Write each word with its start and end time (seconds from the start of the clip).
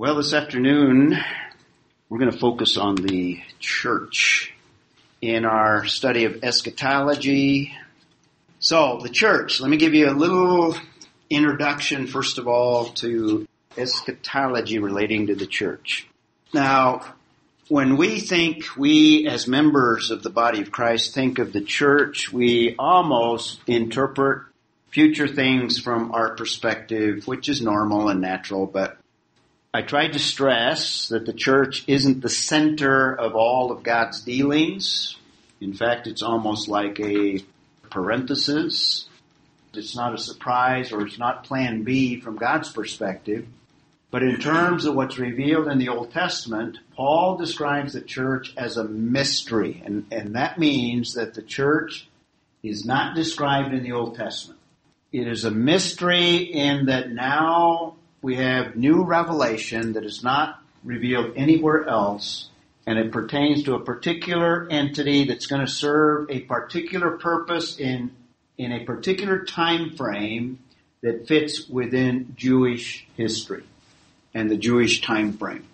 Well, 0.00 0.14
this 0.14 0.32
afternoon 0.32 1.14
we're 2.08 2.18
going 2.18 2.32
to 2.32 2.38
focus 2.38 2.78
on 2.78 2.94
the 2.94 3.38
church 3.58 4.50
in 5.20 5.44
our 5.44 5.84
study 5.84 6.24
of 6.24 6.42
eschatology. 6.42 7.76
So, 8.60 9.00
the 9.02 9.10
church, 9.10 9.60
let 9.60 9.68
me 9.68 9.76
give 9.76 9.92
you 9.92 10.08
a 10.08 10.16
little 10.16 10.74
introduction, 11.28 12.06
first 12.06 12.38
of 12.38 12.48
all, 12.48 12.86
to 12.94 13.46
eschatology 13.76 14.78
relating 14.78 15.26
to 15.26 15.34
the 15.34 15.46
church. 15.46 16.08
Now, 16.54 17.04
when 17.68 17.98
we 17.98 18.20
think, 18.20 18.78
we 18.78 19.28
as 19.28 19.46
members 19.46 20.10
of 20.10 20.22
the 20.22 20.30
body 20.30 20.62
of 20.62 20.72
Christ 20.72 21.12
think 21.12 21.38
of 21.38 21.52
the 21.52 21.60
church, 21.60 22.32
we 22.32 22.74
almost 22.78 23.60
interpret 23.66 24.44
future 24.88 25.28
things 25.28 25.78
from 25.78 26.12
our 26.12 26.36
perspective, 26.36 27.26
which 27.26 27.50
is 27.50 27.60
normal 27.60 28.08
and 28.08 28.22
natural, 28.22 28.64
but 28.64 28.96
I 29.72 29.82
tried 29.82 30.14
to 30.14 30.18
stress 30.18 31.08
that 31.08 31.26
the 31.26 31.32
church 31.32 31.84
isn't 31.86 32.22
the 32.22 32.28
center 32.28 33.14
of 33.14 33.36
all 33.36 33.70
of 33.70 33.84
God's 33.84 34.20
dealings. 34.20 35.16
In 35.60 35.74
fact, 35.74 36.08
it's 36.08 36.22
almost 36.22 36.66
like 36.66 36.98
a 36.98 37.44
parenthesis. 37.88 39.06
It's 39.72 39.94
not 39.94 40.12
a 40.12 40.18
surprise 40.18 40.90
or 40.90 41.06
it's 41.06 41.20
not 41.20 41.44
plan 41.44 41.84
B 41.84 42.18
from 42.20 42.36
God's 42.36 42.72
perspective. 42.72 43.46
But 44.10 44.24
in 44.24 44.40
terms 44.40 44.86
of 44.86 44.96
what's 44.96 45.18
revealed 45.18 45.68
in 45.68 45.78
the 45.78 45.90
Old 45.90 46.10
Testament, 46.10 46.78
Paul 46.96 47.36
describes 47.36 47.92
the 47.92 48.00
church 48.00 48.52
as 48.56 48.76
a 48.76 48.82
mystery. 48.82 49.80
And, 49.84 50.06
and 50.10 50.34
that 50.34 50.58
means 50.58 51.14
that 51.14 51.34
the 51.34 51.42
church 51.42 52.08
is 52.64 52.84
not 52.84 53.14
described 53.14 53.72
in 53.72 53.84
the 53.84 53.92
Old 53.92 54.16
Testament. 54.16 54.58
It 55.12 55.28
is 55.28 55.44
a 55.44 55.50
mystery 55.52 56.38
in 56.38 56.86
that 56.86 57.12
now 57.12 57.94
we 58.22 58.36
have 58.36 58.76
new 58.76 59.04
revelation 59.04 59.94
that 59.94 60.04
is 60.04 60.22
not 60.22 60.62
revealed 60.84 61.32
anywhere 61.36 61.88
else, 61.88 62.48
and 62.86 62.98
it 62.98 63.12
pertains 63.12 63.64
to 63.64 63.74
a 63.74 63.80
particular 63.80 64.68
entity 64.70 65.24
that's 65.24 65.46
going 65.46 65.64
to 65.64 65.70
serve 65.70 66.30
a 66.30 66.40
particular 66.40 67.18
purpose 67.18 67.78
in 67.78 68.12
in 68.58 68.72
a 68.72 68.84
particular 68.84 69.44
time 69.44 69.96
frame 69.96 70.58
that 71.02 71.26
fits 71.26 71.66
within 71.66 72.34
Jewish 72.36 73.06
history 73.16 73.64
and 74.34 74.50
the 74.50 74.56
Jewish 74.56 75.00
time 75.00 75.32
frame. 75.32 75.66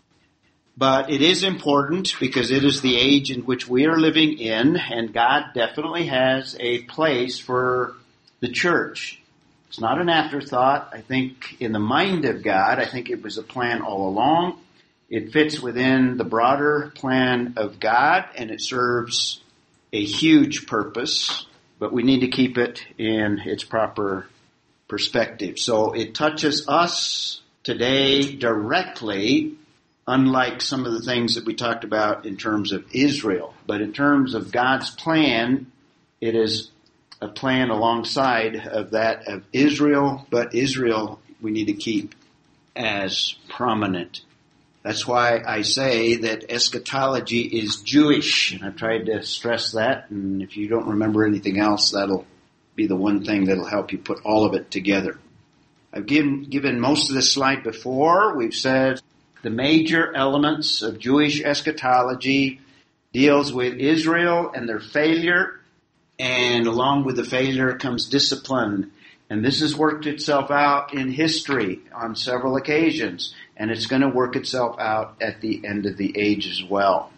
But 0.77 1.11
it 1.11 1.21
is 1.21 1.43
important 1.43 2.15
because 2.21 2.53
it 2.53 2.65
is 2.65 2.83
the 2.83 2.97
age 2.97 3.33
in 3.33 3.41
which 3.41 3.67
we 3.67 3.87
are 3.87 3.99
living 3.99 4.39
in, 4.39 4.77
and 4.77 5.12
God 5.12 5.47
definitely 5.53 6.06
has 6.06 6.56
a 6.61 6.83
place 6.83 7.41
for 7.41 7.97
the 8.41 8.49
church. 8.49 9.21
It's 9.77 9.83
not 9.83 10.01
an 10.01 10.09
afterthought. 10.09 10.89
I 10.95 11.03
think 11.03 11.61
in 11.61 11.73
the 11.73 11.79
mind 11.79 12.25
of 12.25 12.43
God, 12.43 12.79
I 12.79 12.87
think 12.87 13.11
it 13.11 13.23
was 13.23 13.37
a 13.37 13.43
plan 13.43 13.83
all 13.83 14.09
along. 14.09 14.59
It 15.11 15.33
fits 15.33 15.61
within 15.61 16.17
the 16.17 16.25
broader 16.25 16.95
plan 16.95 17.53
of 17.59 17.79
God 17.79 18.25
and 18.37 18.51
it 18.51 18.63
serves 18.63 19.43
a 19.93 20.03
huge 20.03 20.67
purpose, 20.67 21.45
but 21.79 21.93
we 21.93 22.05
need 22.05 22.21
to 22.21 22.29
keep 22.29 22.57
it 22.57 22.87
in 22.97 23.39
its 23.45 23.65
proper 23.65 24.27
perspective. 24.89 25.59
So 25.59 25.93
it 25.93 26.15
touches 26.15 26.67
us 26.67 27.43
today 27.63 28.35
directly, 28.35 29.57
unlike 30.07 30.63
some 30.63 30.87
of 30.87 30.93
the 30.95 31.03
things 31.03 31.35
that 31.35 31.45
we 31.45 31.55
talked 31.55 31.85
about 31.85 32.25
in 32.25 32.39
terms 32.39 32.73
of 32.73 32.87
Israel. 32.95 33.53
But 33.67 33.83
in 33.83 33.93
terms 33.93 34.33
of 34.33 34.51
God's 34.51 34.89
plan, 34.89 35.71
it 36.23 36.35
is 36.35 36.71
a 37.20 37.28
plan 37.28 37.70
alongside 37.70 38.56
of 38.56 38.91
that 38.91 39.28
of 39.28 39.42
Israel, 39.53 40.27
but 40.31 40.55
Israel 40.55 41.20
we 41.41 41.50
need 41.50 41.67
to 41.67 41.72
keep 41.72 42.14
as 42.75 43.34
prominent. 43.48 44.20
That's 44.83 45.06
why 45.06 45.42
I 45.44 45.62
say 45.62 46.17
that 46.17 46.50
eschatology 46.50 47.41
is 47.41 47.83
Jewish, 47.83 48.53
and 48.53 48.64
I've 48.64 48.77
tried 48.77 49.06
to 49.06 49.22
stress 49.25 49.72
that, 49.72 50.11
and 50.11 50.42
if 50.42 50.56
you 50.56 50.69
don't 50.69 50.89
remember 50.89 51.25
anything 51.25 51.59
else, 51.59 51.91
that'll 51.91 52.25
be 52.76 52.87
the 52.87 52.94
one 52.94 53.25
thing 53.25 53.47
that'll 53.47 53.65
help 53.65 53.91
you 53.91 53.99
put 53.99 54.25
all 54.25 54.44
of 54.44 54.55
it 54.55 54.71
together. 54.71 55.19
I've 55.93 56.06
given, 56.06 56.44
given 56.44 56.78
most 56.78 57.09
of 57.09 57.16
this 57.16 57.32
slide 57.32 57.65
before. 57.65 58.37
We've 58.37 58.55
said 58.55 59.00
the 59.43 59.50
major 59.50 60.15
elements 60.15 60.82
of 60.82 60.99
Jewish 60.99 61.43
eschatology 61.43 62.60
deals 63.12 63.53
with 63.53 63.75
Israel 63.75 64.53
and 64.55 64.69
their 64.69 64.78
failure 64.81 65.60
and 66.19 66.66
along 66.66 67.04
with 67.04 67.16
the 67.16 67.25
failure 67.25 67.77
comes 67.77 68.09
discipline. 68.09 68.93
And 69.28 69.44
this 69.44 69.60
has 69.60 69.77
worked 69.77 70.06
itself 70.06 70.50
out 70.50 70.94
in 70.94 71.10
history 71.10 71.81
on 71.94 72.15
several 72.15 72.56
occasions, 72.56 73.34
and 73.56 73.71
it's 73.71 73.87
going 73.87 74.03
to 74.03 74.09
work 74.09 74.37
itself 74.37 74.78
out 74.78 75.16
at 75.21 75.41
the 75.41 75.66
end 75.66 75.87
of 75.87 75.97
the 75.97 76.16
age 76.16 76.47
as 76.47 76.62
well. 76.62 77.12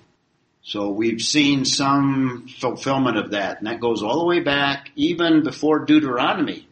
So 0.63 0.91
we've 0.91 1.21
seen 1.21 1.65
some 1.65 2.49
fulfillment 2.49 3.17
of 3.19 3.31
that, 3.33 3.59
and 3.59 3.67
that 3.67 3.81
goes 3.81 4.03
all 4.03 4.19
the 4.21 4.27
way 4.27 4.41
back 4.41 4.91
even 4.97 5.43
before 5.43 5.81
Deuteronomy. 5.81 6.67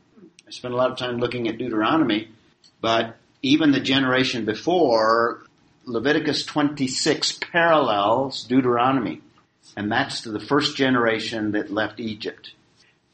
I 0.47 0.51
spent 0.51 0.75
a 0.75 0.77
lot 0.77 0.91
of 0.91 0.99
time 0.99 1.19
looking 1.19 1.49
at 1.49 1.59
Deuteronomy, 1.59 2.29
but 2.81 3.17
even 3.43 3.73
the 3.73 3.81
generation 3.81 4.45
before, 4.45 5.43
Leviticus 5.85 6.45
26 6.45 7.39
parallels 7.53 8.45
Deuteronomy 8.45 9.23
and 9.77 9.93
that's 9.93 10.23
to 10.23 10.31
the 10.31 10.41
first 10.41 10.77
generation 10.77 11.53
that 11.53 11.71
left 11.71 12.01
Egypt. 12.01 12.53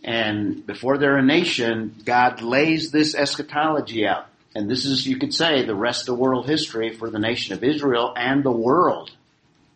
And 0.05 0.65
before 0.67 0.97
they're 0.97 1.19
a 1.19 1.23
nation, 1.23 1.97
God 2.05 2.41
lays 2.41 2.91
this 2.91 3.15
eschatology 3.15 4.07
out. 4.07 4.27
And 4.55 4.71
this 4.71 4.85
is, 4.85 5.07
you 5.07 5.19
could 5.19 5.35
say, 5.35 5.65
the 5.65 5.75
rest 5.75 6.09
of 6.09 6.19
world 6.19 6.47
history 6.47 6.93
for 6.93 7.11
the 7.11 7.19
nation 7.19 7.55
of 7.55 7.65
Israel 7.65 8.13
and 8.17 8.45
the 8.45 8.53
world. 8.53 9.11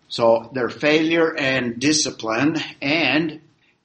So 0.09 0.51
their 0.53 0.69
failure 0.69 1.35
and 1.37 1.81
discipline 1.81 2.57
and 2.81 3.41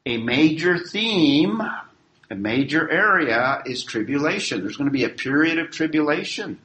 a 0.06 0.18
major 0.18 0.78
theme, 0.78 1.62
a 2.30 2.36
major 2.36 2.90
area 2.90 3.64
is 3.66 3.84
tribulation. 3.84 4.62
There's 4.62 4.78
going 4.78 4.90
to 4.90 4.94
be 4.94 5.06
a 5.06 5.10
period 5.10 5.58
of 5.58 5.72
tribulation. 5.72 6.60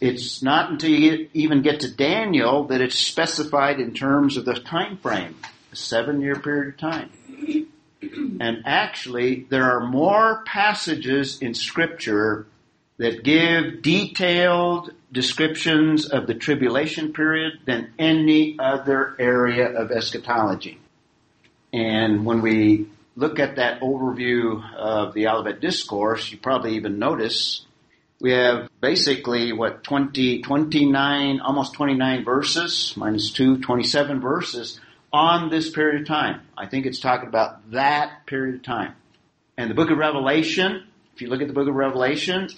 It's 0.00 0.42
not 0.42 0.70
until 0.70 0.90
you 0.90 1.16
get, 1.16 1.30
even 1.32 1.62
get 1.62 1.80
to 1.80 1.90
Daniel 1.90 2.64
that 2.64 2.80
it's 2.80 2.98
specified 2.98 3.80
in 3.80 3.94
terms 3.94 4.36
of 4.36 4.44
the 4.44 4.54
time 4.54 4.98
frame 4.98 5.36
seven 5.74 6.20
year 6.20 6.36
period 6.36 6.74
of 6.74 6.78
time. 6.78 7.10
And 8.40 8.62
actually, 8.66 9.46
there 9.48 9.64
are 9.64 9.86
more 9.86 10.42
passages 10.46 11.40
in 11.40 11.54
Scripture 11.54 12.46
that 12.98 13.24
give 13.24 13.82
detailed 13.82 14.92
descriptions 15.10 16.06
of 16.06 16.26
the 16.26 16.34
tribulation 16.34 17.12
period 17.12 17.54
than 17.66 17.92
any 17.98 18.56
other 18.58 19.16
area 19.18 19.68
of 19.68 19.90
eschatology. 19.90 20.78
And 21.72 22.24
when 22.24 22.40
we 22.40 22.86
look 23.16 23.38
at 23.38 23.56
that 23.56 23.80
overview 23.80 24.62
of 24.76 25.14
the 25.14 25.28
Olivet 25.28 25.60
Discourse, 25.60 26.30
you 26.30 26.38
probably 26.38 26.74
even 26.76 26.98
notice 26.98 27.64
we 28.20 28.32
have 28.32 28.70
basically 28.80 29.52
what 29.52 29.82
20, 29.82 30.42
29, 30.42 31.40
almost 31.40 31.74
29 31.74 32.24
verses, 32.24 32.94
minus 32.96 33.30
2, 33.32 33.58
27 33.58 34.20
verses 34.20 34.80
on 35.14 35.48
this 35.48 35.70
period 35.70 36.00
of 36.00 36.08
time. 36.08 36.40
I 36.58 36.66
think 36.66 36.86
it's 36.86 36.98
talking 36.98 37.28
about 37.28 37.70
that 37.70 38.26
period 38.26 38.56
of 38.56 38.62
time. 38.64 38.94
And 39.56 39.70
the 39.70 39.74
book 39.74 39.92
of 39.92 39.96
Revelation, 39.96 40.88
if 41.14 41.22
you 41.22 41.28
look 41.28 41.40
at 41.40 41.46
the 41.46 41.54
book 41.54 41.68
of 41.68 41.74
Revelation, 41.76 42.48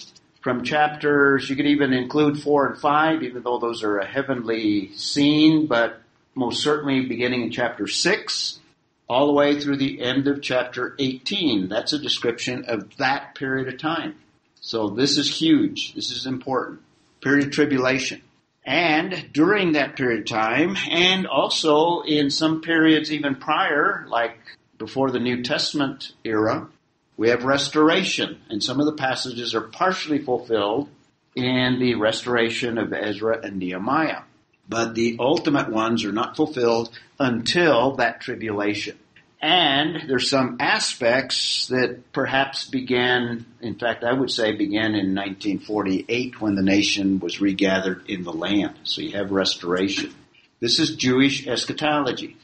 from 0.41 0.63
chapters, 0.63 1.51
you 1.51 1.55
could 1.55 1.67
even 1.67 1.93
include 1.93 2.41
four 2.41 2.65
and 2.65 2.81
five, 2.81 3.21
even 3.21 3.43
though 3.43 3.59
those 3.59 3.83
are 3.83 3.99
a 3.99 4.07
heavenly 4.07 4.91
scene, 4.95 5.67
but 5.67 6.01
most 6.33 6.63
certainly 6.63 7.05
beginning 7.05 7.43
in 7.43 7.51
chapter 7.51 7.85
six, 7.85 8.59
all 9.07 9.27
the 9.27 9.33
way 9.33 9.59
through 9.59 9.77
the 9.77 10.01
end 10.01 10.27
of 10.27 10.41
chapter 10.41 10.95
18. 10.97 11.69
That's 11.69 11.93
a 11.93 11.99
description 11.99 12.65
of 12.67 12.97
that 12.97 13.35
period 13.35 13.67
of 13.71 13.79
time. 13.79 14.15
So 14.61 14.89
this 14.89 15.19
is 15.19 15.39
huge. 15.39 15.93
This 15.93 16.09
is 16.09 16.25
important. 16.25 16.79
Period 17.21 17.45
of 17.45 17.51
tribulation. 17.51 18.23
And 18.67 19.29
during 19.31 19.71
that 19.71 19.95
period 19.95 20.19
of 20.19 20.25
time, 20.25 20.75
and 20.91 21.25
also 21.25 22.01
in 22.01 22.29
some 22.29 22.61
periods 22.61 23.13
even 23.13 23.35
prior, 23.35 24.05
like 24.09 24.37
before 24.77 25.09
the 25.09 25.21
New 25.21 25.41
Testament 25.41 26.11
era, 26.25 26.67
we 27.15 27.29
have 27.29 27.45
restoration. 27.45 28.41
And 28.49 28.61
some 28.61 28.81
of 28.81 28.85
the 28.85 28.91
passages 28.91 29.55
are 29.55 29.61
partially 29.61 30.19
fulfilled 30.19 30.89
in 31.33 31.79
the 31.79 31.95
restoration 31.95 32.77
of 32.77 32.91
Ezra 32.91 33.39
and 33.41 33.57
Nehemiah. 33.57 34.23
But 34.67 34.95
the 34.95 35.15
ultimate 35.17 35.69
ones 35.69 36.03
are 36.03 36.11
not 36.11 36.35
fulfilled 36.35 36.89
until 37.17 37.95
that 37.95 38.19
tribulation. 38.19 38.97
And 39.39 40.09
there's 40.09 40.29
some 40.29 40.57
aspects 40.59 41.67
that 41.67 42.11
perhaps 42.11 42.65
began, 42.65 43.45
in 43.61 43.75
fact, 43.75 44.03
I 44.03 44.11
would 44.11 44.31
say 44.31 44.53
began 44.53 44.95
in 44.95 45.13
1948 45.13 46.41
when 46.41 46.55
the 46.55 46.63
nation 46.63 47.19
was 47.19 47.39
regathered 47.39 48.09
in 48.09 48.23
the 48.23 48.33
land. 48.33 48.79
So 48.83 49.01
you 49.01 49.11
have 49.11 49.31
restoration. 49.31 50.13
This 50.59 50.79
is 50.79 50.95
Jewish 50.95 51.45
eschatology. 51.45 52.35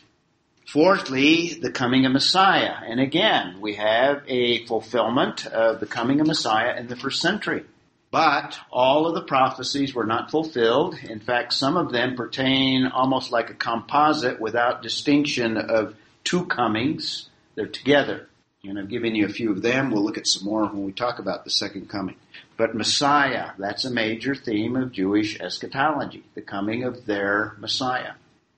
Fourthly, 0.68 1.56
the 1.56 1.72
coming 1.72 2.06
of 2.06 2.12
Messiah. 2.12 2.76
And 2.88 3.00
again, 3.00 3.60
we 3.60 3.74
have 3.76 4.24
a 4.28 4.66
fulfillment 4.66 5.48
of 5.48 5.80
the 5.80 5.88
coming 5.88 6.22
of 6.22 6.28
Messiah 6.28 6.78
in 6.78 6.88
the 6.88 6.96
first 6.96 7.22
century. 7.22 7.64
But 8.12 8.60
all 8.72 9.08
of 9.08 9.16
the 9.16 9.24
prophecies 9.24 9.96
were 9.96 10.06
not 10.06 10.30
fulfilled. 10.30 10.96
In 11.04 11.20
fact, 11.20 11.54
some 11.54 11.76
of 11.76 11.92
them 11.92 12.16
pertain 12.16 12.86
almost 12.86 13.32
like 13.32 13.50
a 13.50 13.56
composite 13.56 14.40
without 14.40 14.84
distinction 14.84 15.58
of 15.58 15.96
two 16.24 16.46
comings. 16.46 17.30
They're 17.56 17.68
together. 17.68 18.28
And 18.66 18.80
I've 18.80 18.88
given 18.88 19.14
you 19.14 19.26
a 19.26 19.30
few 19.30 19.52
of 19.52 19.62
them. 19.62 19.92
We'll 19.92 20.06
look 20.06 20.18
at 20.18 20.26
some 20.26 20.46
more 20.46 20.66
when 20.66 20.86
we 20.86 20.94
talk 20.94 21.20
about 21.20 21.44
the 21.44 21.50
second 21.50 21.90
coming. 21.90 22.16
But 22.56 22.76
Messiah, 22.76 23.52
that's 23.58 23.84
a 23.84 23.90
major 23.90 24.36
theme 24.36 24.78
of 24.78 24.94
Jewish 24.94 25.40
eschatology, 25.40 26.24
the 26.34 26.42
coming 26.42 26.84
of 26.84 27.06
their 27.06 27.56
Messiah. 27.60 28.14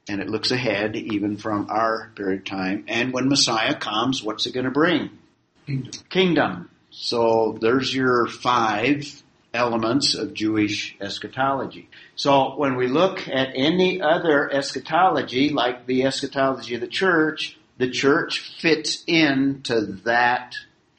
And 0.07 0.21
it 0.21 0.29
looks 0.29 0.51
ahead 0.51 0.95
even 0.95 1.37
from 1.37 1.67
our 1.71 2.11
period 2.15 2.41
of 2.41 2.45
time. 2.45 2.85
And 2.87 3.13
when 3.13 3.29
Messiah 3.29 3.73
comes, 3.73 4.21
what's 4.21 4.45
it 4.45 4.53
going 4.53 4.65
to 4.65 4.71
bring? 4.71 5.09
Kingdom. 5.65 5.91
Kingdom. 6.09 6.69
So 6.91 7.57
there's 7.59 7.93
your 7.93 8.27
five 8.27 9.23
elements 9.55 10.13
of 10.13 10.35
Jewish 10.35 10.95
eschatology. 11.01 11.89
So 12.15 12.55
when 12.55 12.75
we 12.75 12.87
look 12.87 13.27
at 13.27 13.49
any 13.55 14.01
other 14.01 14.51
eschatology, 14.51 15.49
like 15.49 15.85
the 15.85 16.03
eschatology 16.05 16.75
of 16.75 16.81
the 16.81 16.87
church, 16.87 17.57
the 17.77 17.89
church 17.89 18.39
fits 18.61 19.03
into 19.05 19.81
that 20.05 20.55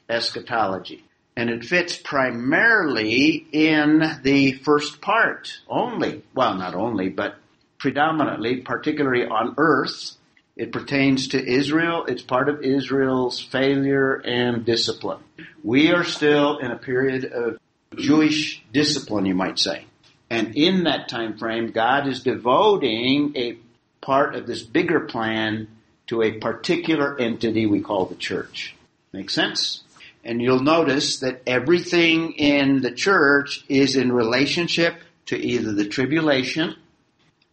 eschatology. 0.07 1.03
And 1.35 1.49
it 1.49 1.65
fits 1.65 1.97
primarily 1.97 3.47
in 3.51 4.03
the 4.23 4.53
first 4.53 5.01
part 5.01 5.59
only. 5.67 6.23
Well, 6.33 6.55
not 6.55 6.75
only, 6.75 7.09
but 7.09 7.35
predominantly, 7.79 8.57
particularly 8.57 9.25
on 9.25 9.55
earth. 9.57 10.13
It 10.55 10.71
pertains 10.71 11.29
to 11.29 11.43
Israel. 11.43 12.05
It's 12.07 12.23
part 12.23 12.49
of 12.49 12.63
Israel's 12.63 13.39
failure 13.39 14.15
and 14.15 14.65
discipline. 14.65 15.19
We 15.63 15.91
are 15.91 16.03
still 16.03 16.57
in 16.57 16.71
a 16.71 16.77
period 16.77 17.25
of 17.25 17.59
Jewish 17.95 18.63
discipline, 18.73 19.25
you 19.25 19.35
might 19.35 19.59
say. 19.59 19.85
And 20.29 20.55
in 20.55 20.83
that 20.83 21.07
time 21.07 21.37
frame, 21.37 21.71
God 21.71 22.07
is 22.07 22.23
devoting 22.23 23.35
a 23.35 23.57
part 24.01 24.35
of 24.35 24.47
this 24.47 24.63
bigger 24.63 25.01
plan 25.01 25.67
to 26.07 26.21
a 26.21 26.39
particular 26.39 27.19
entity 27.19 27.65
we 27.65 27.81
call 27.81 28.05
the 28.05 28.15
church. 28.15 28.75
Make 29.13 29.29
sense? 29.29 29.83
And 30.23 30.41
you'll 30.41 30.61
notice 30.61 31.19
that 31.19 31.41
everything 31.47 32.33
in 32.33 32.81
the 32.81 32.91
church 32.91 33.63
is 33.69 33.95
in 33.95 34.11
relationship 34.11 34.95
to 35.27 35.37
either 35.37 35.73
the 35.73 35.87
tribulation 35.87 36.75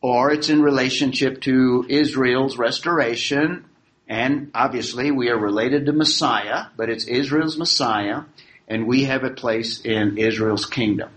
or 0.01 0.33
it's 0.33 0.49
in 0.49 0.61
relationship 0.61 1.41
to 1.43 1.87
Israel's 1.89 2.59
restoration. 2.59 3.65
And 4.09 4.51
obviously 4.55 5.11
we 5.11 5.31
are 5.31 5.39
related 5.39 5.87
to 5.87 5.93
Messiah, 5.93 6.67
but 6.77 6.91
it's 6.91 7.05
Israel's 7.05 7.57
Messiah 7.57 8.23
and 8.69 8.87
we 8.87 9.05
have 9.05 9.25
a 9.25 9.31
place 9.31 9.81
in 9.81 10.19
Israel's 10.19 10.67
kingdom. 10.67 11.11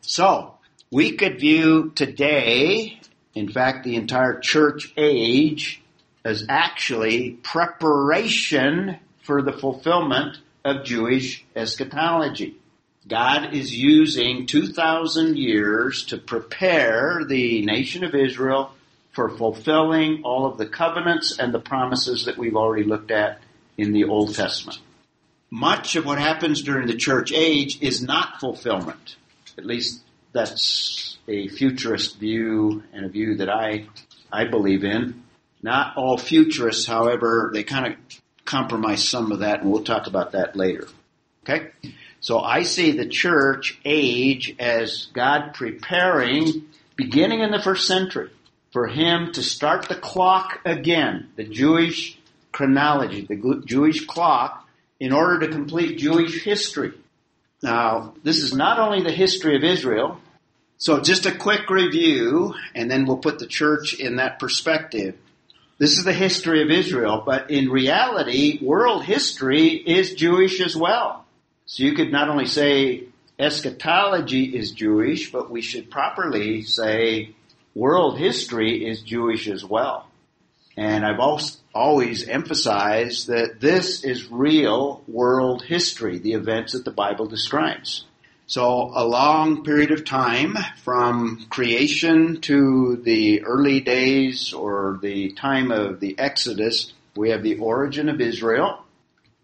So, 0.00 0.54
we 0.90 1.16
could 1.16 1.40
view 1.40 1.92
today, 1.94 3.00
in 3.34 3.50
fact, 3.50 3.84
the 3.84 3.96
entire 3.96 4.38
church 4.40 4.92
age, 4.96 5.82
as 6.24 6.44
actually 6.48 7.32
preparation 7.42 8.98
for 9.22 9.42
the 9.42 9.52
fulfillment 9.52 10.38
of 10.64 10.84
Jewish 10.84 11.44
eschatology. 11.56 12.56
God 13.08 13.54
is 13.54 13.74
using 13.74 14.46
2,000 14.46 15.36
years 15.38 16.04
to 16.06 16.18
prepare 16.18 17.22
the 17.26 17.64
nation 17.64 18.04
of 18.04 18.14
Israel 18.14 18.72
for 19.12 19.30
fulfilling 19.30 20.22
all 20.24 20.46
of 20.46 20.58
the 20.58 20.66
covenants 20.66 21.38
and 21.38 21.52
the 21.52 21.58
promises 21.58 22.26
that 22.26 22.36
we've 22.36 22.56
already 22.56 22.84
looked 22.84 23.10
at 23.10 23.40
in 23.78 23.92
the 23.92 24.04
Old 24.04 24.34
Testament 24.34 24.80
much 25.50 25.96
of 25.96 26.06
what 26.06 26.18
happens 26.18 26.62
during 26.62 26.86
the 26.86 26.96
church 26.96 27.32
age 27.32 27.82
is 27.82 28.02
not 28.02 28.40
fulfillment. 28.40 29.16
At 29.58 29.66
least 29.66 30.02
that's 30.32 31.18
a 31.28 31.48
futurist 31.48 32.18
view 32.18 32.82
and 32.92 33.04
a 33.04 33.08
view 33.08 33.36
that 33.36 33.48
I, 33.48 33.86
I 34.32 34.44
believe 34.44 34.84
in. 34.84 35.22
Not 35.62 35.96
all 35.96 36.16
futurists, 36.16 36.86
however, 36.86 37.50
they 37.52 37.64
kind 37.64 37.86
of 37.86 38.20
compromise 38.44 39.08
some 39.08 39.32
of 39.32 39.40
that 39.40 39.60
and 39.60 39.70
we'll 39.70 39.84
talk 39.84 40.06
about 40.06 40.32
that 40.32 40.56
later. 40.56 40.88
Okay? 41.44 41.70
So 42.20 42.40
I 42.40 42.64
see 42.64 42.92
the 42.92 43.06
church 43.06 43.78
age 43.84 44.54
as 44.58 45.08
God 45.12 45.54
preparing, 45.54 46.66
beginning 46.96 47.40
in 47.40 47.50
the 47.50 47.62
first 47.62 47.86
century, 47.86 48.30
for 48.72 48.86
Him 48.86 49.32
to 49.32 49.42
start 49.42 49.88
the 49.88 49.94
clock 49.94 50.60
again, 50.64 51.30
the 51.36 51.44
Jewish 51.44 52.18
chronology, 52.52 53.26
the 53.26 53.62
Jewish 53.64 54.06
clock, 54.06 54.68
in 54.98 55.12
order 55.12 55.46
to 55.46 55.52
complete 55.52 55.98
Jewish 55.98 56.44
history. 56.44 56.92
Now, 57.62 58.14
this 58.22 58.38
is 58.38 58.54
not 58.54 58.78
only 58.78 59.02
the 59.02 59.12
history 59.12 59.56
of 59.56 59.64
Israel, 59.64 60.18
so 60.78 61.00
just 61.00 61.26
a 61.26 61.36
quick 61.36 61.68
review, 61.68 62.54
and 62.74 62.90
then 62.90 63.04
we'll 63.04 63.18
put 63.18 63.38
the 63.38 63.46
church 63.46 63.94
in 63.94 64.16
that 64.16 64.38
perspective. 64.38 65.16
This 65.76 65.98
is 65.98 66.04
the 66.04 66.12
history 66.12 66.62
of 66.62 66.70
Israel, 66.70 67.22
but 67.24 67.50
in 67.50 67.70
reality, 67.70 68.58
world 68.62 69.04
history 69.04 69.68
is 69.68 70.14
Jewish 70.14 70.60
as 70.60 70.74
well. 70.74 71.26
So 71.66 71.84
you 71.84 71.94
could 71.94 72.10
not 72.10 72.28
only 72.28 72.46
say 72.46 73.04
eschatology 73.38 74.44
is 74.44 74.72
Jewish, 74.72 75.30
but 75.30 75.50
we 75.50 75.62
should 75.62 75.90
properly 75.90 76.62
say 76.62 77.34
world 77.74 78.18
history 78.18 78.86
is 78.86 79.02
Jewish 79.02 79.48
as 79.48 79.64
well. 79.64 80.09
And 80.80 81.04
I've 81.04 81.20
always 81.74 82.26
emphasized 82.26 83.26
that 83.26 83.60
this 83.60 84.02
is 84.02 84.30
real 84.30 85.04
world 85.06 85.62
history, 85.62 86.18
the 86.18 86.32
events 86.32 86.72
that 86.72 86.86
the 86.86 86.90
Bible 86.90 87.26
describes. 87.26 88.06
So 88.46 88.90
a 88.94 89.04
long 89.04 89.62
period 89.62 89.90
of 89.90 90.06
time 90.06 90.56
from 90.82 91.44
creation 91.50 92.40
to 92.40 92.96
the 92.96 93.42
early 93.42 93.80
days 93.80 94.54
or 94.54 94.98
the 95.02 95.32
time 95.32 95.70
of 95.70 96.00
the 96.00 96.18
Exodus, 96.18 96.94
we 97.14 97.28
have 97.28 97.42
the 97.42 97.58
origin 97.58 98.08
of 98.08 98.18
Israel. 98.18 98.82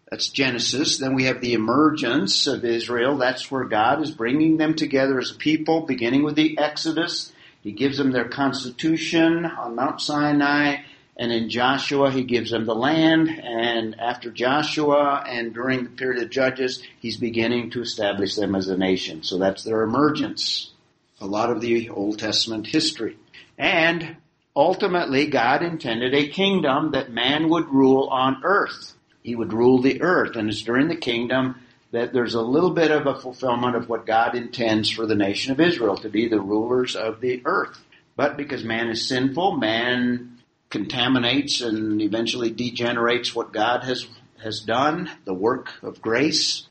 That's 0.09 0.29
Genesis. 0.29 0.97
Then 0.97 1.13
we 1.13 1.25
have 1.25 1.39
the 1.39 1.53
emergence 1.53 2.47
of 2.47 2.65
Israel. 2.65 3.15
That's 3.15 3.51
where 3.51 3.65
God 3.65 4.01
is 4.01 4.09
bringing 4.09 4.57
them 4.57 4.73
together 4.73 5.19
as 5.19 5.29
a 5.29 5.35
people, 5.35 5.81
beginning 5.81 6.23
with 6.23 6.35
the 6.35 6.57
Exodus. 6.57 7.31
He 7.61 7.73
gives 7.73 7.99
them 7.99 8.11
their 8.11 8.27
constitution 8.27 9.45
on 9.45 9.75
Mount 9.75 10.01
Sinai. 10.01 10.77
And 11.19 11.31
in 11.31 11.49
Joshua, 11.49 12.11
he 12.11 12.23
gives 12.23 12.51
them 12.51 12.65
the 12.65 12.75
land. 12.75 13.29
And 13.29 13.99
after 13.99 14.29
Joshua 14.29 15.23
and 15.27 15.53
during 15.53 15.83
the 15.83 15.89
period 15.89 16.21
of 16.23 16.29
Judges, 16.29 16.83
he's 16.99 17.17
beginning 17.17 17.71
to 17.71 17.81
establish 17.81 18.35
them 18.35 18.53
as 18.55 18.67
a 18.67 18.77
nation. 18.77 19.23
So 19.23 19.39
that's 19.39 19.63
their 19.63 19.81
emergence. 19.81 20.71
A 21.19 21.25
lot 21.25 21.49
of 21.49 21.59
the 21.59 21.89
Old 21.89 22.19
Testament 22.19 22.67
history. 22.67 23.17
And 23.57 24.17
ultimately, 24.55 25.25
God 25.25 25.63
intended 25.63 26.13
a 26.13 26.27
kingdom 26.27 26.91
that 26.91 27.11
man 27.11 27.49
would 27.49 27.67
rule 27.69 28.09
on 28.09 28.41
earth. 28.43 28.93
He 29.23 29.35
would 29.35 29.53
rule 29.53 29.81
the 29.81 30.03
earth. 30.03 30.35
And 30.35 30.49
it's 30.49 30.61
during 30.61 30.87
the 30.87 30.95
kingdom 30.95 31.55
that 31.91 32.13
there's 32.13 32.35
a 32.35 32.41
little 32.41 32.71
bit 32.71 32.91
of 32.91 33.07
a 33.07 33.19
fulfillment 33.19 33.75
of 33.75 33.89
what 33.89 34.05
God 34.05 34.35
intends 34.35 34.91
for 34.91 35.07
the 35.07 35.15
nation 35.15 35.51
of 35.51 35.59
Israel 35.59 35.97
to 35.97 36.09
be 36.09 36.27
the 36.27 36.39
rulers 36.39 36.95
of 36.95 37.21
the 37.21 37.41
earth. 37.45 37.83
But 38.15 38.37
because 38.37 38.63
man 38.63 38.89
is 38.89 39.07
sinful, 39.07 39.57
man 39.57 40.36
contaminates 40.69 41.61
and 41.61 42.01
eventually 42.01 42.49
degenerates 42.49 43.33
what 43.33 43.53
God 43.53 43.83
has, 43.83 44.07
has 44.43 44.59
done, 44.59 45.09
the 45.25 45.33
work 45.33 45.71
of 45.81 46.01
grace, 46.01 46.67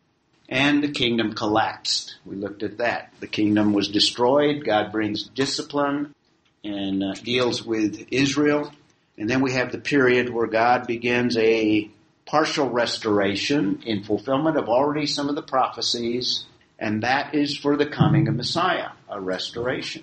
and 0.48 0.82
the 0.82 0.90
kingdom 0.90 1.32
collapsed. 1.32 2.16
We 2.24 2.36
looked 2.36 2.62
at 2.62 2.78
that. 2.78 3.12
The 3.20 3.26
kingdom 3.26 3.72
was 3.72 3.88
destroyed. 3.88 4.64
God 4.64 4.92
brings 4.92 5.24
discipline 5.24 6.14
and 6.62 7.02
uh, 7.02 7.14
deals 7.14 7.64
with 7.64 8.06
Israel. 8.10 8.72
And 9.18 9.30
then 9.30 9.40
we 9.40 9.52
have 9.52 9.72
the 9.72 9.78
period 9.78 10.28
where 10.28 10.46
God 10.46 10.86
begins 10.86 11.36
a 11.36 11.90
partial 12.26 12.68
restoration 12.68 13.82
in 13.86 14.04
fulfillment 14.04 14.56
of 14.56 14.68
already 14.68 15.06
some 15.06 15.28
of 15.28 15.36
the 15.36 15.42
prophecies, 15.42 16.44
and 16.78 17.02
that 17.02 17.34
is 17.34 17.56
for 17.56 17.76
the 17.76 17.86
coming 17.86 18.28
of 18.28 18.34
Messiah, 18.34 18.90
a 19.08 19.20
restoration. 19.20 20.02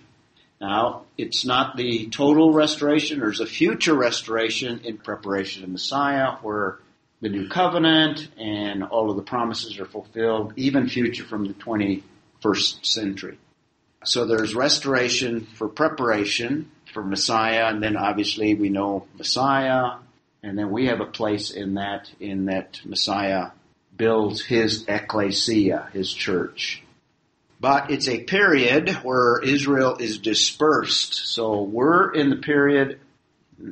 Now, 0.61 1.03
it's 1.17 1.45
not 1.45 1.75
the 1.75 2.07
total 2.07 2.53
restoration. 2.53 3.19
There's 3.19 3.41
a 3.41 3.45
future 3.45 3.93
restoration 3.93 4.81
in 4.83 4.97
preparation 4.97 5.63
of 5.63 5.69
Messiah 5.69 6.37
where 6.41 6.79
the 7.21 7.29
new 7.29 7.47
covenant 7.47 8.29
and 8.37 8.83
all 8.83 9.09
of 9.09 9.15
the 9.15 9.23
promises 9.23 9.79
are 9.79 9.85
fulfilled, 9.85 10.53
even 10.55 10.87
future 10.87 11.23
from 11.23 11.45
the 11.47 11.53
21st 11.53 12.85
century. 12.85 13.37
So 14.03 14.25
there's 14.25 14.53
restoration 14.53 15.47
for 15.55 15.69
preparation 15.69 16.69
for 16.93 17.03
Messiah, 17.03 17.67
and 17.67 17.81
then 17.81 17.95
obviously 17.95 18.53
we 18.53 18.69
know 18.69 19.07
Messiah, 19.17 19.97
and 20.43 20.57
then 20.57 20.69
we 20.69 20.87
have 20.87 20.99
a 20.99 21.05
place 21.05 21.51
in 21.51 21.75
that, 21.75 22.11
in 22.19 22.45
that 22.45 22.81
Messiah 22.83 23.51
builds 23.95 24.43
his 24.43 24.85
ecclesia, 24.87 25.89
his 25.93 26.11
church. 26.13 26.83
But 27.63 27.91
it's 27.91 28.09
a 28.09 28.21
period 28.21 28.89
where 29.03 29.39
Israel 29.41 29.95
is 29.95 30.17
dispersed. 30.17 31.13
So 31.33 31.61
we're 31.61 32.11
in 32.11 32.29
the 32.29 32.35
period 32.35 32.99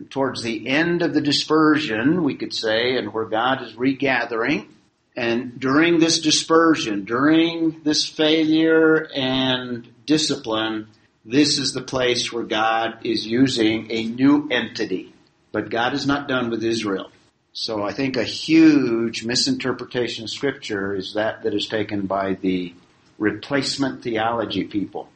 towards 0.10 0.44
the 0.44 0.70
end 0.70 1.02
of 1.02 1.14
the 1.14 1.20
dispersion, 1.20 2.24
we 2.24 2.36
could 2.36 2.54
say, 2.54 2.96
and 2.96 3.14
where 3.14 3.26
God 3.26 3.62
is 3.64 3.76
regathering. 3.76 4.70
And 5.18 5.60
during 5.60 6.00
this 6.00 6.22
dispersion, 6.22 7.04
during 7.04 7.82
this 7.84 8.08
failure 8.08 9.10
and 9.14 9.86
discipline, 10.06 10.88
this 11.26 11.58
is 11.58 11.74
the 11.74 11.82
place 11.82 12.32
where 12.32 12.46
God 12.46 13.00
is 13.04 13.28
using 13.28 13.92
a 13.92 14.06
new 14.06 14.48
entity. 14.50 15.14
But 15.52 15.70
God 15.70 15.96
is 15.96 16.08
not 16.08 16.30
done 16.30 16.50
with 16.50 16.64
Israel. 16.64 17.12
So 17.52 17.84
I 17.84 17.92
think 17.92 18.16
a 18.16 18.24
huge 18.24 19.26
misinterpretation 19.26 20.24
of 20.24 20.30
scripture 20.30 20.96
is 20.96 21.16
that 21.16 21.44
that 21.44 21.54
is 21.54 21.68
taken 21.68 22.06
by 22.06 22.36
the 22.36 22.74
replacement 23.22 24.01
theology 24.01 24.63
people 24.63 25.08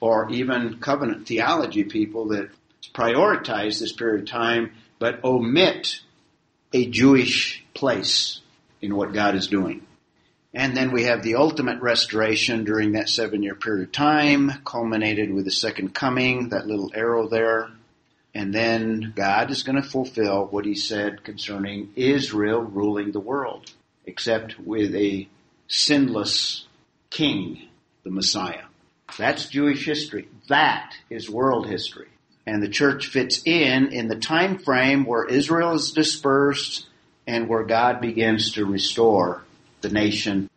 or 0.00 0.28
even 0.28 0.80
covenant 0.80 1.28
theology 1.28 1.84
people 1.84 2.26
that 2.26 2.50
prioritize 2.92 3.78
this 3.78 3.92
period 3.92 4.22
of 4.22 4.28
time 4.28 4.72
but 4.98 5.22
omit 5.22 6.00
a 6.72 6.86
Jewish 6.86 7.64
place 7.74 8.40
in 8.82 8.96
what 8.96 9.12
God 9.12 9.36
is 9.36 9.46
doing. 9.46 9.86
And 10.52 10.76
then 10.76 10.90
we 10.90 11.04
have 11.04 11.22
the 11.22 11.36
ultimate 11.36 11.80
restoration 11.80 12.64
during 12.64 12.92
that 12.92 13.08
seven 13.08 13.44
year 13.44 13.54
period 13.54 13.86
of 13.86 13.92
time, 13.92 14.50
culminated 14.64 15.32
with 15.32 15.44
the 15.44 15.52
second 15.52 15.94
coming, 15.94 16.48
that 16.48 16.66
little 16.66 16.90
arrow 16.92 17.28
there. 17.28 17.70
And 18.34 18.52
then 18.52 19.12
God 19.14 19.52
is 19.52 19.62
going 19.62 19.80
to 19.80 19.88
fulfill 19.88 20.46
what 20.46 20.64
he 20.64 20.74
said 20.74 21.22
concerning 21.22 21.92
Israel 21.94 22.62
ruling 22.62 23.12
the 23.12 23.20
world, 23.20 23.70
except 24.06 24.58
with 24.58 24.94
a 24.96 25.28
sinless 25.68 26.64
king, 27.10 27.68
the 28.04 28.10
Messiah. 28.10 28.64
That's 29.16 29.48
Jewish 29.48 29.84
history. 29.84 30.28
That 30.48 30.94
is 31.10 31.30
world 31.30 31.66
history. 31.66 32.08
And 32.46 32.62
the 32.62 32.68
church 32.68 33.08
fits 33.08 33.42
in 33.44 33.92
in 33.92 34.08
the 34.08 34.16
time 34.16 34.58
frame 34.58 35.04
where 35.04 35.24
Israel 35.24 35.74
is 35.74 35.92
dispersed 35.92 36.86
and 37.26 37.48
where 37.48 37.64
God 37.64 38.00
begins 38.00 38.52
to 38.52 38.64
restore 38.64 39.44
the 39.80 39.90
nation 39.90 40.48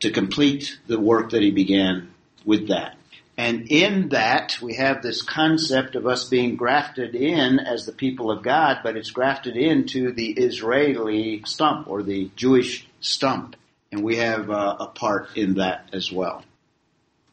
to 0.00 0.10
complete 0.10 0.78
the 0.86 1.00
work 1.00 1.30
that 1.30 1.42
he 1.42 1.50
began 1.50 2.10
with 2.44 2.68
that. 2.68 2.96
And 3.36 3.72
in 3.72 4.10
that, 4.10 4.58
we 4.60 4.74
have 4.74 5.00
this 5.00 5.22
concept 5.22 5.96
of 5.96 6.06
us 6.06 6.28
being 6.28 6.56
grafted 6.56 7.14
in 7.14 7.58
as 7.58 7.86
the 7.86 7.92
people 7.92 8.30
of 8.30 8.42
God, 8.42 8.80
but 8.82 8.98
it's 8.98 9.10
grafted 9.10 9.56
into 9.56 10.12
the 10.12 10.32
Israeli 10.32 11.42
stump 11.46 11.88
or 11.88 12.02
the 12.02 12.30
Jewish 12.36 12.86
stump. 13.00 13.56
And 13.92 14.04
we 14.04 14.16
have 14.16 14.50
uh, 14.50 14.76
a 14.80 14.86
part 14.86 15.36
in 15.36 15.54
that 15.54 15.90
as 15.92 16.12
well. 16.12 16.44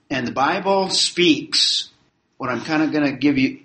And 0.09 0.27
the 0.27 0.31
Bible 0.31 0.89
speaks, 0.89 1.89
what 2.37 2.49
I'm 2.49 2.63
kind 2.63 2.81
of 2.81 2.91
going 2.91 3.05
to 3.05 3.11
give 3.11 3.37
you, 3.37 3.59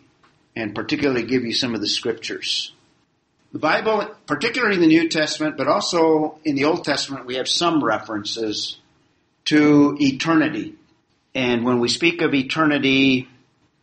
and 0.54 0.74
particularly 0.74 1.22
give 1.22 1.44
you 1.44 1.52
some 1.52 1.74
of 1.74 1.80
the 1.80 1.88
scriptures. 1.88 2.72
The 3.52 3.58
Bible, 3.58 4.14
particularly 4.26 4.76
in 4.76 4.80
the 4.80 4.86
New 4.86 5.08
Testament, 5.08 5.56
but 5.56 5.68
also 5.68 6.38
in 6.44 6.56
the 6.56 6.64
Old 6.64 6.84
Testament, 6.84 7.26
we 7.26 7.36
have 7.36 7.48
some 7.48 7.84
references 7.84 8.78
to 9.46 9.96
eternity. 10.00 10.74
And 11.34 11.64
when 11.64 11.80
we 11.80 11.88
speak 11.88 12.22
of 12.22 12.34
eternity, 12.34 13.28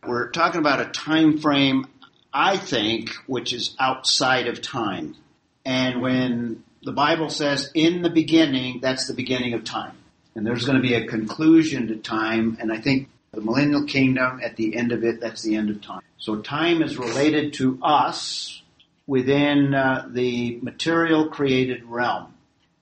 we're 0.06 0.30
talking 0.30 0.60
about 0.60 0.80
a 0.80 0.86
time 0.86 1.38
frame, 1.38 1.86
I 2.32 2.56
think, 2.56 3.10
which 3.26 3.52
is 3.52 3.74
outside 3.78 4.46
of 4.46 4.62
time. 4.62 5.16
And 5.64 6.00
when 6.00 6.64
the 6.82 6.92
Bible 6.92 7.30
says 7.30 7.70
in 7.74 8.02
the 8.02 8.10
beginning, 8.10 8.80
that's 8.80 9.06
the 9.06 9.14
beginning 9.14 9.54
of 9.54 9.64
time. 9.64 9.96
And 10.34 10.46
there's 10.46 10.64
going 10.64 10.76
to 10.76 10.82
be 10.82 10.94
a 10.94 11.06
conclusion 11.06 11.88
to 11.88 11.96
time, 11.96 12.56
and 12.60 12.72
I 12.72 12.80
think 12.80 13.08
the 13.32 13.40
millennial 13.40 13.84
kingdom, 13.84 14.40
at 14.42 14.56
the 14.56 14.76
end 14.76 14.92
of 14.92 15.04
it, 15.04 15.20
that's 15.20 15.42
the 15.42 15.56
end 15.56 15.70
of 15.70 15.82
time. 15.82 16.02
So 16.18 16.36
time 16.36 16.82
is 16.82 16.98
related 16.98 17.54
to 17.54 17.78
us 17.82 18.62
within 19.06 19.74
uh, 19.74 20.08
the 20.10 20.58
material 20.62 21.28
created 21.28 21.84
realm. 21.84 22.34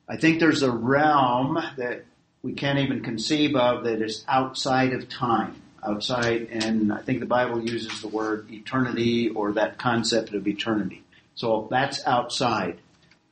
I 0.08 0.16
think 0.16 0.40
there's 0.40 0.62
a 0.62 0.70
realm 0.70 1.58
that 1.76 2.04
we 2.42 2.52
can't 2.52 2.78
even 2.78 3.02
conceive 3.02 3.56
of 3.56 3.84
that 3.84 4.00
is 4.00 4.24
outside 4.28 4.92
of 4.92 5.08
time, 5.08 5.60
outside, 5.84 6.48
and 6.50 6.92
I 6.92 7.02
think 7.02 7.20
the 7.20 7.26
Bible 7.26 7.62
uses 7.62 8.00
the 8.00 8.08
word 8.08 8.50
eternity 8.50 9.28
or 9.28 9.52
that 9.52 9.78
concept 9.78 10.34
of 10.34 10.46
eternity. 10.46 11.02
So 11.34 11.68
that's 11.70 12.06
outside. 12.06 12.78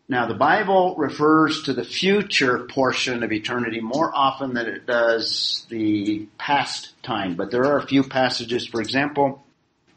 Now 0.09 0.27
the 0.27 0.35
Bible 0.35 0.95
refers 0.97 1.65
to 1.65 1.73
the 1.73 1.85
future 1.85 2.61
portion 2.67 3.25
of 3.25 3.33
eternity 3.33 3.81
more 3.81 4.15
often 4.15 4.55
than 4.55 4.67
it 4.67 4.87
does 4.87 5.67
the 5.69 6.29
past 6.39 6.93
time, 7.03 7.35
but 7.35 7.51
there 7.51 7.65
are 7.65 7.79
a 7.79 7.87
few 7.87 8.05
passages, 8.05 8.69
for 8.69 8.81
example, 8.81 9.45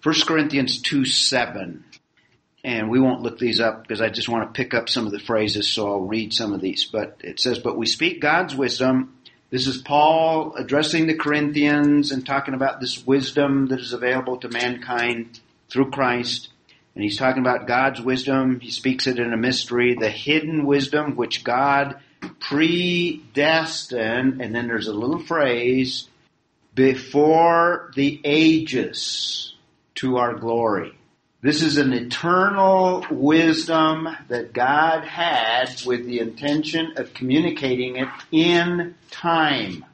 1 0.02 0.16
Corinthians 0.26 0.82
2 0.82 1.06
7. 1.06 1.84
And 2.64 2.90
we 2.90 3.00
won't 3.00 3.22
look 3.22 3.40
these 3.40 3.62
up 3.62 3.84
because 3.84 4.02
I 4.02 4.10
just 4.10 4.28
want 4.28 4.44
to 4.44 4.58
pick 4.58 4.74
up 4.74 4.90
some 4.90 5.06
of 5.06 5.14
the 5.14 5.20
phrases, 5.20 5.70
so 5.70 5.88
I'll 5.88 6.02
read 6.02 6.34
some 6.34 6.54
of 6.54 6.60
these. 6.60 6.86
But 6.86 7.18
it 7.22 7.40
says, 7.40 7.60
But 7.60 7.78
we 7.78 7.86
speak 7.86 8.20
God's 8.20 8.56
wisdom. 8.56 9.16
This 9.50 9.66
is 9.66 9.78
Paul 9.78 10.54
addressing 10.56 11.08
the 11.08 11.16
Corinthians 11.16 12.12
and 12.12 12.26
talking 12.26 12.54
about 12.54 12.82
this 12.82 13.06
wisdom 13.06 13.68
that 13.68 13.80
is 13.80 13.94
available 13.94 14.38
to 14.38 14.50
mankind 14.50 15.40
through 15.70 15.92
Christ. 15.92 16.49
And 17.00 17.06
he's 17.06 17.18
talking 17.18 17.40
about 17.40 17.66
God's 17.66 18.02
wisdom. 18.02 18.60
He 18.60 18.72
speaks 18.72 19.08
it 19.08 19.20
in 19.20 19.32
a 19.32 19.38
mystery, 19.38 19.96
the 19.96 20.10
hidden 20.10 20.66
wisdom 20.66 21.16
which 21.16 21.46
God 21.46 21.96
predestined, 22.42 24.42
and 24.42 24.54
then 24.54 24.68
there's 24.68 24.90
a 24.90 24.94
little 24.94 25.20
phrase, 25.20 26.10
before 26.76 27.94
the 27.96 28.20
ages 28.26 29.54
to 29.96 30.18
our 30.18 30.34
glory. 30.34 30.94
This 31.42 31.64
is 31.64 31.78
an 31.78 31.94
eternal 31.94 33.06
wisdom 33.10 34.10
that 34.28 34.52
God 34.52 35.06
had 35.06 35.82
with 35.86 36.06
the 36.06 36.20
intention 36.20 36.96
of 36.98 37.14
communicating 37.14 37.96
it 37.96 38.10
in 38.30 38.96
time. 39.10 39.86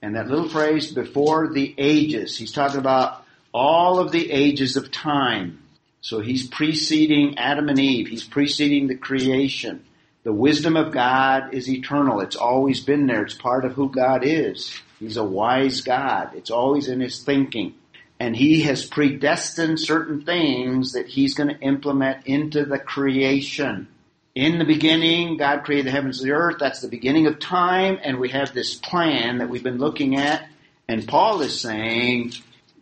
And 0.00 0.16
that 0.16 0.28
little 0.28 0.48
phrase, 0.48 0.90
before 0.90 1.52
the 1.52 1.74
ages, 1.76 2.38
he's 2.38 2.52
talking 2.52 2.80
about 2.80 3.26
all 3.52 3.98
of 3.98 4.10
the 4.10 4.32
ages 4.32 4.78
of 4.78 4.90
time. 4.90 5.60
So 6.06 6.20
he's 6.20 6.46
preceding 6.46 7.36
Adam 7.36 7.68
and 7.68 7.78
Eve. 7.78 8.06
He's 8.06 8.24
preceding 8.24 8.86
the 8.86 8.94
creation. 8.94 9.84
The 10.22 10.32
wisdom 10.32 10.76
of 10.76 10.92
God 10.92 11.52
is 11.52 11.68
eternal. 11.68 12.20
It's 12.20 12.36
always 12.36 12.80
been 12.80 13.06
there. 13.06 13.22
It's 13.22 13.34
part 13.34 13.64
of 13.64 13.72
who 13.72 13.90
God 13.90 14.24
is. 14.24 14.80
He's 15.00 15.16
a 15.16 15.24
wise 15.24 15.80
God. 15.80 16.30
It's 16.34 16.50
always 16.50 16.88
in 16.88 17.00
his 17.00 17.22
thinking 17.22 17.74
and 18.18 18.34
he 18.34 18.62
has 18.62 18.84
predestined 18.84 19.78
certain 19.78 20.22
things 20.22 20.92
that 20.92 21.06
he's 21.06 21.34
going 21.34 21.54
to 21.54 21.60
implement 21.60 22.26
into 22.26 22.64
the 22.64 22.78
creation. 22.78 23.88
In 24.34 24.58
the 24.58 24.64
beginning, 24.64 25.36
God 25.36 25.64
created 25.64 25.86
the 25.86 25.90
heavens 25.90 26.20
and 26.20 26.30
the 26.30 26.34
earth. 26.34 26.56
That's 26.58 26.80
the 26.80 26.88
beginning 26.88 27.26
of 27.26 27.38
time, 27.38 27.98
and 28.02 28.18
we 28.18 28.30
have 28.30 28.52
this 28.52 28.74
plan 28.74 29.38
that 29.38 29.48
we've 29.48 29.62
been 29.62 29.78
looking 29.78 30.16
at. 30.16 30.48
And 30.88 31.06
Paul 31.06 31.40
is 31.40 31.60
saying 31.60 32.32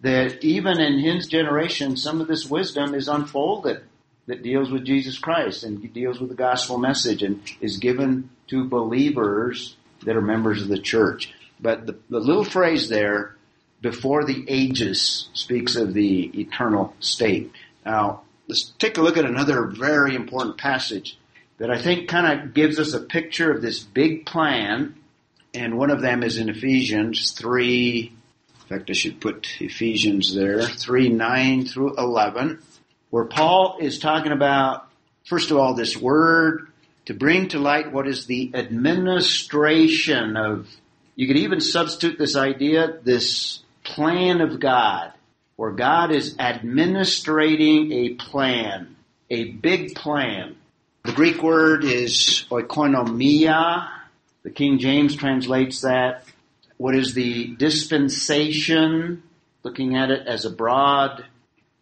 that 0.04 0.44
even 0.44 0.80
in 0.80 0.98
his 0.98 1.26
generation, 1.26 1.96
some 1.96 2.20
of 2.20 2.28
this 2.28 2.44
wisdom 2.44 2.94
is 2.94 3.08
unfolded 3.08 3.82
that 4.26 4.42
deals 4.42 4.70
with 4.70 4.84
Jesus 4.84 5.18
Christ 5.18 5.64
and 5.64 5.92
deals 5.94 6.20
with 6.20 6.28
the 6.28 6.34
gospel 6.34 6.76
message 6.76 7.22
and 7.22 7.40
is 7.62 7.78
given 7.78 8.28
to 8.48 8.68
believers 8.68 9.76
that 10.04 10.14
are 10.14 10.20
members 10.20 10.60
of 10.60 10.68
the 10.68 10.78
church. 10.78 11.32
But 11.58 11.86
the, 11.86 11.96
the 12.10 12.20
little 12.20 12.44
phrase 12.44 12.90
there, 12.90 13.34
before 13.80 14.24
the 14.24 14.44
ages 14.46 15.30
speaks 15.32 15.74
of 15.74 15.94
the 15.94 16.24
eternal 16.38 16.94
state. 17.00 17.52
Now, 17.86 18.24
let's 18.46 18.74
take 18.78 18.98
a 18.98 19.02
look 19.02 19.16
at 19.16 19.24
another 19.24 19.64
very 19.64 20.14
important 20.14 20.58
passage 20.58 21.18
that 21.56 21.70
I 21.70 21.80
think 21.80 22.08
kind 22.08 22.42
of 22.42 22.52
gives 22.52 22.78
us 22.78 22.92
a 22.92 23.00
picture 23.00 23.50
of 23.50 23.62
this 23.62 23.80
big 23.80 24.26
plan. 24.26 24.96
And 25.54 25.78
one 25.78 25.90
of 25.90 26.02
them 26.02 26.22
is 26.22 26.36
in 26.36 26.50
Ephesians 26.50 27.30
3, 27.32 28.13
in 28.64 28.78
fact, 28.78 28.88
I 28.88 28.94
should 28.94 29.20
put 29.20 29.60
Ephesians 29.60 30.34
there, 30.34 30.62
3, 30.62 31.10
9 31.10 31.66
through 31.66 31.96
11, 31.98 32.62
where 33.10 33.26
Paul 33.26 33.76
is 33.78 33.98
talking 33.98 34.32
about, 34.32 34.88
first 35.26 35.50
of 35.50 35.58
all, 35.58 35.74
this 35.74 35.96
word 35.98 36.68
to 37.04 37.12
bring 37.12 37.48
to 37.48 37.58
light 37.58 37.92
what 37.92 38.08
is 38.08 38.24
the 38.24 38.50
administration 38.54 40.38
of, 40.38 40.66
you 41.14 41.26
could 41.26 41.36
even 41.36 41.60
substitute 41.60 42.18
this 42.18 42.36
idea, 42.36 42.98
this 43.02 43.60
plan 43.82 44.40
of 44.40 44.58
God, 44.60 45.12
where 45.56 45.72
God 45.72 46.10
is 46.10 46.34
administrating 46.38 47.92
a 47.92 48.14
plan, 48.14 48.96
a 49.28 49.44
big 49.44 49.94
plan. 49.94 50.56
The 51.04 51.12
Greek 51.12 51.42
word 51.42 51.84
is 51.84 52.46
oikonomia. 52.50 53.90
The 54.42 54.50
King 54.50 54.78
James 54.78 55.14
translates 55.14 55.82
that. 55.82 56.23
What 56.76 56.94
is 56.94 57.14
the 57.14 57.54
dispensation? 57.56 59.22
Looking 59.62 59.96
at 59.96 60.10
it 60.10 60.26
as 60.26 60.44
a 60.44 60.50
broad 60.50 61.24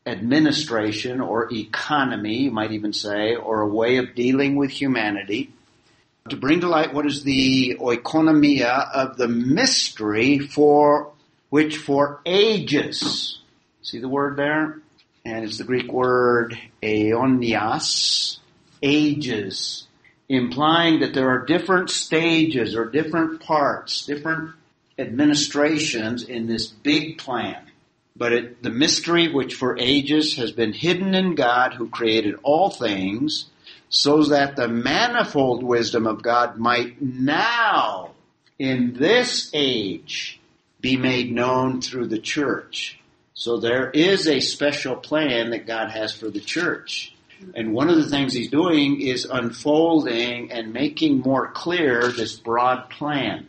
administration 0.05 1.21
or 1.21 1.53
economy, 1.53 2.43
you 2.43 2.51
might 2.51 2.73
even 2.73 2.93
say, 2.93 3.35
or 3.35 3.61
a 3.61 3.69
way 3.69 3.97
of 3.97 4.15
dealing 4.15 4.57
with 4.57 4.71
humanity. 4.71 5.53
To 6.29 6.37
bring 6.37 6.61
to 6.61 6.69
light 6.69 6.95
what 6.95 7.07
is 7.07 7.25
the 7.25 7.77
oikonomia 7.81 8.91
of 8.93 9.17
the 9.17 9.29
mystery 9.29 10.39
for 10.39 11.13
which 11.51 11.79
for 11.79 12.21
ages, 12.25 13.41
see 13.83 13.99
the 13.99 14.09
word 14.09 14.37
there? 14.37 14.79
And 15.25 15.45
it's 15.45 15.59
the 15.59 15.65
Greek 15.65 15.93
word 15.93 16.59
aeonias, 16.83 18.39
ages, 18.83 19.87
implying 20.29 21.01
that 21.01 21.15
there 21.15 21.29
are 21.29 21.45
different 21.45 21.91
stages 21.91 22.75
or 22.75 22.87
different 22.87 23.41
parts, 23.41 24.07
different 24.07 24.55
administrations 24.99 26.23
in 26.23 26.47
this 26.47 26.67
big 26.67 27.19
plan. 27.19 27.63
But 28.15 28.33
it, 28.33 28.63
the 28.63 28.71
mystery 28.71 29.33
which 29.33 29.55
for 29.55 29.79
ages 29.79 30.37
has 30.37 30.53
been 30.53 30.73
hidden 30.73 31.15
in 31.15 31.35
God 31.35 31.75
who 31.75 31.89
created 31.89 32.37
all 32.43 32.71
things, 32.71 33.47
so 33.89 34.25
that 34.25 34.57
the 34.57 34.69
manifold 34.69 35.63
wisdom 35.63 36.07
of 36.07 36.23
God 36.23 36.59
might 36.59 37.01
now, 37.01 38.13
in 38.59 38.95
this 38.95 39.51
age, 39.53 40.41
be 40.81 40.97
made 40.97 41.31
known 41.33 41.81
through 41.81 42.09
the 42.09 42.19
church. 42.19 42.99
So 43.35 43.59
there 43.59 43.91
is 43.91 44.27
a 44.27 44.41
special 44.41 44.97
plan 44.97 45.51
that 45.51 45.67
God 45.67 45.91
has 45.91 46.15
for 46.15 46.29
the 46.29 46.41
church. 46.41 47.15
And 47.55 47.73
one 47.73 47.89
of 47.89 47.97
the 47.97 48.09
things 48.09 48.33
he's 48.33 48.51
doing 48.51 49.01
is 49.01 49.25
unfolding 49.25 50.53
and 50.53 50.73
making 50.73 51.21
more 51.21 51.49
clear 51.49 52.09
this 52.09 52.37
broad 52.37 52.89
plan. 52.91 53.49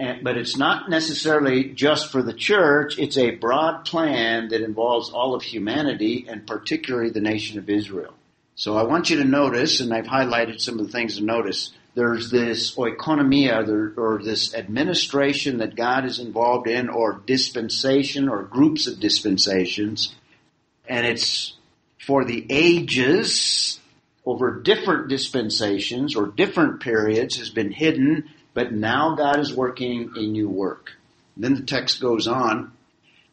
And, 0.00 0.24
but 0.24 0.38
it's 0.38 0.56
not 0.56 0.88
necessarily 0.88 1.64
just 1.64 2.10
for 2.10 2.22
the 2.22 2.32
church. 2.32 2.98
It's 2.98 3.18
a 3.18 3.32
broad 3.32 3.84
plan 3.84 4.48
that 4.48 4.62
involves 4.62 5.10
all 5.10 5.34
of 5.34 5.42
humanity 5.42 6.24
and 6.26 6.46
particularly 6.46 7.10
the 7.10 7.20
nation 7.20 7.58
of 7.58 7.68
Israel. 7.68 8.14
So 8.54 8.78
I 8.78 8.84
want 8.84 9.10
you 9.10 9.18
to 9.18 9.24
notice, 9.24 9.80
and 9.80 9.92
I've 9.92 10.06
highlighted 10.06 10.58
some 10.58 10.78
of 10.78 10.86
the 10.86 10.92
things 10.92 11.18
to 11.18 11.22
notice, 11.22 11.72
there's 11.94 12.30
this 12.30 12.76
oikonomia, 12.76 13.96
or 13.98 14.22
this 14.22 14.54
administration 14.54 15.58
that 15.58 15.76
God 15.76 16.06
is 16.06 16.18
involved 16.18 16.66
in, 16.66 16.88
or 16.88 17.20
dispensation, 17.26 18.30
or 18.30 18.42
groups 18.42 18.86
of 18.86 19.00
dispensations, 19.00 20.14
and 20.88 21.06
it's 21.06 21.56
for 21.98 22.24
the 22.24 22.46
ages 22.48 23.80
over 24.24 24.60
different 24.60 25.08
dispensations 25.08 26.16
or 26.16 26.26
different 26.26 26.80
periods 26.80 27.36
has 27.36 27.50
been 27.50 27.72
hidden, 27.72 28.28
but 28.54 28.72
now 28.72 29.14
God 29.14 29.38
is 29.38 29.54
working 29.54 30.12
a 30.16 30.26
new 30.26 30.48
work. 30.48 30.92
then 31.36 31.54
the 31.54 31.62
text 31.62 32.00
goes 32.00 32.26
on, 32.26 32.72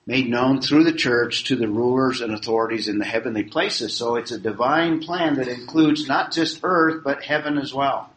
made 0.06 0.30
known 0.30 0.62
through 0.62 0.86
the 0.86 0.94
church 0.94 1.44
to 1.46 1.56
the 1.56 1.68
rulers 1.68 2.22
and 2.22 2.34
authorities 2.34 2.88
in 2.88 2.98
the 2.98 3.06
heavenly 3.06 3.44
places. 3.44 3.94
So 3.94 4.16
it's 4.16 4.32
a 4.32 4.40
divine 4.40 5.02
plan 5.02 5.36
that 5.36 5.50
includes 5.50 6.08
not 6.08 6.32
just 6.32 6.62
earth, 6.64 7.04
but 7.04 7.24
heaven 7.24 7.58
as 7.58 7.74
well. 7.74 8.10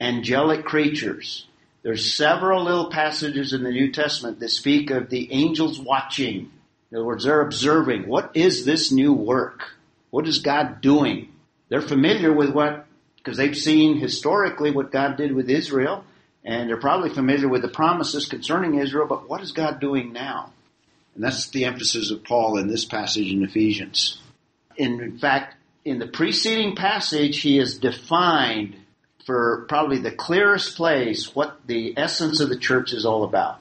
Angelic 0.00 0.64
creatures. 0.64 1.46
There's 1.82 2.12
several 2.12 2.64
little 2.64 2.90
passages 2.90 3.52
in 3.52 3.62
the 3.62 3.70
New 3.70 3.92
Testament 3.92 4.40
that 4.40 4.48
speak 4.48 4.90
of 4.90 5.10
the 5.10 5.32
angels 5.32 5.78
watching. 5.78 6.50
In 6.90 6.96
other 6.96 7.04
words, 7.04 7.24
they're 7.24 7.42
observing. 7.42 8.08
What 8.08 8.30
is 8.34 8.64
this 8.64 8.90
new 8.90 9.12
work? 9.12 9.74
What 10.10 10.26
is 10.26 10.38
God 10.38 10.80
doing? 10.80 11.32
They're 11.68 11.82
familiar 11.82 12.32
with 12.32 12.50
what, 12.50 12.86
because 13.16 13.36
they've 13.36 13.56
seen 13.56 13.98
historically 13.98 14.70
what 14.70 14.90
God 14.90 15.16
did 15.16 15.32
with 15.32 15.50
Israel, 15.50 16.04
and 16.46 16.68
they're 16.68 16.76
probably 16.76 17.10
familiar 17.10 17.48
with 17.48 17.62
the 17.62 17.68
promises 17.68 18.26
concerning 18.26 18.78
Israel, 18.78 19.06
but 19.08 19.28
what 19.28 19.42
is 19.42 19.50
God 19.50 19.80
doing 19.80 20.12
now? 20.12 20.52
And 21.16 21.24
that's 21.24 21.48
the 21.48 21.64
emphasis 21.64 22.12
of 22.12 22.22
Paul 22.22 22.56
in 22.56 22.68
this 22.68 22.84
passage 22.84 23.32
in 23.32 23.42
Ephesians. 23.42 24.18
In 24.76 25.18
fact, 25.18 25.56
in 25.84 25.98
the 25.98 26.06
preceding 26.06 26.76
passage, 26.76 27.40
he 27.40 27.56
has 27.56 27.78
defined 27.78 28.76
for 29.24 29.66
probably 29.68 29.98
the 29.98 30.12
clearest 30.12 30.76
place 30.76 31.34
what 31.34 31.66
the 31.66 31.94
essence 31.96 32.38
of 32.38 32.48
the 32.48 32.58
church 32.58 32.92
is 32.92 33.04
all 33.04 33.24
about. 33.24 33.60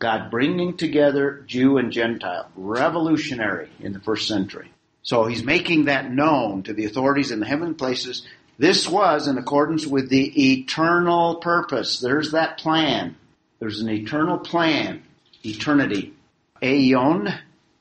God 0.00 0.30
bringing 0.32 0.76
together 0.76 1.44
Jew 1.46 1.78
and 1.78 1.92
Gentile, 1.92 2.50
revolutionary 2.56 3.70
in 3.78 3.92
the 3.92 4.00
first 4.00 4.26
century. 4.26 4.72
So 5.02 5.26
he's 5.26 5.44
making 5.44 5.84
that 5.84 6.10
known 6.10 6.64
to 6.64 6.72
the 6.72 6.86
authorities 6.86 7.30
in 7.30 7.38
the 7.38 7.46
heavenly 7.46 7.74
places. 7.74 8.26
This 8.58 8.88
was 8.88 9.26
in 9.26 9.38
accordance 9.38 9.86
with 9.86 10.08
the 10.08 10.54
eternal 10.54 11.36
purpose. 11.36 12.00
There's 12.00 12.32
that 12.32 12.58
plan. 12.58 13.16
There's 13.58 13.80
an 13.80 13.88
eternal 13.88 14.38
plan. 14.38 15.02
Eternity. 15.44 16.14
Aeon, 16.62 17.28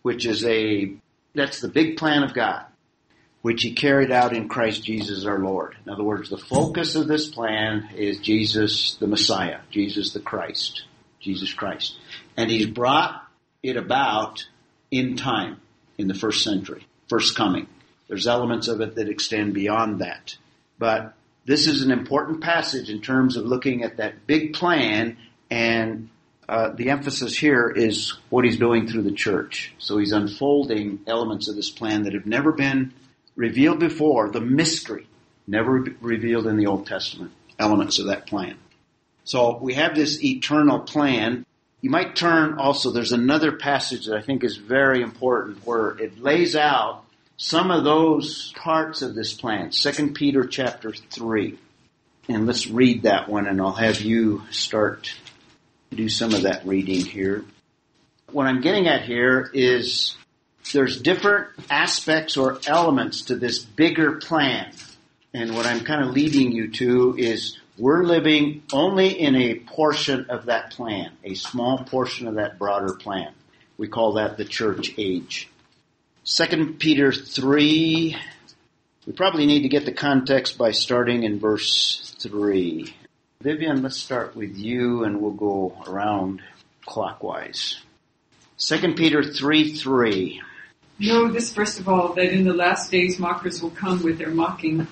which 0.02 0.26
is 0.26 0.44
a, 0.46 0.94
that's 1.34 1.62
the 1.62 1.68
big 1.68 1.98
plan 1.98 2.24
of 2.24 2.34
God, 2.34 2.66
which 3.42 3.62
he 3.62 3.74
carried 3.74 4.12
out 4.12 4.34
in 4.34 4.50
Christ 4.50 4.84
Jesus 4.84 5.26
our 5.26 5.40
Lord. 5.40 5.76
In 5.86 5.92
other 5.92 6.04
words, 6.04 6.30
the 6.30 6.38
focus 6.38 6.96
of 6.96 7.08
this 7.08 7.30
plan 7.30 7.90
is 7.96 8.20
Jesus 8.20 8.96
the 8.96 9.08
Messiah, 9.08 9.60
Jesus 9.70 10.12
the 10.12 10.20
Christ, 10.20 10.84
Jesus 11.20 11.54
Christ. 11.54 11.96
And 12.36 12.50
he's 12.50 12.68
brought 12.68 13.26
it 13.62 13.78
about 13.78 14.48
in 14.92 15.16
time, 15.16 15.62
in 15.98 16.08
the 16.08 16.16
first 16.16 16.44
century 16.44 16.86
first 17.14 17.36
coming. 17.36 17.68
There's 18.08 18.26
elements 18.26 18.68
of 18.68 18.82
it 18.82 18.96
that 18.96 19.08
extend 19.08 19.54
beyond 19.54 20.00
that. 20.02 20.36
But 20.84 21.14
this 21.46 21.66
is 21.66 21.82
an 21.82 21.92
important 21.92 22.42
passage 22.42 22.90
in 22.90 23.00
terms 23.00 23.38
of 23.38 23.46
looking 23.46 23.84
at 23.84 23.96
that 23.96 24.28
big 24.28 24.52
plan 24.52 25.16
and 25.50 26.10
uh, 26.50 26.72
the 26.76 26.90
emphasis 26.90 27.38
here 27.38 27.70
is 27.70 28.18
what 28.30 28.44
he's 28.44 28.58
doing 28.58 28.86
through 28.86 29.04
the 29.04 29.14
church. 29.14 29.74
So 29.78 29.98
he's 29.98 30.12
unfolding 30.12 31.00
elements 31.08 31.48
of 31.48 31.56
this 31.56 31.70
plan 31.70 32.04
that 32.04 32.14
have 32.14 32.26
never 32.26 32.52
been 32.52 32.92
revealed 33.38 33.80
before, 33.80 34.30
the 34.30 34.42
mystery, 34.42 35.08
never 35.48 35.86
revealed 36.02 36.48
in 36.48 36.58
the 36.58 36.66
Old 36.66 36.86
Testament, 36.86 37.32
elements 37.58 37.98
of 38.00 38.08
that 38.08 38.28
plan. 38.28 38.58
So 39.24 39.58
we 39.60 39.76
have 39.76 39.96
this 39.96 40.22
eternal 40.22 40.82
plan. 40.82 41.46
You 41.80 41.92
might 41.92 42.18
turn 42.18 42.56
also, 42.58 42.92
there's 42.92 43.14
another 43.14 43.54
passage 43.54 44.08
that 44.08 44.18
I 44.18 44.22
think 44.22 44.44
is 44.44 44.58
very 44.58 45.02
important 45.02 45.66
where 45.66 45.92
it 45.92 46.20
lays 46.20 46.58
out 46.58 47.06
some 47.38 47.72
of 47.72 47.84
those 47.84 48.54
parts 48.54 49.02
of 49.02 49.16
this 49.16 49.34
plan. 49.34 49.72
Second 49.72 50.14
Peter 50.14 50.46
chapter 50.46 50.92
3. 50.92 51.58
And 52.30 52.48
let's 52.48 52.68
read 52.68 53.04
that 53.04 53.28
one 53.28 53.48
and 53.48 53.60
I'll 53.60 53.74
have 53.74 54.02
you 54.02 54.44
start 54.50 55.14
do 55.94 56.10
some 56.10 56.34
of 56.34 56.44
that 56.44 56.66
reading 56.66 57.02
here. 57.02 57.46
What 58.32 58.48
I'm 58.48 58.62
getting 58.62 58.88
at 58.88 59.04
here 59.04 59.50
is 59.54 60.16
there's 60.72 61.02
different 61.02 61.50
aspects 61.70 62.38
or 62.38 62.60
elements 62.66 63.24
to 63.24 63.36
this 63.36 63.60
bigger 63.60 64.14
plan. 64.14 64.72
And 65.34 65.56
what 65.56 65.66
I'm 65.66 65.84
kind 65.84 66.04
of 66.04 66.14
leading 66.14 66.52
you 66.52 66.72
to 66.72 67.16
is 67.18 67.60
we're 67.78 68.04
living 68.04 68.64
only 68.72 69.20
in 69.20 69.36
a 69.36 69.56
portion 69.56 70.28
of 70.30 70.46
that 70.46 70.72
plan, 70.72 71.12
a 71.24 71.34
small 71.36 71.84
portion 71.86 72.28
of 72.28 72.36
that 72.36 72.58
broader 72.60 72.94
plan. 72.94 73.34
We 73.78 73.88
call 73.88 74.14
that 74.14 74.38
the 74.38 74.46
church 74.46 74.94
age. 74.98 75.50
Second 76.26 76.80
Peter 76.80 77.12
3, 77.12 78.16
we 79.06 79.14
probably 79.14 79.46
need 79.46 79.64
to 79.64 79.68
get 79.68 79.84
the 79.84 79.92
context 79.92 80.58
by 80.58 80.72
starting 80.72 81.24
in 81.24 81.38
verse 81.38 82.16
3. 82.22 82.96
Vivian, 83.42 83.84
let's 83.84 83.98
start 83.98 84.34
with 84.34 84.56
you 84.56 85.04
and 85.04 85.20
we'll 85.20 85.32
go 85.32 85.76
around 85.86 86.42
clockwise. 86.86 87.82
Second 88.56 88.96
Peter 88.96 89.22
3 89.22 89.76
3. 89.76 90.42
Know 91.00 91.28
this 91.30 91.54
first 91.54 91.82
of 91.82 91.90
all, 91.90 92.14
that 92.14 92.32
in 92.32 92.46
the 92.46 92.54
last 92.54 92.90
days 92.90 93.20
mockers 93.20 93.62
will 93.62 93.72
come 93.72 94.02
with 94.02 94.18
their 94.18 94.32
mocking, 94.32 94.88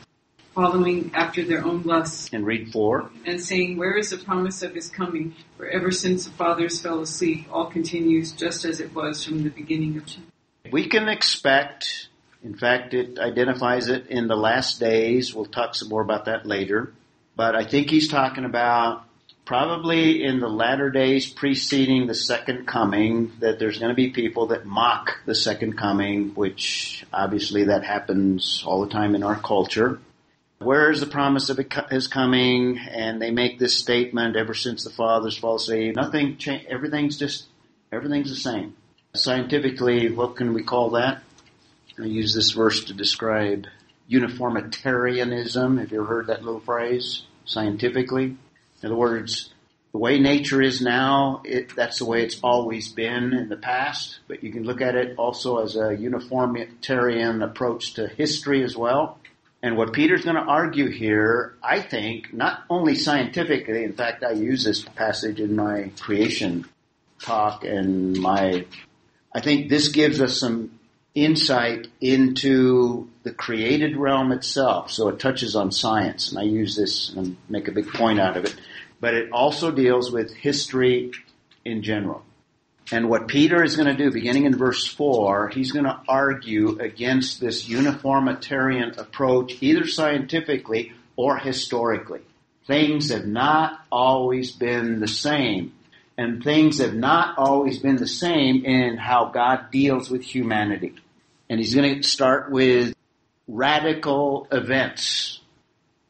following 0.53 1.11
after 1.13 1.45
their 1.45 1.63
own 1.63 1.83
lusts. 1.83 2.29
And 2.33 2.45
read 2.45 2.73
4. 2.73 3.09
And 3.25 3.39
saying, 3.39 3.77
Where 3.77 3.97
is 3.97 4.09
the 4.09 4.17
promise 4.17 4.63
of 4.63 4.75
his 4.75 4.89
coming? 4.89 5.33
For 5.55 5.65
ever 5.65 5.91
since 5.91 6.25
the 6.25 6.31
fathers 6.31 6.81
fell 6.81 6.99
asleep, 6.99 7.47
all 7.49 7.67
continues 7.67 8.33
just 8.33 8.65
as 8.65 8.81
it 8.81 8.93
was 8.93 9.23
from 9.23 9.43
the 9.43 9.49
beginning 9.49 9.95
of 9.95 10.05
time. 10.05 10.30
We 10.71 10.87
can 10.87 11.09
expect, 11.09 12.07
in 12.43 12.55
fact, 12.55 12.93
it 12.93 13.19
identifies 13.19 13.89
it 13.89 14.07
in 14.07 14.27
the 14.27 14.37
last 14.37 14.79
days. 14.79 15.35
We'll 15.35 15.45
talk 15.45 15.75
some 15.75 15.89
more 15.89 16.01
about 16.01 16.25
that 16.25 16.45
later. 16.45 16.93
But 17.35 17.55
I 17.55 17.65
think 17.65 17.89
he's 17.89 18.07
talking 18.07 18.45
about 18.45 19.03
probably 19.45 20.23
in 20.23 20.39
the 20.39 20.47
latter 20.47 20.89
days 20.89 21.29
preceding 21.29 22.07
the 22.07 22.15
second 22.15 22.67
coming 22.67 23.33
that 23.39 23.59
there's 23.59 23.79
going 23.79 23.89
to 23.89 23.95
be 23.95 24.11
people 24.11 24.47
that 24.47 24.65
mock 24.65 25.17
the 25.25 25.35
second 25.35 25.77
coming, 25.77 26.29
which 26.35 27.05
obviously 27.11 27.65
that 27.65 27.83
happens 27.83 28.63
all 28.65 28.81
the 28.81 28.91
time 28.91 29.13
in 29.13 29.23
our 29.23 29.35
culture. 29.35 29.99
Where 30.59 30.89
is 30.89 31.01
the 31.01 31.07
promise 31.07 31.49
of 31.49 31.59
his 31.89 32.07
coming? 32.07 32.77
And 32.77 33.21
they 33.21 33.31
make 33.31 33.59
this 33.59 33.77
statement 33.77 34.37
ever 34.37 34.53
since 34.53 34.85
the 34.85 34.89
fathers 34.89 35.37
fall 35.37 35.55
asleep. 35.55 35.95
Nothing, 35.95 36.37
cha- 36.37 36.61
everything's 36.69 37.17
just, 37.17 37.47
everything's 37.91 38.29
the 38.29 38.35
same. 38.35 38.75
Scientifically, 39.13 40.09
what 40.09 40.37
can 40.37 40.53
we 40.53 40.63
call 40.63 40.91
that? 40.91 41.21
I 41.99 42.05
use 42.05 42.33
this 42.33 42.51
verse 42.51 42.85
to 42.85 42.93
describe 42.93 43.65
uniformitarianism. 44.07 45.77
Have 45.79 45.91
you 45.91 45.99
ever 45.99 46.07
heard 46.07 46.27
that 46.27 46.45
little 46.45 46.61
phrase? 46.61 47.23
Scientifically. 47.43 48.23
In 48.23 48.85
other 48.85 48.95
words, 48.95 49.53
the 49.91 49.97
way 49.97 50.17
nature 50.17 50.61
is 50.61 50.81
now, 50.81 51.41
it, 51.43 51.75
that's 51.75 51.99
the 51.99 52.05
way 52.05 52.23
it's 52.23 52.39
always 52.41 52.93
been 52.93 53.33
in 53.33 53.49
the 53.49 53.57
past, 53.57 54.19
but 54.29 54.45
you 54.45 54.51
can 54.53 54.63
look 54.63 54.79
at 54.79 54.95
it 54.95 55.17
also 55.17 55.57
as 55.57 55.75
a 55.75 55.93
uniformitarian 55.93 57.41
approach 57.41 57.95
to 57.95 58.07
history 58.07 58.63
as 58.63 58.77
well. 58.77 59.19
And 59.61 59.75
what 59.75 59.91
Peter's 59.91 60.23
going 60.23 60.37
to 60.37 60.41
argue 60.41 60.89
here, 60.89 61.57
I 61.61 61.81
think, 61.81 62.33
not 62.33 62.63
only 62.69 62.95
scientifically, 62.95 63.83
in 63.83 63.91
fact, 63.91 64.23
I 64.23 64.31
use 64.31 64.63
this 64.63 64.81
passage 64.81 65.41
in 65.41 65.57
my 65.57 65.91
creation 65.99 66.65
talk 67.19 67.65
and 67.65 68.17
my 68.17 68.65
I 69.33 69.39
think 69.41 69.69
this 69.69 69.89
gives 69.89 70.21
us 70.21 70.39
some 70.39 70.79
insight 71.13 71.87
into 71.99 73.09
the 73.23 73.31
created 73.31 73.97
realm 73.97 74.31
itself. 74.31 74.91
So 74.91 75.09
it 75.09 75.19
touches 75.19 75.55
on 75.55 75.71
science, 75.71 76.31
and 76.31 76.39
I 76.39 76.43
use 76.43 76.75
this 76.75 77.09
and 77.09 77.37
make 77.49 77.67
a 77.67 77.71
big 77.71 77.89
point 77.89 78.19
out 78.19 78.37
of 78.37 78.45
it. 78.45 78.55
But 78.99 79.13
it 79.13 79.31
also 79.31 79.71
deals 79.71 80.11
with 80.11 80.33
history 80.33 81.11
in 81.65 81.83
general. 81.83 82.23
And 82.91 83.09
what 83.09 83.27
Peter 83.27 83.63
is 83.63 83.77
going 83.77 83.87
to 83.87 84.03
do, 84.03 84.11
beginning 84.11 84.45
in 84.45 84.57
verse 84.57 84.85
4, 84.85 85.49
he's 85.49 85.71
going 85.71 85.85
to 85.85 86.01
argue 86.09 86.77
against 86.79 87.39
this 87.39 87.69
uniformitarian 87.69 88.99
approach, 88.99 89.61
either 89.61 89.87
scientifically 89.87 90.91
or 91.15 91.37
historically. 91.37 92.21
Things 92.67 93.09
have 93.09 93.25
not 93.25 93.79
always 93.91 94.51
been 94.51 94.99
the 94.99 95.07
same. 95.07 95.73
And 96.21 96.43
things 96.43 96.77
have 96.77 96.93
not 96.93 97.39
always 97.39 97.79
been 97.79 97.95
the 97.95 98.05
same 98.05 98.63
in 98.63 98.95
how 98.95 99.31
God 99.33 99.71
deals 99.71 100.07
with 100.07 100.21
humanity. 100.21 100.93
And 101.49 101.59
he's 101.59 101.73
going 101.73 101.99
to 101.99 102.07
start 102.07 102.51
with 102.51 102.93
radical 103.47 104.47
events. 104.51 105.39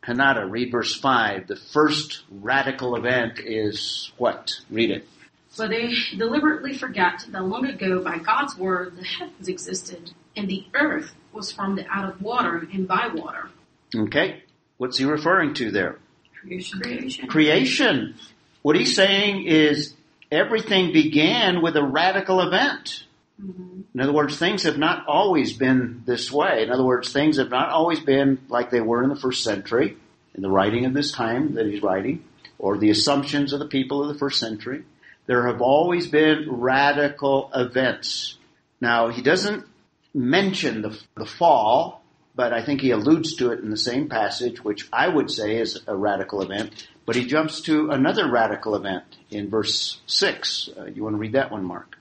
Hanada, 0.04 0.52
read 0.52 0.69
verse 0.69 1.00
5. 1.00 1.47
The 1.47 1.56
first 1.56 2.24
radical 2.30 2.97
event 2.97 3.39
is 3.39 4.12
what? 4.17 4.52
Read 4.69 4.91
it. 4.91 5.08
For 5.52 5.69
they 5.69 5.93
deliberately 6.17 6.78
forget 6.78 7.26
that 7.30 7.45
long 7.45 7.65
ago 7.67 8.04
by 8.04 8.17
God's 8.17 8.58
word 8.58 8.97
the 8.97 9.06
heavens 9.06 9.47
existed, 9.47 10.12
and 10.36 10.50
the 10.50 10.65
earth 10.74 11.13
was 11.32 11.54
formed 11.54 11.86
out 11.89 12.10
of 12.10 12.21
water 12.21 12.67
and 12.74 12.86
by 12.86 13.08
water. 13.13 13.50
Okay. 13.95 14.43
What's 14.78 14.97
he 14.97 15.06
referring 15.06 15.54
to 15.54 15.71
there? 15.71 16.00
Creation. 16.41 16.82
Creation. 16.82 17.28
Creation. 17.30 18.15
What 18.62 18.76
he's 18.76 18.93
saying 18.93 19.45
is 19.45 19.95
everything 20.32 20.94
began 20.94 21.62
with 21.62 21.76
a 21.76 21.84
radical 21.84 22.41
event. 22.41 23.04
Mhm. 23.41 23.84
In 23.94 24.02
other 24.02 24.13
words, 24.13 24.38
things 24.38 24.63
have 24.63 24.78
not 24.78 25.06
always 25.08 25.54
been 25.54 26.04
this 26.06 26.32
way. 26.32 26.63
In 26.63 26.72
other 26.72 26.86
words, 26.86 27.12
things 27.12 27.38
have 27.38 27.50
not 27.50 27.70
always 27.70 28.00
been 28.00 28.39
like 28.48 28.70
they 28.70 28.82
were 28.82 29.04
in 29.04 29.10
the 29.10 29.15
first 29.15 29.44
century, 29.44 29.98
in 30.34 30.41
the 30.41 30.50
writing 30.50 30.86
of 30.86 30.94
this 30.94 31.12
time 31.12 31.56
that 31.56 31.65
he's 31.65 31.84
writing, 31.84 32.24
or 32.58 32.78
the 32.78 32.89
assumptions 32.89 33.52
of 33.52 33.60
the 33.60 33.67
people 33.67 34.02
of 34.02 34.08
the 34.08 34.20
first 34.20 34.39
century. 34.39 34.84
There 35.26 35.48
have 35.48 35.62
always 35.62 36.08
been 36.08 36.48
radical 36.50 37.52
events. 37.54 38.38
Now, 38.80 39.10
he 39.10 39.22
doesn't 39.22 39.65
mention 40.13 40.82
the, 40.82 40.98
the 41.15 41.26
fall, 41.26 42.04
but 42.36 42.54
I 42.54 42.63
think 42.63 42.82
he 42.82 42.91
alludes 42.91 43.36
to 43.36 43.52
it 43.52 43.60
in 43.60 43.70
the 43.70 43.78
same 43.78 44.08
passage, 44.08 44.63
which 44.63 44.88
I 44.91 45.08
would 45.08 45.30
say 45.30 45.58
is 45.58 45.82
a 45.88 45.96
radical 45.96 46.41
event. 46.41 46.88
But 47.06 47.16
he 47.16 47.26
jumps 47.26 47.62
to 47.62 47.90
another 47.90 48.30
radical 48.30 48.76
event 48.76 49.06
in 49.30 49.50
verse 49.50 50.00
6. 50.06 50.70
Uh, 50.78 50.86
you 50.86 51.04
want 51.04 51.16
to 51.16 51.20
read 51.20 51.34
that 51.34 51.52
one, 51.52 51.66
Mark? 51.66 51.98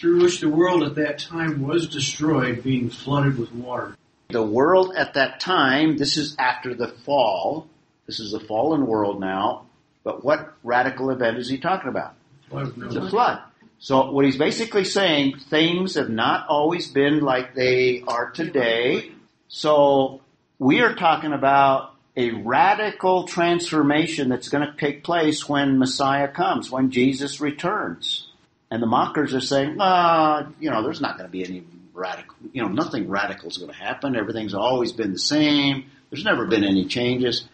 through 0.00 0.22
which 0.22 0.40
the 0.40 0.48
world 0.48 0.82
at 0.82 0.94
that 0.94 1.18
time 1.18 1.60
was 1.60 1.86
destroyed, 1.86 2.62
being 2.62 2.88
flooded 2.88 3.38
with 3.38 3.52
water. 3.52 3.94
The 4.30 4.42
world 4.42 4.94
at 4.96 5.14
that 5.14 5.40
time, 5.40 5.98
this 5.98 6.16
is 6.16 6.34
after 6.38 6.74
the 6.74 6.88
fall. 6.88 7.66
This 8.06 8.18
is 8.18 8.32
the 8.32 8.40
fallen 8.40 8.86
world 8.86 9.20
now. 9.20 9.66
But 10.02 10.24
what 10.24 10.54
radical 10.64 11.10
event 11.10 11.36
is 11.36 11.50
he 11.50 11.58
talking 11.58 11.90
about? 11.90 12.14
Flood. 12.48 12.74
The 12.76 13.10
flood. 13.10 13.42
So 13.78 14.10
what 14.10 14.24
he's 14.24 14.38
basically 14.38 14.84
saying, 14.84 15.38
things 15.50 15.96
have 15.96 16.08
not 16.08 16.46
always 16.48 16.90
been 16.90 17.20
like 17.20 17.54
they 17.54 18.02
are 18.06 18.30
today. 18.30 19.12
So 19.48 20.22
we 20.58 20.80
are 20.80 20.94
talking 20.94 21.34
about 21.34 21.89
a 22.20 22.32
radical 22.32 23.26
transformation 23.26 24.28
that's 24.28 24.50
going 24.50 24.66
to 24.66 24.76
take 24.76 25.02
place 25.02 25.48
when 25.48 25.78
Messiah 25.78 26.28
comes, 26.28 26.70
when 26.70 26.90
Jesus 26.90 27.40
returns. 27.40 28.28
And 28.70 28.82
the 28.82 28.86
mockers 28.86 29.32
are 29.34 29.40
saying, 29.40 29.78
ah, 29.80 30.46
you 30.60 30.70
know, 30.70 30.82
there's 30.82 31.00
not 31.00 31.16
going 31.16 31.26
to 31.26 31.32
be 31.32 31.44
any 31.44 31.64
radical, 31.94 32.36
you 32.52 32.62
know, 32.62 32.68
nothing 32.68 33.08
radical 33.08 33.48
is 33.48 33.56
going 33.56 33.72
to 33.72 33.76
happen. 33.76 34.16
Everything's 34.16 34.54
always 34.54 34.92
been 34.92 35.12
the 35.12 35.18
same. 35.18 35.86
There's 36.10 36.24
never 36.24 36.46
been 36.46 36.62
any 36.62 36.84
changes. 36.84 37.48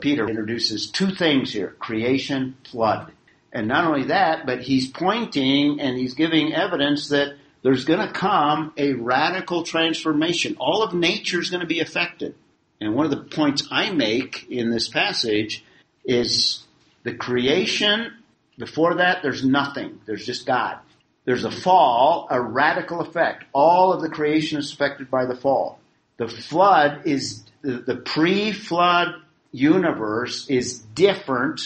Peter 0.00 0.26
introduces 0.26 0.90
two 0.90 1.14
things 1.14 1.52
here, 1.52 1.76
creation, 1.78 2.56
flood. 2.70 3.12
And 3.52 3.68
not 3.68 3.84
only 3.84 4.04
that, 4.06 4.46
but 4.46 4.62
he's 4.62 4.88
pointing 4.88 5.80
and 5.80 5.98
he's 5.98 6.14
giving 6.14 6.54
evidence 6.54 7.08
that 7.08 7.36
there's 7.62 7.84
going 7.84 8.06
to 8.06 8.12
come 8.12 8.72
a 8.78 8.94
radical 8.94 9.64
transformation. 9.64 10.56
All 10.58 10.82
of 10.82 10.94
nature 10.94 11.40
is 11.40 11.50
going 11.50 11.60
to 11.60 11.66
be 11.66 11.80
affected. 11.80 12.34
And 12.80 12.94
one 12.94 13.04
of 13.04 13.10
the 13.10 13.24
points 13.24 13.66
I 13.70 13.90
make 13.90 14.46
in 14.50 14.70
this 14.70 14.88
passage 14.88 15.64
is 16.04 16.64
the 17.02 17.14
creation 17.14 18.12
before 18.58 18.96
that, 18.96 19.22
there's 19.22 19.44
nothing. 19.44 20.00
There's 20.04 20.26
just 20.26 20.44
God. 20.44 20.78
There's 21.24 21.44
a 21.44 21.50
fall, 21.50 22.26
a 22.30 22.40
radical 22.40 23.00
effect. 23.00 23.44
All 23.52 23.92
of 23.92 24.02
the 24.02 24.08
creation 24.08 24.58
is 24.58 24.72
affected 24.72 25.10
by 25.10 25.26
the 25.26 25.36
fall. 25.36 25.78
The 26.16 26.28
flood 26.28 27.02
is, 27.04 27.44
the, 27.62 27.78
the 27.78 27.96
pre-flood 27.96 29.08
universe 29.52 30.48
is 30.48 30.78
different 30.78 31.60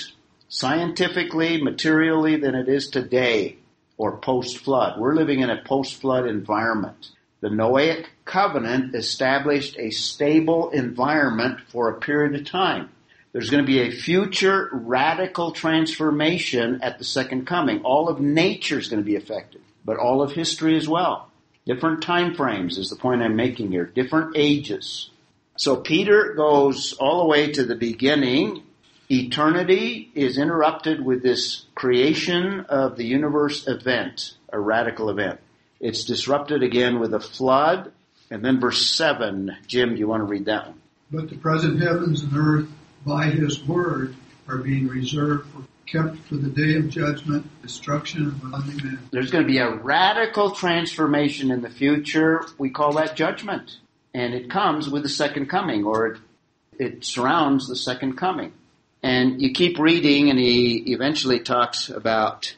scientifically, 0.48 1.62
materially 1.62 2.36
than 2.36 2.54
it 2.54 2.68
is 2.68 2.88
today 2.88 3.56
or 3.96 4.18
post-flood. 4.18 5.00
We're 5.00 5.14
living 5.14 5.40
in 5.40 5.48
a 5.48 5.62
post-flood 5.62 6.26
environment. 6.26 7.08
The 7.42 7.48
Noahic 7.48 8.06
covenant 8.24 8.94
established 8.94 9.76
a 9.76 9.90
stable 9.90 10.70
environment 10.70 11.58
for 11.72 11.90
a 11.90 11.98
period 11.98 12.36
of 12.36 12.46
time. 12.46 12.88
There's 13.32 13.50
going 13.50 13.64
to 13.64 13.66
be 13.66 13.80
a 13.80 13.90
future 13.90 14.70
radical 14.72 15.50
transformation 15.50 16.78
at 16.82 16.98
the 16.98 17.04
second 17.04 17.48
coming. 17.48 17.80
All 17.80 18.08
of 18.08 18.20
nature 18.20 18.78
is 18.78 18.86
going 18.86 19.02
to 19.02 19.06
be 19.06 19.16
affected, 19.16 19.60
but 19.84 19.96
all 19.96 20.22
of 20.22 20.30
history 20.30 20.76
as 20.76 20.88
well. 20.88 21.30
Different 21.66 22.04
time 22.04 22.34
frames 22.36 22.78
is 22.78 22.90
the 22.90 22.96
point 22.96 23.22
I'm 23.22 23.34
making 23.34 23.72
here. 23.72 23.86
Different 23.86 24.36
ages. 24.36 25.10
So 25.56 25.74
Peter 25.74 26.34
goes 26.34 26.92
all 26.92 27.22
the 27.22 27.28
way 27.28 27.50
to 27.50 27.64
the 27.64 27.74
beginning. 27.74 28.62
Eternity 29.10 30.12
is 30.14 30.38
interrupted 30.38 31.04
with 31.04 31.24
this 31.24 31.64
creation 31.74 32.66
of 32.68 32.96
the 32.96 33.04
universe 33.04 33.66
event, 33.66 34.34
a 34.52 34.60
radical 34.60 35.10
event. 35.10 35.40
It's 35.82 36.04
disrupted 36.04 36.62
again 36.62 37.00
with 37.00 37.12
a 37.12 37.20
flood. 37.20 37.92
And 38.30 38.42
then 38.42 38.60
verse 38.60 38.86
7, 38.86 39.54
Jim, 39.66 39.90
do 39.90 39.96
you 39.96 40.08
want 40.08 40.20
to 40.20 40.24
read 40.24 40.46
that 40.46 40.68
one? 40.68 40.80
But 41.10 41.28
the 41.28 41.36
present 41.36 41.82
heavens 41.82 42.22
and 42.22 42.34
earth 42.34 42.68
by 43.04 43.26
his 43.26 43.62
word 43.62 44.16
are 44.48 44.56
being 44.56 44.88
reserved 44.88 45.48
for 45.50 45.64
kept 45.86 46.16
for 46.28 46.36
the 46.36 46.48
day 46.48 46.76
of 46.76 46.88
judgment, 46.88 47.46
destruction 47.60 48.28
of 48.28 48.42
ungodly 48.42 48.82
men. 48.82 48.98
There's 49.10 49.30
going 49.30 49.44
to 49.44 49.52
be 49.52 49.58
a 49.58 49.70
radical 49.70 50.52
transformation 50.52 51.50
in 51.50 51.60
the 51.60 51.68
future. 51.68 52.42
We 52.56 52.70
call 52.70 52.94
that 52.94 53.14
judgment. 53.14 53.76
And 54.14 54.32
it 54.32 54.50
comes 54.50 54.88
with 54.88 55.02
the 55.02 55.08
second 55.08 55.46
coming, 55.46 55.84
or 55.84 56.06
it, 56.06 56.18
it 56.78 57.04
surrounds 57.04 57.68
the 57.68 57.76
second 57.76 58.16
coming. 58.16 58.52
And 59.02 59.42
you 59.42 59.52
keep 59.52 59.78
reading, 59.78 60.30
and 60.30 60.38
he 60.38 60.92
eventually 60.92 61.40
talks 61.40 61.88
about 61.88 62.54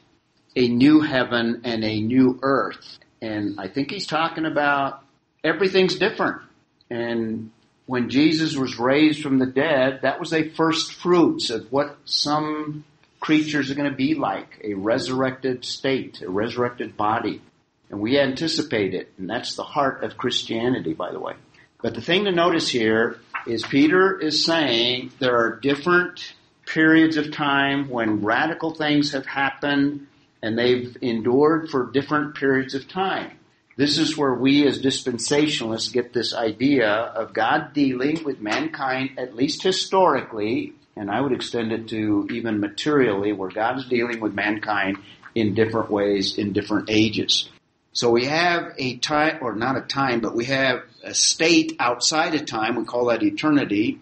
a 0.54 0.68
new 0.68 1.00
heaven 1.00 1.62
and 1.64 1.82
a 1.82 2.00
new 2.00 2.38
earth. 2.42 2.98
And 3.24 3.58
I 3.58 3.68
think 3.68 3.90
he's 3.90 4.06
talking 4.06 4.44
about 4.44 5.02
everything's 5.42 5.96
different. 5.96 6.42
And 6.90 7.50
when 7.86 8.10
Jesus 8.10 8.54
was 8.54 8.78
raised 8.78 9.22
from 9.22 9.38
the 9.38 9.46
dead, 9.46 10.00
that 10.02 10.20
was 10.20 10.34
a 10.34 10.50
first 10.50 10.92
fruits 10.92 11.48
of 11.48 11.72
what 11.72 11.96
some 12.04 12.84
creatures 13.20 13.70
are 13.70 13.74
going 13.74 13.90
to 13.90 13.96
be 13.96 14.14
like, 14.14 14.60
a 14.62 14.74
resurrected 14.74 15.64
state, 15.64 16.20
a 16.20 16.28
resurrected 16.28 16.98
body. 16.98 17.40
And 17.88 18.00
we 18.00 18.18
anticipate 18.18 18.92
it, 18.92 19.12
and 19.16 19.28
that's 19.30 19.56
the 19.56 19.62
heart 19.62 20.04
of 20.04 20.18
Christianity, 20.18 20.92
by 20.92 21.10
the 21.10 21.20
way. 21.20 21.34
But 21.80 21.94
the 21.94 22.02
thing 22.02 22.24
to 22.24 22.32
notice 22.32 22.68
here 22.68 23.20
is 23.46 23.62
Peter 23.62 24.18
is 24.18 24.44
saying 24.44 25.12
there 25.18 25.36
are 25.38 25.58
different 25.60 26.34
periods 26.66 27.16
of 27.16 27.32
time 27.32 27.88
when 27.88 28.22
radical 28.22 28.74
things 28.74 29.12
have 29.12 29.24
happened 29.24 30.06
and 30.44 30.58
they've 30.58 30.94
endured 31.00 31.70
for 31.70 31.90
different 31.90 32.34
periods 32.34 32.74
of 32.74 32.86
time. 32.86 33.30
This 33.78 33.96
is 33.96 34.14
where 34.14 34.34
we 34.34 34.66
as 34.66 34.78
dispensationalists 34.82 35.90
get 35.90 36.12
this 36.12 36.34
idea 36.34 36.90
of 36.90 37.32
God 37.32 37.72
dealing 37.72 38.22
with 38.24 38.42
mankind, 38.42 39.12
at 39.16 39.34
least 39.34 39.62
historically, 39.62 40.74
and 40.96 41.10
I 41.10 41.22
would 41.22 41.32
extend 41.32 41.72
it 41.72 41.88
to 41.88 42.28
even 42.30 42.60
materially, 42.60 43.32
where 43.32 43.48
God 43.48 43.78
is 43.78 43.86
dealing 43.86 44.20
with 44.20 44.34
mankind 44.34 44.98
in 45.34 45.54
different 45.54 45.90
ways, 45.90 46.36
in 46.36 46.52
different 46.52 46.90
ages. 46.90 47.48
So 47.94 48.10
we 48.10 48.26
have 48.26 48.74
a 48.76 48.98
time, 48.98 49.38
or 49.40 49.54
not 49.54 49.78
a 49.78 49.80
time, 49.80 50.20
but 50.20 50.34
we 50.36 50.44
have 50.44 50.82
a 51.02 51.14
state 51.14 51.74
outside 51.80 52.34
of 52.34 52.44
time. 52.44 52.76
We 52.76 52.84
call 52.84 53.06
that 53.06 53.22
eternity. 53.22 53.98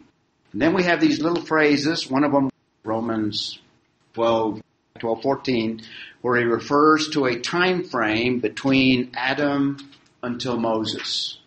And 0.53 0.61
then 0.61 0.75
we 0.75 0.83
have 0.83 1.01
these 1.01 1.21
little 1.21 1.45
phrases. 1.45 2.11
One 2.11 2.25
of 2.25 2.33
them, 2.33 2.51
Romans 2.83 3.61
12, 4.15 4.61
12, 4.99 5.23
14, 5.23 5.83
where 6.21 6.39
he 6.39 6.45
refers 6.45 7.11
to 7.11 7.27
a 7.27 7.41
time 7.41 7.85
frame 7.85 8.41
between 8.41 9.11
Adam 9.15 9.79
until 10.23 10.59
Moses. 10.59 11.39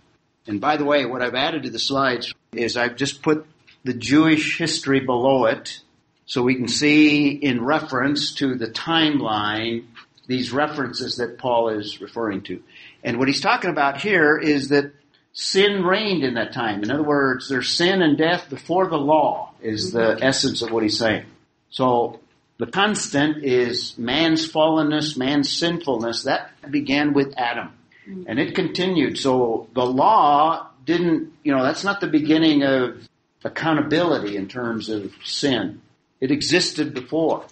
And 0.47 0.62
by 0.62 0.77
the 0.77 0.86
way, 0.86 1.05
what 1.05 1.21
I've 1.21 1.36
added 1.36 1.63
to 1.63 1.69
the 1.69 1.79
slides 1.79 2.34
is 2.51 2.77
I've 2.77 2.95
just 2.95 3.21
put 3.21 3.45
the 3.84 3.93
Jewish 3.93 4.58
history 4.58 4.99
below 4.99 5.45
it 5.45 5.79
so 6.25 6.41
we 6.41 6.55
can 6.55 6.67
see 6.67 7.29
in 7.29 7.63
reference 7.63 8.34
to 8.36 8.55
the 8.55 8.67
timeline 8.67 9.86
these 10.27 10.51
references 10.51 11.17
that 11.17 11.38
Paul 11.38 11.69
is 11.69 12.01
referring 12.01 12.41
to. 12.43 12.62
And 13.03 13.19
what 13.19 13.27
he's 13.27 13.41
talking 13.41 13.69
about 13.69 14.01
here 14.01 14.38
is 14.38 14.69
that 14.69 14.91
sin 15.34 15.84
reigned 15.84 16.23
in 16.23 16.34
that 16.34 16.53
time. 16.53 16.81
In 16.84 16.89
other 16.89 17.03
words, 17.03 17.47
there's 17.47 17.69
sin 17.69 18.01
and 18.01 18.17
death 18.17 18.49
before 18.49 18.88
the 18.88 18.97
law 18.97 19.51
is 19.62 19.91
the 19.91 20.17
essence 20.21 20.62
of 20.63 20.71
what 20.71 20.81
he's 20.81 20.97
saying. 20.97 21.25
So 21.69 22.19
the 22.58 22.68
constant 22.68 23.44
is 23.44 23.98
man's 23.98 24.50
fallenness, 24.52 25.18
man's 25.18 25.52
sinfulness. 25.52 26.24
That 26.24 26.52
began 26.70 27.13
with 27.13 27.34
Adam. 27.38 27.74
Mm-hmm. 28.08 28.24
And 28.28 28.39
it 28.39 28.56
continued. 28.56 29.18
So 29.18 29.68
the 29.74 29.86
law 29.86 30.70
didn't, 30.86 31.34
you 31.44 31.54
know, 31.54 31.63
that's 31.63 31.84
not 31.84 32.00
the 32.00 32.08
beginning 32.08 32.63
of 32.63 33.08
accountability 33.44 34.38
in 34.38 34.48
terms 34.48 34.89
of 34.89 35.13
sin. 35.24 35.82
It 36.22 36.32
existed 36.32 36.94
before. 36.94 37.46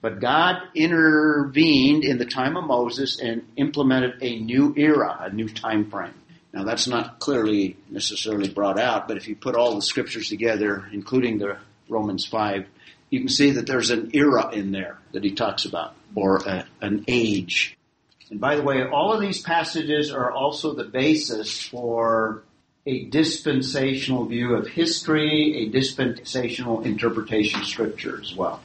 But 0.00 0.20
God 0.20 0.56
intervened 0.74 2.04
in 2.04 2.18
the 2.18 2.26
time 2.26 2.56
of 2.56 2.64
Moses 2.64 3.18
and 3.18 3.42
implemented 3.56 4.14
a 4.20 4.38
new 4.38 4.72
era, 4.76 5.18
a 5.20 5.32
new 5.32 5.48
time 5.48 5.90
frame. 5.90 6.14
Now 6.52 6.64
that's 6.64 6.86
not 6.86 7.18
clearly 7.18 7.76
necessarily 7.90 8.48
brought 8.48 8.78
out, 8.78 9.08
but 9.08 9.16
if 9.16 9.26
you 9.26 9.34
put 9.34 9.56
all 9.56 9.74
the 9.74 9.82
scriptures 9.82 10.28
together, 10.28 10.88
including 10.92 11.38
the 11.38 11.58
Romans 11.88 12.24
5, 12.24 12.66
you 13.10 13.20
can 13.20 13.28
see 13.28 13.52
that 13.52 13.66
there's 13.66 13.90
an 13.90 14.10
era 14.14 14.50
in 14.52 14.72
there 14.72 14.98
that 15.12 15.24
he 15.24 15.32
talks 15.32 15.64
about, 15.64 15.94
or 16.14 16.38
a, 16.38 16.66
an 16.80 17.04
age. 17.08 17.76
And 18.30 18.40
by 18.40 18.56
the 18.56 18.62
way, 18.62 18.82
all 18.84 19.12
of 19.12 19.20
these 19.20 19.40
passages 19.40 20.10
are 20.10 20.30
also 20.30 20.74
the 20.74 20.84
basis 20.84 21.62
for 21.62 22.42
a 22.86 23.04
dispensational 23.04 24.26
view 24.26 24.54
of 24.54 24.68
history, 24.68 25.64
a 25.64 25.68
dispensational 25.68 26.82
interpretation 26.82 27.60
of 27.60 27.66
scripture 27.66 28.20
as 28.20 28.34
well. 28.34 28.60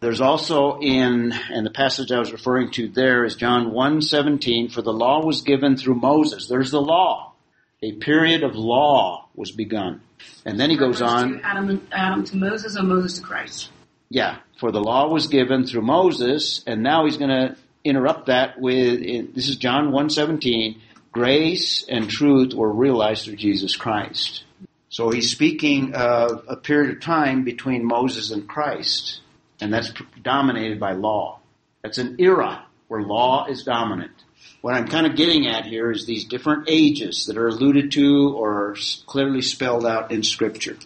There's 0.00 0.22
also 0.22 0.78
in, 0.80 1.32
and 1.32 1.66
the 1.66 1.70
passage 1.70 2.10
I 2.10 2.18
was 2.18 2.32
referring 2.32 2.70
to 2.72 2.88
there 2.88 3.24
is 3.24 3.36
John 3.36 3.70
1:17, 3.70 4.72
for 4.72 4.80
the 4.80 4.94
law 4.94 5.24
was 5.24 5.42
given 5.42 5.76
through 5.76 5.96
Moses. 5.96 6.48
There's 6.48 6.70
the 6.70 6.80
law. 6.80 7.34
A 7.82 7.92
period 7.92 8.42
of 8.42 8.54
law 8.56 9.28
was 9.34 9.50
begun. 9.52 10.02
And 10.44 10.60
then 10.60 10.70
he 10.70 10.76
goes 10.76 11.00
on, 11.00 11.40
Adam, 11.42 11.86
Adam 11.92 12.24
to 12.24 12.36
Moses 12.36 12.76
or 12.76 12.82
Moses 12.82 13.18
to 13.18 13.24
Christ. 13.24 13.70
yeah, 14.10 14.38
for 14.58 14.70
the 14.70 14.80
law 14.80 15.08
was 15.08 15.28
given 15.28 15.66
through 15.66 15.82
Moses, 15.82 16.62
and 16.66 16.82
now 16.82 17.06
he's 17.06 17.16
going 17.16 17.30
to 17.30 17.56
interrupt 17.84 18.26
that 18.26 18.60
with, 18.60 19.34
this 19.34 19.48
is 19.48 19.56
John 19.56 19.92
1:17, 19.92 20.76
grace 21.12 21.84
and 21.88 22.08
truth 22.10 22.52
were 22.54 22.72
realized 22.72 23.24
through 23.24 23.36
Jesus 23.36 23.76
Christ. 23.76 24.44
So 24.90 25.10
he's 25.10 25.30
speaking 25.30 25.94
of 25.94 26.44
a 26.48 26.56
period 26.56 26.96
of 26.96 27.00
time 27.00 27.44
between 27.44 27.84
Moses 27.84 28.30
and 28.30 28.48
Christ, 28.48 29.20
and 29.60 29.72
that's 29.72 29.92
dominated 30.22 30.78
by 30.80 30.92
law. 30.92 31.38
That's 31.82 31.98
an 31.98 32.16
era 32.18 32.66
where 32.88 33.02
law 33.02 33.46
is 33.46 33.62
dominant. 33.62 34.12
What 34.60 34.74
I'm 34.74 34.88
kind 34.88 35.06
of 35.06 35.16
getting 35.16 35.46
at 35.46 35.64
here 35.64 35.90
is 35.90 36.04
these 36.04 36.24
different 36.26 36.64
ages 36.68 37.26
that 37.26 37.38
are 37.38 37.48
alluded 37.48 37.92
to 37.92 38.34
or 38.36 38.76
clearly 39.06 39.40
spelled 39.40 39.86
out 39.86 40.10
in 40.10 40.22
Scripture. 40.22 40.76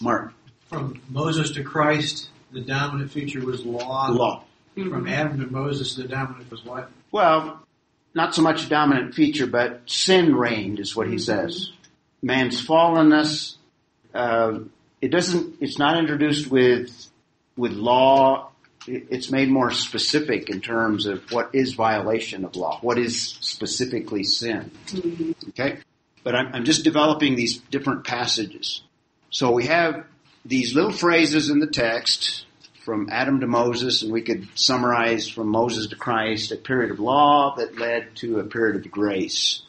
Mark, 0.00 0.32
From 0.68 1.00
Moses 1.08 1.50
to 1.52 1.64
Christ, 1.64 2.28
the 2.52 2.60
dominant 2.60 3.10
feature 3.10 3.44
was 3.44 3.64
law. 3.64 4.08
law. 4.10 4.44
From 4.74 5.08
Adam 5.08 5.40
to 5.40 5.46
Moses, 5.46 5.96
the 5.96 6.04
dominant 6.04 6.48
was 6.50 6.64
what? 6.64 6.90
Well, 7.10 7.60
not 8.14 8.34
so 8.34 8.42
much 8.42 8.66
a 8.66 8.68
dominant 8.68 9.14
feature, 9.14 9.48
but 9.48 9.82
sin 9.86 10.36
reigned 10.36 10.78
is 10.78 10.94
what 10.94 11.08
he 11.08 11.18
says. 11.18 11.72
Man's 12.22 12.64
fallenness. 12.64 13.56
Uh, 14.14 14.60
it 15.00 15.08
doesn't. 15.08 15.56
It's 15.60 15.78
not 15.78 15.98
introduced 15.98 16.48
with 16.50 16.90
with 17.56 17.72
law. 17.72 18.50
It- 18.88 19.06
It's 19.10 19.30
made 19.30 19.48
more 19.50 19.70
specific 19.70 20.48
in 20.50 20.60
terms 20.60 21.06
of 21.06 21.30
what 21.30 21.50
is 21.52 21.74
violation 21.74 22.44
of 22.44 22.56
law. 22.56 22.78
What 22.80 22.98
is 22.98 23.20
specifically 23.40 24.24
sin? 24.24 24.70
Mm-hmm. 24.86 25.32
Okay, 25.50 25.78
but 26.24 26.34
I'm, 26.34 26.48
I'm 26.54 26.64
just 26.64 26.84
developing 26.84 27.36
these 27.36 27.58
different 27.58 28.04
passages. 28.04 28.82
So 29.30 29.50
we 29.52 29.66
have 29.66 30.04
these 30.44 30.74
little 30.74 30.92
phrases 30.92 31.50
in 31.50 31.58
the 31.60 31.66
text 31.66 32.46
from 32.84 33.08
Adam 33.10 33.40
to 33.40 33.46
Moses, 33.46 34.02
and 34.02 34.10
we 34.10 34.22
could 34.22 34.48
summarize 34.54 35.28
from 35.28 35.48
Moses 35.48 35.88
to 35.88 35.96
Christ 35.96 36.52
a 36.52 36.56
period 36.56 36.90
of 36.90 36.98
law 36.98 37.54
that 37.56 37.78
led 37.78 38.16
to 38.16 38.38
a 38.38 38.44
period 38.44 38.76
of 38.84 38.90
grace. 38.90 39.60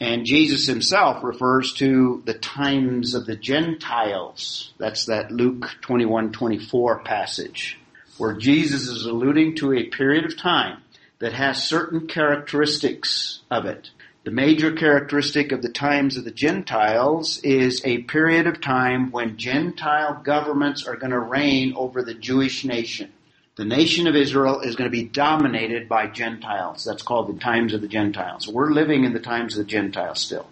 And 0.00 0.24
Jesus 0.26 0.66
himself 0.66 1.22
refers 1.24 1.72
to 1.74 2.22
the 2.24 2.34
times 2.34 3.14
of 3.14 3.26
the 3.26 3.36
Gentiles. 3.36 4.72
That's 4.78 5.06
that 5.06 5.30
Luke 5.30 5.66
21, 5.80 6.32
24 6.32 7.00
passage, 7.00 7.78
where 8.18 8.34
Jesus 8.34 8.88
is 8.88 9.06
alluding 9.06 9.56
to 9.56 9.72
a 9.72 9.84
period 9.84 10.24
of 10.24 10.36
time 10.36 10.82
that 11.20 11.32
has 11.32 11.66
certain 11.66 12.06
characteristics 12.06 13.40
of 13.50 13.66
it. 13.66 13.90
The 14.24 14.30
major 14.30 14.72
characteristic 14.72 15.52
of 15.52 15.62
the 15.62 15.70
times 15.70 16.16
of 16.16 16.24
the 16.24 16.30
Gentiles 16.30 17.38
is 17.42 17.80
a 17.84 18.02
period 18.02 18.46
of 18.46 18.60
time 18.60 19.10
when 19.10 19.38
Gentile 19.38 20.20
governments 20.22 20.86
are 20.86 20.96
going 20.96 21.12
to 21.12 21.18
reign 21.18 21.72
over 21.74 22.02
the 22.02 22.14
Jewish 22.14 22.64
nation. 22.64 23.10
The 23.56 23.64
nation 23.64 24.06
of 24.06 24.14
Israel 24.14 24.60
is 24.60 24.76
going 24.76 24.90
to 24.90 24.96
be 24.96 25.04
dominated 25.04 25.88
by 25.88 26.06
Gentiles. 26.08 26.84
That's 26.84 27.02
called 27.02 27.34
the 27.34 27.40
times 27.40 27.72
of 27.72 27.80
the 27.80 27.88
Gentiles. 27.88 28.46
We're 28.46 28.70
living 28.70 29.04
in 29.04 29.12
the 29.12 29.18
times 29.18 29.56
of 29.56 29.64
the 29.64 29.70
Gentiles 29.70 30.20
still. 30.20 30.46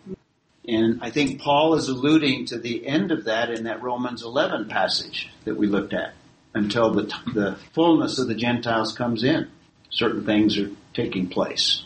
And 0.67 1.01
I 1.03 1.11
think 1.11 1.41
Paul 1.41 1.75
is 1.75 1.89
alluding 1.89 2.47
to 2.47 2.59
the 2.59 2.87
end 2.87 3.13
of 3.13 3.25
that 3.25 3.51
in 3.51 3.65
that 3.65 3.83
Romans 3.83 4.25
11 4.25 4.69
passage 4.69 5.31
that 5.45 5.57
we 5.57 5.69
looked 5.69 5.93
at 5.93 6.15
until 6.55 6.93
the, 6.93 7.03
the 7.35 7.59
fullness 7.75 8.19
of 8.19 8.29
the 8.29 8.35
Gentiles 8.35 8.93
comes 8.93 9.25
in. 9.25 9.49
Certain 9.91 10.25
things 10.25 10.59
are 10.59 10.71
taking 10.95 11.29
place. 11.29 11.85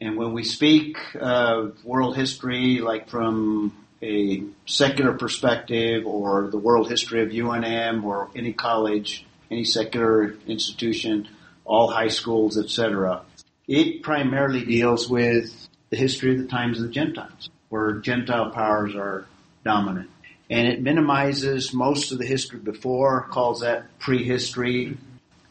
And 0.00 0.16
when 0.16 0.32
we 0.32 0.44
speak 0.44 0.98
of 1.14 1.82
world 1.84 2.16
history, 2.16 2.80
like 2.80 3.08
from 3.08 3.72
a 4.02 4.42
secular 4.66 5.14
perspective 5.14 6.06
or 6.06 6.48
the 6.48 6.58
world 6.58 6.88
history 6.88 7.22
of 7.22 7.30
UNM 7.30 8.04
or 8.04 8.30
any 8.36 8.52
college, 8.52 9.24
any 9.50 9.64
secular 9.64 10.34
institution, 10.46 11.28
all 11.64 11.88
high 11.88 12.08
schools, 12.08 12.58
etc., 12.58 13.22
it 13.66 14.02
primarily 14.02 14.64
deals 14.64 15.08
with 15.08 15.68
the 15.90 15.96
history 15.96 16.32
of 16.32 16.38
the 16.38 16.46
times 16.46 16.78
of 16.78 16.86
the 16.86 16.92
Gentiles, 16.92 17.48
where 17.68 17.94
Gentile 17.94 18.50
powers 18.50 18.94
are 18.94 19.26
dominant. 19.64 20.10
And 20.48 20.68
it 20.68 20.80
minimizes 20.80 21.74
most 21.74 22.12
of 22.12 22.18
the 22.18 22.26
history 22.26 22.60
before, 22.60 23.22
calls 23.30 23.60
that 23.60 23.98
prehistory, 23.98 24.96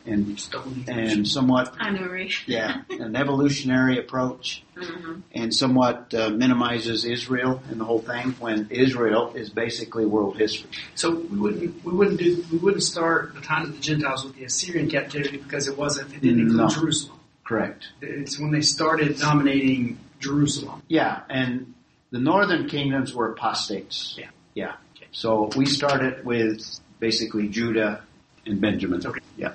and 0.06 0.40
and 0.88 1.28
somewhat 1.28 1.74
I 1.80 1.90
know, 1.90 2.06
right? 2.08 2.32
yeah, 2.46 2.84
an 2.92 3.16
evolutionary 3.16 3.98
approach, 3.98 4.64
Mhm. 4.78 5.24
and 5.34 5.54
somewhat 5.54 6.14
uh, 6.14 6.30
minimizes 6.30 7.06
Israel 7.06 7.62
and 7.70 7.80
the 7.82 7.86
whole 7.86 8.00
thing. 8.02 8.36
When 8.40 8.68
Israel 8.70 9.34
is 9.36 9.50
basically 9.50 10.06
world 10.06 10.38
history. 10.38 10.70
So 10.94 11.10
we 11.16 11.38
wouldn't 11.40 11.84
we 11.84 11.92
wouldn't 11.92 12.20
do 12.20 12.46
we 12.52 12.58
wouldn't 12.60 12.84
start 12.84 13.34
the 13.34 13.42
time 13.42 13.64
of 13.64 13.74
the 13.74 13.80
Gentiles 13.82 14.24
with 14.24 14.36
the 14.36 14.46
Assyrian 14.46 14.90
captivity 14.90 15.38
because 15.38 15.68
it 15.68 15.76
wasn't 15.78 16.14
it 16.14 16.22
didn't 16.22 16.40
include 16.42 16.58
No. 16.58 16.68
Jerusalem. 16.70 17.20
Correct. 17.44 17.88
It's 18.02 18.40
when 18.40 18.52
they 18.52 18.62
started 18.62 19.18
dominating 19.20 19.98
Jerusalem. 20.20 20.82
Yeah, 20.88 21.22
and 21.30 21.74
the 22.12 22.20
northern 22.20 22.68
kingdoms 22.70 23.14
were 23.14 23.32
apostates. 23.32 24.16
Yeah. 24.18 24.30
Yeah. 24.54 24.76
So 25.16 25.50
we 25.56 25.66
started 25.66 26.26
with 26.26 26.62
basically 27.00 27.48
Judah 27.48 28.04
and 28.46 28.60
Benjamin. 28.60 29.06
Okay. 29.06 29.22
Yeah. 29.38 29.54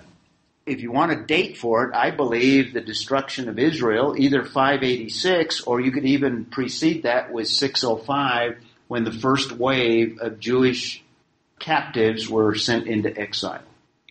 If 0.64 0.80
you 0.80 0.90
want 0.90 1.12
a 1.12 1.22
date 1.22 1.58
for 1.58 1.84
it, 1.84 1.94
I 1.94 2.12
believe 2.12 2.72
the 2.72 2.80
destruction 2.80 3.46
of 3.46 3.58
Israel, 3.58 4.14
either 4.16 4.42
586 4.42 5.60
or 5.64 5.82
you 5.82 5.92
could 5.92 6.06
even 6.06 6.46
precede 6.46 7.02
that 7.02 7.30
with 7.30 7.46
605 7.46 8.56
when 8.88 9.04
the 9.04 9.12
first 9.12 9.52
wave 9.52 10.18
of 10.22 10.40
Jewish 10.40 11.04
captives 11.58 12.26
were 12.26 12.54
sent 12.54 12.86
into 12.86 13.14
exile. 13.20 13.60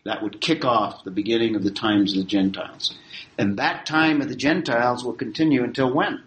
That 0.05 0.21
would 0.21 0.39
kick 0.39 0.63
off 0.63 1.03
the 1.03 1.09
beginning 1.09 1.55
of 1.55 1.63
the 1.63 1.71
times 1.71 2.11
of 2.13 2.19
the 2.19 2.29
Gentiles. 2.29 2.95
And 3.39 3.57
that 3.57 3.87
time 3.87 4.21
of 4.21 4.29
the 4.29 4.35
Gentiles 4.35 5.03
will 5.03 5.13
continue 5.13 5.63
until 5.63 5.91
when? 5.91 6.21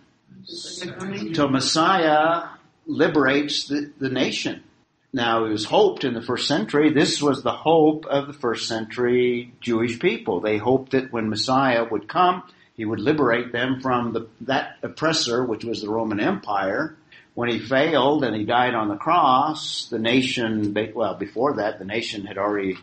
Until 0.82 1.48
Messiah 1.48 2.48
liberates 2.86 3.68
the, 3.68 3.92
the 4.00 4.08
nation. 4.08 4.64
Now, 5.14 5.44
it 5.44 5.50
was 5.50 5.66
hoped 5.66 6.04
in 6.04 6.14
the 6.14 6.22
first 6.22 6.48
century, 6.48 6.90
this 6.90 7.20
was 7.20 7.42
the 7.42 7.52
hope 7.52 8.06
of 8.06 8.26
the 8.26 8.32
first 8.32 8.66
century 8.66 9.52
Jewish 9.60 9.98
people. 9.98 10.40
They 10.40 10.56
hoped 10.56 10.92
that 10.92 11.12
when 11.12 11.28
Messiah 11.28 11.84
would 11.84 12.08
come, 12.08 12.44
he 12.74 12.86
would 12.86 13.00
liberate 13.00 13.52
them 13.52 13.80
from 13.80 14.14
the, 14.14 14.28
that 14.42 14.78
oppressor, 14.82 15.44
which 15.44 15.64
was 15.64 15.82
the 15.82 15.90
Roman 15.90 16.18
Empire. 16.18 16.96
When 17.34 17.50
he 17.50 17.58
failed 17.58 18.24
and 18.24 18.34
he 18.34 18.44
died 18.44 18.74
on 18.74 18.88
the 18.88 18.96
cross, 18.96 19.86
the 19.90 19.98
nation, 19.98 20.74
well, 20.94 21.14
before 21.14 21.56
that, 21.56 21.78
the 21.78 21.84
nation 21.84 22.24
had 22.24 22.38
already 22.38 22.78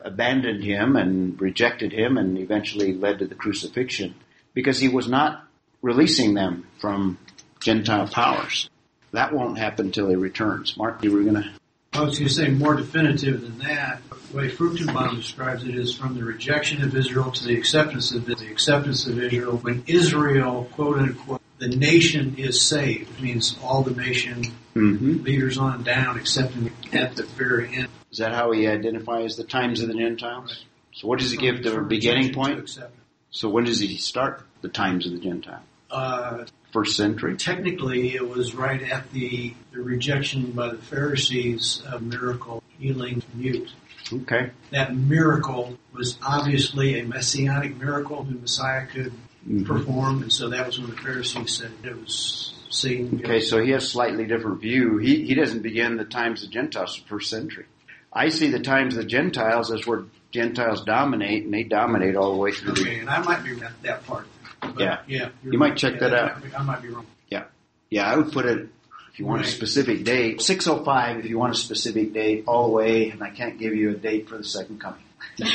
abandoned 0.00 0.62
him 0.62 0.96
and 0.96 1.40
rejected 1.40 1.92
him 1.92 2.18
and 2.18 2.36
eventually 2.36 2.92
led 2.92 3.20
to 3.20 3.26
the 3.26 3.34
crucifixion 3.34 4.14
because 4.52 4.78
he 4.78 4.88
was 4.88 5.08
not 5.08 5.46
releasing 5.80 6.34
them 6.34 6.66
from 6.78 7.18
Gentile 7.60 8.08
powers. 8.08 8.68
That 9.14 9.32
won't 9.32 9.58
happen 9.58 9.86
until 9.86 10.08
he 10.08 10.16
returns. 10.16 10.76
Mark, 10.76 11.04
you 11.04 11.12
were 11.12 11.22
going 11.22 11.34
to. 11.34 11.48
I 11.92 12.00
was 12.02 12.18
going 12.18 12.28
to 12.28 12.34
say 12.34 12.48
more 12.48 12.74
definitive 12.74 13.42
than 13.42 13.58
that. 13.58 14.02
The 14.30 14.36
way 14.36 14.50
Fruchtenbaum 14.50 15.14
describes 15.14 15.62
it 15.62 15.76
is 15.76 15.94
from 15.94 16.16
the 16.16 16.24
rejection 16.24 16.82
of 16.82 16.96
Israel 16.96 17.30
to 17.30 17.44
the 17.44 17.56
acceptance 17.56 18.12
of 18.12 18.26
the 18.26 18.50
acceptance 18.50 19.06
of 19.06 19.20
Israel. 19.20 19.58
When 19.58 19.84
Israel, 19.86 20.68
quote 20.72 20.98
unquote, 20.98 21.40
the 21.58 21.68
nation 21.68 22.34
is 22.38 22.60
saved. 22.60 23.08
It 23.16 23.22
means 23.22 23.56
all 23.62 23.82
the 23.82 23.94
nation 23.94 24.44
hmm 24.74 25.22
leaders 25.22 25.58
on 25.58 25.84
down, 25.84 26.18
except 26.18 26.56
in, 26.56 26.72
at 26.92 27.14
the 27.14 27.22
very 27.22 27.72
end. 27.72 27.88
Is 28.10 28.18
that 28.18 28.34
how 28.34 28.50
he 28.50 28.66
identifies 28.66 29.36
the 29.36 29.44
times 29.44 29.80
of 29.80 29.86
the 29.86 29.94
Gentiles? 29.94 30.64
So 30.92 31.06
what 31.06 31.20
does 31.20 31.30
he 31.30 31.36
give 31.36 31.62
the 31.62 31.80
beginning 31.80 32.34
point? 32.34 32.76
So 33.30 33.48
when 33.48 33.62
does 33.62 33.78
he 33.78 33.96
start 33.96 34.42
the 34.62 34.68
times 34.68 35.06
of 35.06 35.12
the 35.12 35.20
Gentile? 35.20 35.62
Uh, 35.88 36.44
First 36.74 36.96
century. 36.96 37.36
technically, 37.36 38.16
it 38.16 38.28
was 38.28 38.52
right 38.54 38.82
at 38.82 39.10
the, 39.12 39.54
the 39.72 39.80
rejection 39.80 40.50
by 40.50 40.70
the 40.70 40.76
Pharisees 40.78 41.80
of 41.86 42.02
miracle 42.02 42.64
healing 42.80 43.22
mute. 43.32 43.70
Okay. 44.12 44.50
That 44.72 44.94
miracle 44.96 45.78
was 45.92 46.18
obviously 46.20 46.98
a 46.98 47.04
messianic 47.04 47.76
miracle 47.78 48.24
the 48.24 48.34
Messiah 48.34 48.86
could 48.86 49.12
Mhm. 49.48 49.66
perform, 49.66 50.22
and 50.22 50.32
so 50.32 50.48
that 50.48 50.66
was 50.66 50.80
when 50.80 50.90
the 50.90 50.96
Pharisees 50.96 51.52
said 51.58 51.70
it 51.84 51.94
was 52.00 52.54
Satan. 52.70 53.20
Okay, 53.22 53.38
so 53.40 53.62
he 53.62 53.70
has 53.70 53.86
slightly 53.88 54.26
different 54.26 54.60
view. 54.60 54.98
He 54.98 55.24
he 55.26 55.34
doesn't 55.34 55.62
begin 55.62 55.96
the 55.96 56.04
times 56.04 56.42
of 56.42 56.50
Gentiles 56.50 56.96
first 57.06 57.30
century. 57.30 57.66
I 58.12 58.30
see 58.30 58.50
the 58.50 58.58
times 58.58 58.96
of 58.96 59.02
the 59.02 59.08
Gentiles 59.08 59.70
as 59.70 59.86
where 59.86 60.04
Gentiles 60.32 60.82
dominate, 60.84 61.44
and 61.44 61.54
they 61.54 61.62
dominate 61.62 62.16
all 62.16 62.32
the 62.32 62.38
way 62.38 62.50
through. 62.52 62.72
Okay, 62.72 62.98
and 63.00 63.08
I 63.10 63.18
might 63.22 63.44
be 63.44 63.52
at 63.62 63.80
that 63.82 64.04
part. 64.06 64.26
But 64.72 64.80
Yeah. 64.80 64.98
yeah. 65.06 65.28
you're 65.42 65.58
might 65.58 65.76
check 65.76 65.94
Yeah, 65.94 66.08
that 66.08 66.14
out. 66.14 66.42
I 66.58 66.62
might 66.62 66.82
be 66.82 66.88
wrong. 66.88 67.06
Yeah, 67.28 67.44
yeah. 67.90 68.10
I 68.10 68.16
would 68.16 68.32
put 68.32 68.46
it 68.46 68.68
if 69.12 69.18
you 69.18 69.26
want 69.26 69.42
a 69.42 69.46
specific 69.46 70.04
date. 70.04 70.40
Six 70.40 70.66
oh 70.66 70.82
five 70.84 71.18
if 71.18 71.26
you 71.26 71.38
want 71.38 71.52
a 71.52 71.56
specific 71.56 72.12
date, 72.12 72.44
all 72.46 72.64
the 72.68 72.72
way, 72.72 73.10
and 73.10 73.22
I 73.22 73.30
can't 73.30 73.58
give 73.58 73.74
you 73.74 73.90
a 73.90 73.94
date 73.94 74.28
for 74.28 74.36
the 74.36 74.44
second 74.44 74.80
coming. 74.80 75.00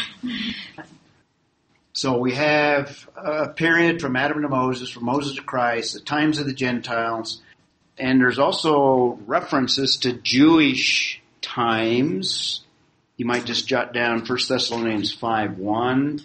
so 1.94 2.18
we 2.18 2.34
have 2.34 3.10
a 3.16 3.50
period 3.50 4.02
from 4.02 4.16
Adam 4.16 4.42
to 4.42 4.50
Moses, 4.50 4.90
from 4.90 5.06
Moses 5.06 5.36
to 5.36 5.42
Christ, 5.42 5.94
the 5.94 6.00
times 6.00 6.40
of 6.40 6.46
the 6.46 6.54
Gentiles, 6.54 7.42
and 7.98 8.22
there's 8.22 8.40
also 8.40 9.20
references 9.26 9.98
to 9.98 10.14
Jewish 10.14 11.22
times. 11.42 12.62
You 13.18 13.26
might 13.26 13.44
just 13.46 13.68
jot 13.68 13.94
down 13.94 14.26
1 14.26 14.40
Thessalonians 14.48 15.14
5 15.14 15.58
1. 15.58 16.22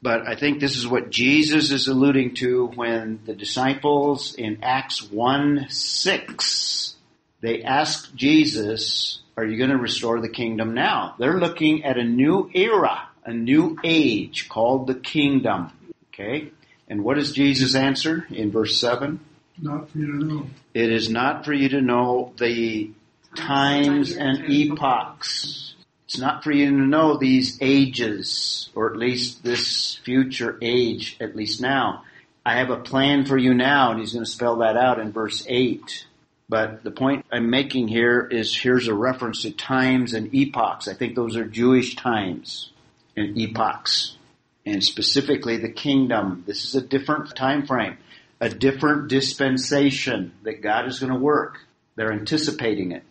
But 0.00 0.28
I 0.28 0.36
think 0.36 0.60
this 0.60 0.76
is 0.76 0.86
what 0.86 1.10
Jesus 1.10 1.70
is 1.72 1.88
alluding 1.88 2.34
to 2.36 2.66
when 2.74 3.20
the 3.24 3.34
disciples 3.34 4.34
in 4.34 4.58
Acts 4.62 5.10
1 5.10 5.66
6, 5.68 6.94
they 7.40 7.62
asked 7.62 8.14
Jesus, 8.14 9.20
Are 9.36 9.44
you 9.44 9.58
going 9.58 9.70
to 9.70 9.76
restore 9.76 10.20
the 10.20 10.28
kingdom 10.28 10.74
now? 10.74 11.16
They're 11.18 11.40
looking 11.40 11.84
at 11.84 11.98
a 11.98 12.04
new 12.04 12.48
era, 12.54 13.08
a 13.24 13.32
new 13.32 13.76
age 13.82 14.48
called 14.48 14.86
the 14.86 14.94
kingdom. 14.94 15.72
Okay? 16.14 16.52
And 16.88 17.02
what 17.02 17.16
does 17.16 17.32
Jesus 17.32 17.74
answer 17.74 18.26
in 18.30 18.50
verse 18.50 18.80
7? 18.80 19.20
Not 19.60 19.90
for 19.90 19.98
you 19.98 20.06
to 20.06 20.24
know. 20.24 20.46
It 20.74 20.92
is 20.92 21.10
not 21.10 21.44
for 21.44 21.52
you 21.52 21.68
to 21.70 21.80
know 21.80 22.32
the 22.38 22.92
times 23.34 24.12
and 24.16 24.48
epochs. 24.48 25.67
It's 26.08 26.18
not 26.18 26.42
for 26.42 26.50
you 26.50 26.70
to 26.70 26.72
know 26.72 27.18
these 27.18 27.58
ages, 27.60 28.70
or 28.74 28.90
at 28.90 28.96
least 28.96 29.44
this 29.44 29.96
future 29.96 30.58
age, 30.62 31.18
at 31.20 31.36
least 31.36 31.60
now. 31.60 32.04
I 32.46 32.60
have 32.60 32.70
a 32.70 32.78
plan 32.78 33.26
for 33.26 33.36
you 33.36 33.52
now, 33.52 33.90
and 33.90 34.00
he's 34.00 34.14
going 34.14 34.24
to 34.24 34.30
spell 34.30 34.56
that 34.60 34.78
out 34.78 34.98
in 34.98 35.12
verse 35.12 35.44
8. 35.46 36.06
But 36.48 36.82
the 36.82 36.90
point 36.90 37.26
I'm 37.30 37.50
making 37.50 37.88
here 37.88 38.26
is 38.26 38.56
here's 38.56 38.88
a 38.88 38.94
reference 38.94 39.42
to 39.42 39.50
times 39.50 40.14
and 40.14 40.34
epochs. 40.34 40.88
I 40.88 40.94
think 40.94 41.14
those 41.14 41.36
are 41.36 41.44
Jewish 41.44 41.94
times 41.94 42.72
and 43.14 43.36
epochs. 43.36 44.16
And 44.64 44.82
specifically 44.82 45.58
the 45.58 45.68
kingdom. 45.70 46.42
This 46.46 46.64
is 46.64 46.74
a 46.74 46.80
different 46.80 47.36
time 47.36 47.66
frame, 47.66 47.98
a 48.40 48.48
different 48.48 49.08
dispensation 49.08 50.32
that 50.44 50.62
God 50.62 50.86
is 50.86 51.00
going 51.00 51.12
to 51.12 51.18
work. 51.18 51.58
They're 51.96 52.12
anticipating 52.12 52.92
it. 52.92 53.02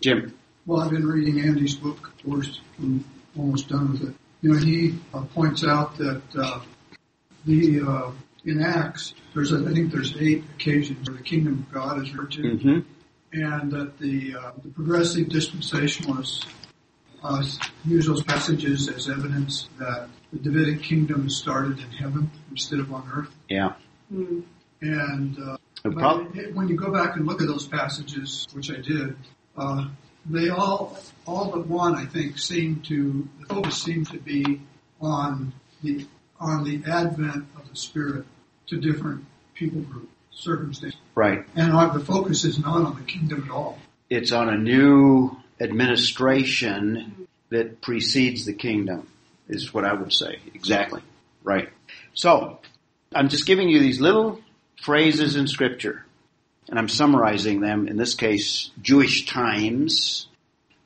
Jim. 0.00 0.38
Well, 0.66 0.80
I've 0.80 0.90
been 0.90 1.06
reading 1.06 1.40
Andy's 1.40 1.76
book, 1.76 2.08
of 2.08 2.24
course, 2.24 2.60
I'm 2.78 3.04
almost 3.38 3.68
done 3.68 3.92
with 3.92 4.02
it. 4.02 4.14
You 4.42 4.52
know, 4.52 4.58
he 4.58 4.94
uh, 5.14 5.22
points 5.22 5.64
out 5.64 5.96
that 5.98 6.22
uh, 6.36 6.60
the 7.44 7.80
uh, 7.80 8.10
in 8.44 8.60
Acts, 8.62 9.14
there's 9.34 9.52
I 9.52 9.72
think 9.72 9.92
there's 9.92 10.16
eight 10.16 10.44
occasions 10.56 11.08
where 11.08 11.16
the 11.18 11.22
kingdom 11.22 11.66
of 11.68 11.72
God 11.72 12.02
is 12.02 12.12
referred 12.12 12.32
to, 12.32 12.42
Mm-hmm. 12.42 12.78
and 13.32 13.72
that 13.72 13.98
the 13.98 14.34
uh, 14.36 14.52
the 14.62 14.68
progressive 14.70 15.28
dispensationalists 15.28 16.46
uh, 17.22 17.44
use 17.84 18.06
those 18.06 18.22
passages 18.24 18.88
as 18.88 19.08
evidence 19.08 19.68
that 19.78 20.08
the 20.32 20.38
Davidic 20.40 20.82
kingdom 20.82 21.30
started 21.30 21.78
in 21.78 21.90
heaven 21.92 22.30
instead 22.50 22.80
of 22.80 22.92
on 22.92 23.08
earth. 23.14 23.30
Yeah. 23.48 23.74
Hmm. 24.12 24.40
And 24.82 25.38
uh, 25.38 25.56
but 25.84 25.92
prob- 25.94 26.36
when 26.54 26.68
you 26.68 26.76
go 26.76 26.90
back 26.92 27.16
and 27.16 27.24
look 27.26 27.40
at 27.40 27.46
those 27.46 27.66
passages, 27.66 28.46
which 28.52 28.70
I 28.70 28.76
did, 28.80 29.16
uh, 29.56 29.86
they 30.28 30.48
all, 30.48 30.98
all 31.26 31.50
but 31.50 31.66
one, 31.66 31.94
I 31.94 32.06
think, 32.06 32.38
seem 32.38 32.80
to 32.82 33.28
the 33.40 33.46
focus 33.46 33.82
seemed 33.82 34.10
to 34.10 34.18
be 34.18 34.60
on 35.00 35.52
the 35.82 36.06
on 36.40 36.64
the 36.64 36.82
advent 36.90 37.46
of 37.56 37.68
the 37.68 37.76
Spirit 37.76 38.24
to 38.68 38.78
different 38.78 39.24
people 39.54 39.80
group 39.82 40.10
circumstances, 40.30 40.98
right. 41.14 41.44
and 41.54 41.72
uh, 41.72 41.88
the 41.88 42.04
focus 42.04 42.44
is 42.44 42.58
not 42.58 42.82
on 42.82 42.96
the 42.96 43.02
kingdom 43.02 43.44
at 43.44 43.50
all. 43.50 43.78
It's 44.10 44.32
on 44.32 44.48
a 44.48 44.56
new 44.56 45.36
administration 45.60 47.26
that 47.48 47.80
precedes 47.80 48.44
the 48.44 48.52
kingdom, 48.52 49.08
is 49.48 49.72
what 49.72 49.84
I 49.84 49.94
would 49.94 50.12
say. 50.12 50.38
Exactly. 50.54 51.00
Right. 51.42 51.70
So, 52.14 52.60
I'm 53.14 53.28
just 53.28 53.46
giving 53.46 53.68
you 53.68 53.80
these 53.80 54.00
little 54.00 54.40
phrases 54.82 55.36
in 55.36 55.46
scripture, 55.46 56.04
and 56.68 56.78
I'm 56.78 56.88
summarizing 56.88 57.60
them, 57.60 57.88
in 57.88 57.96
this 57.96 58.14
case, 58.14 58.70
Jewish 58.82 59.26
times. 59.26 60.26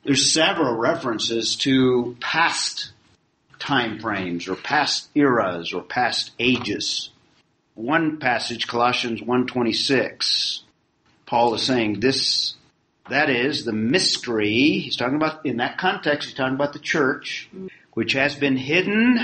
There's 0.05 0.33
several 0.33 0.77
references 0.77 1.57
to 1.57 2.17
past 2.21 2.93
time 3.59 3.99
frames 3.99 4.49
or 4.49 4.57
past 4.57 5.09
eras 5.15 5.73
or 5.73 5.83
past 5.83 6.33
ages. 6.39 7.11
One 7.75 8.19
passage, 8.19 8.67
Colossians 8.67 9.21
126, 9.21 10.65
Paul 11.27 11.55
is 11.55 11.63
saying 11.63 12.01
this, 12.01 12.55
that 13.09 13.31
is 13.31 13.65
the 13.65 13.73
mystery, 13.73 14.79
he's 14.79 14.97
talking 14.97 15.17
about, 15.17 15.45
in 15.47 15.59
that 15.59 15.79
context, 15.79 16.29
he's 16.29 16.37
talking 16.37 16.55
about 16.55 16.73
the 16.73 16.79
church, 16.79 17.49
which 17.93 18.13
has 18.13 18.35
been 18.35 18.57
hidden, 18.57 19.19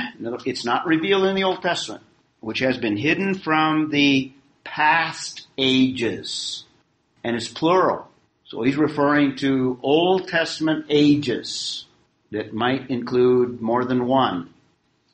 it's 0.45 0.64
not 0.64 0.87
revealed 0.87 1.25
in 1.25 1.35
the 1.35 1.45
Old 1.45 1.62
Testament, 1.62 2.03
which 2.40 2.59
has 2.61 2.79
been 2.79 2.97
hidden 2.97 3.35
from 3.35 3.90
the 3.90 4.33
past 4.66 5.46
ages. 5.57 6.64
And 7.24 7.37
it's 7.37 7.48
plural. 7.48 8.09
So 8.44 8.62
he's 8.62 8.76
referring 8.76 9.37
to 9.37 9.79
Old 9.83 10.29
Testament 10.29 10.87
ages 10.88 11.87
that 12.33 12.52
might 12.52 12.90
include 12.90 13.61
more 13.61 13.85
than 13.85 14.07
one. 14.07 14.50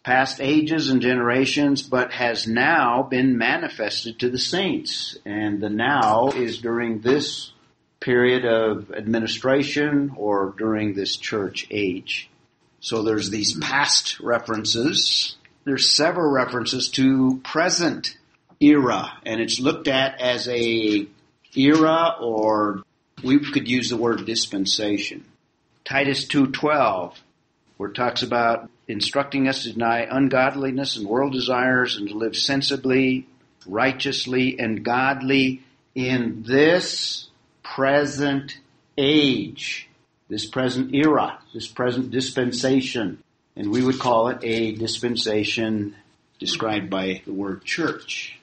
Past 0.03 0.41
ages 0.41 0.89
and 0.89 1.01
generations, 1.01 1.83
but 1.83 2.13
has 2.13 2.49
now 2.49 3.05
been 3.05 3.39
manifested 3.39 4.19
to 4.19 4.31
the 4.31 4.39
saints. 4.39 5.17
And 5.25 5.61
the 5.61 5.71
now 5.71 6.31
is 6.31 6.59
during 6.59 7.01
this 7.01 7.53
period 8.01 8.45
of 8.45 8.91
administration 8.91 10.13
or 10.17 10.55
during 10.59 10.95
this 10.95 11.17
church 11.17 11.67
age. 11.71 12.29
So 12.81 13.03
there's 13.03 13.31
these 13.31 13.57
past 13.59 14.19
references. 14.19 15.37
There's 15.65 15.89
several 15.89 16.33
references 16.33 16.89
to 16.91 17.41
present 17.45 18.17
era, 18.63 19.19
and 19.27 19.41
it's 19.41 19.61
looked 19.61 19.89
at 19.89 20.21
as 20.21 20.49
a 20.49 21.07
era 21.57 22.17
or 22.21 22.83
we 23.23 23.39
could 23.39 23.69
use 23.69 23.91
the 23.91 23.97
word 23.97 24.25
dispensation. 24.25 25.25
Titus 25.85 26.27
2:12 26.27 27.15
where 27.83 27.91
it 27.91 27.97
talks 27.97 28.23
about 28.23 28.71
instructing 28.87 29.49
us 29.49 29.65
to 29.65 29.73
deny 29.73 30.07
ungodliness 30.09 30.97
and 30.97 31.05
world 31.05 31.33
desires 31.33 31.97
and 31.97 32.09
to 32.09 32.15
live 32.15 32.37
sensibly, 32.37 33.27
righteously 33.67 34.57
and 34.61 34.85
godly 34.85 35.63
in 35.93 36.45
this 36.47 37.29
present 37.65 38.57
age, 38.97 39.89
this 40.29 40.47
present 40.47 40.95
era, 40.95 41.41
this 41.53 41.67
present 41.67 42.13
dispensation. 42.13 43.19
And 43.57 43.73
we 43.73 43.83
would 43.83 43.99
call 43.99 44.29
it 44.29 44.39
a 44.43 44.77
dispensation 44.77 45.97
described 46.39 46.89
by 46.89 47.23
the 47.25 47.33
word 47.33 47.65
church. 47.65 48.39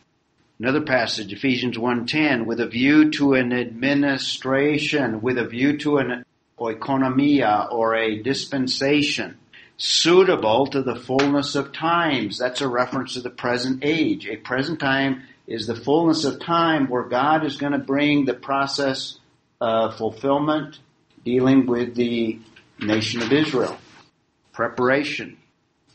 Another 0.62 0.82
passage, 0.82 1.32
Ephesians 1.32 1.78
1.10, 1.78 2.46
with 2.46 2.60
a 2.60 2.68
view 2.68 3.12
to 3.12 3.34
an 3.34 3.54
administration, 3.54 5.22
with 5.22 5.38
a 5.38 5.48
view 5.48 5.78
to 5.78 6.00
an 6.00 6.26
oikonomia 6.60 7.72
or 7.72 7.96
a 7.96 8.22
dispensation 8.22 9.38
suitable 9.78 10.68
to 10.68 10.82
the 10.84 10.98
fullness 10.98 11.56
of 11.56 11.72
times. 11.72 12.38
That's 12.38 12.60
a 12.60 12.68
reference 12.68 13.14
to 13.14 13.22
the 13.22 13.30
present 13.30 13.86
age. 13.86 14.28
A 14.28 14.36
present 14.36 14.82
time 14.82 15.24
is 15.48 15.66
the 15.66 15.76
fullness 15.76 16.26
of 16.26 16.42
time 16.42 16.90
where 16.90 17.04
God 17.04 17.46
is 17.46 17.56
going 17.56 17.72
to 17.72 17.80
bring 17.80 18.26
the 18.26 18.34
process 18.34 19.18
of 19.62 19.96
fulfillment 19.96 20.80
dealing 21.24 21.68
with 21.68 21.96
the 21.96 22.38
nation 22.82 23.22
of 23.22 23.32
Israel. 23.32 23.78
Preparation. 24.52 25.38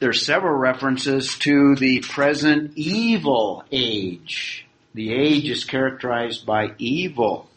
There 0.05 0.11
are 0.11 0.13
several 0.13 0.59
references 0.59 1.35
to 1.39 1.77
the 1.77 2.01
present 2.01 2.73
evil 2.77 3.65
age. 3.73 4.67
The 4.93 5.11
age 5.15 5.49
is 5.49 5.65
characterized 5.65 6.45
by 6.45 6.75
evil. 6.77 7.49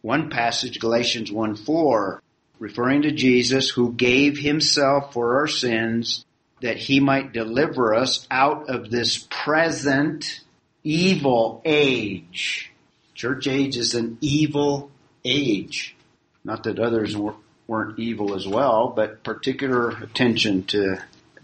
One 0.00 0.30
passage, 0.30 0.80
Galatians 0.80 1.30
1 1.30 1.54
4, 1.54 2.22
referring 2.58 3.02
to 3.02 3.10
Jesus 3.10 3.68
who 3.68 3.92
gave 3.92 4.38
himself 4.38 5.12
for 5.12 5.40
our 5.40 5.46
sins 5.46 6.24
that 6.62 6.78
he 6.78 6.98
might 6.98 7.34
deliver 7.34 7.94
us 7.94 8.26
out 8.30 8.70
of 8.70 8.90
this 8.90 9.26
present 9.28 10.40
evil 10.82 11.60
age. 11.66 12.72
Church 13.14 13.46
age 13.46 13.76
is 13.76 13.92
an 13.94 14.16
evil 14.22 14.90
age. 15.26 15.94
Not 16.42 16.62
that 16.62 16.78
others 16.78 17.14
weren't 17.66 17.98
evil 17.98 18.34
as 18.34 18.48
well, 18.48 18.88
but 18.96 19.22
particular 19.22 19.90
attention 19.90 20.62
to 20.68 20.96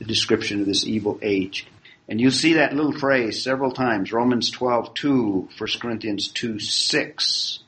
description 0.05 0.61
of 0.61 0.66
this 0.66 0.86
evil 0.86 1.18
age. 1.22 1.66
And 2.09 2.20
you'll 2.20 2.30
see 2.30 2.55
that 2.55 2.74
little 2.74 2.92
phrase 2.92 3.42
several 3.42 3.70
times. 3.70 4.12
Romans 4.12 4.51
12, 4.51 4.94
2, 4.94 5.49
1 5.57 5.68
Corinthians 5.80 6.28
2, 6.28 6.59
6, 6.59 7.59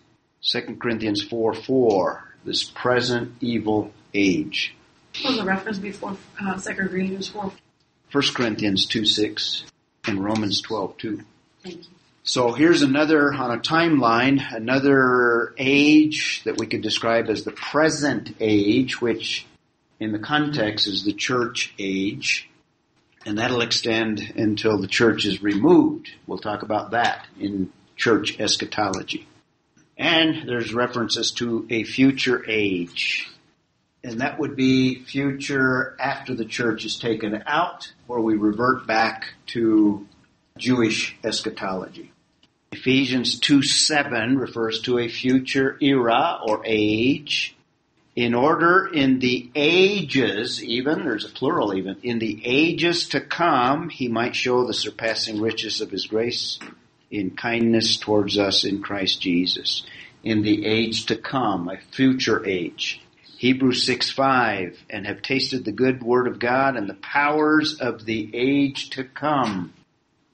2 0.42 0.60
Corinthians 0.80 1.22
4, 1.22 1.54
4. 1.54 2.24
This 2.44 2.64
present 2.64 3.34
evil 3.40 3.92
age. 4.14 4.74
What 5.20 5.30
was 5.30 5.38
the 5.38 5.44
reference 5.44 5.78
before 5.78 6.16
uh, 6.40 6.58
2 6.58 6.74
Corinthians 6.74 7.28
4? 7.28 7.52
1 8.12 8.24
Corinthians 8.34 8.86
2, 8.86 9.04
6 9.04 9.64
and 10.06 10.24
Romans 10.24 10.62
12, 10.62 10.96
2. 10.96 11.20
Thank 11.62 11.76
you. 11.76 11.84
So 12.22 12.52
here's 12.52 12.82
another, 12.82 13.32
on 13.32 13.50
a 13.50 13.60
timeline, 13.60 14.40
another 14.54 15.54
age 15.58 16.42
that 16.44 16.58
we 16.58 16.66
could 16.66 16.82
describe 16.82 17.28
as 17.28 17.44
the 17.44 17.50
present 17.50 18.34
age, 18.40 19.00
which 19.00 19.46
in 20.00 20.12
the 20.12 20.18
context 20.18 20.86
is 20.86 21.04
the 21.04 21.12
church 21.12 21.74
age. 21.78 22.48
And 23.26 23.38
that'll 23.38 23.60
extend 23.60 24.32
until 24.34 24.78
the 24.78 24.88
church 24.88 25.26
is 25.26 25.42
removed. 25.42 26.10
We'll 26.26 26.38
talk 26.38 26.62
about 26.62 26.92
that 26.92 27.26
in 27.38 27.70
church 27.94 28.40
eschatology. 28.40 29.28
And 29.98 30.48
there's 30.48 30.72
references 30.72 31.30
to 31.32 31.66
a 31.68 31.84
future 31.84 32.42
age. 32.48 33.28
And 34.02 34.22
that 34.22 34.38
would 34.38 34.56
be 34.56 35.04
future 35.04 35.94
after 36.00 36.34
the 36.34 36.46
church 36.46 36.86
is 36.86 36.98
taken 36.98 37.42
out, 37.44 37.92
where 38.06 38.20
we 38.20 38.36
revert 38.36 38.86
back 38.86 39.34
to 39.48 40.08
Jewish 40.56 41.14
eschatology. 41.22 42.10
Ephesians 42.72 43.38
2 43.38 43.62
7 43.62 44.38
refers 44.38 44.80
to 44.82 44.98
a 44.98 45.08
future 45.08 45.76
era 45.82 46.40
or 46.42 46.62
age 46.64 47.54
in 48.16 48.34
order 48.34 48.88
in 48.92 49.20
the 49.20 49.50
ages, 49.54 50.62
even, 50.62 51.04
there's 51.04 51.24
a 51.24 51.28
plural 51.28 51.74
even, 51.74 51.96
in 52.02 52.18
the 52.18 52.40
ages 52.44 53.08
to 53.10 53.20
come, 53.20 53.88
he 53.88 54.08
might 54.08 54.34
show 54.34 54.66
the 54.66 54.74
surpassing 54.74 55.40
riches 55.40 55.80
of 55.80 55.90
his 55.90 56.06
grace 56.06 56.58
in 57.10 57.30
kindness 57.30 57.96
towards 57.96 58.36
us 58.36 58.64
in 58.64 58.82
Christ 58.82 59.20
Jesus. 59.20 59.84
In 60.24 60.42
the 60.42 60.66
age 60.66 61.06
to 61.06 61.16
come, 61.16 61.68
a 61.68 61.78
future 61.92 62.44
age. 62.44 63.00
Hebrews 63.38 63.86
6 63.86 64.10
5, 64.10 64.84
and 64.90 65.06
have 65.06 65.22
tasted 65.22 65.64
the 65.64 65.72
good 65.72 66.02
word 66.02 66.26
of 66.26 66.38
God 66.38 66.76
and 66.76 66.90
the 66.90 66.94
powers 66.94 67.80
of 67.80 68.04
the 68.04 68.28
age 68.34 68.90
to 68.90 69.04
come. 69.04 69.72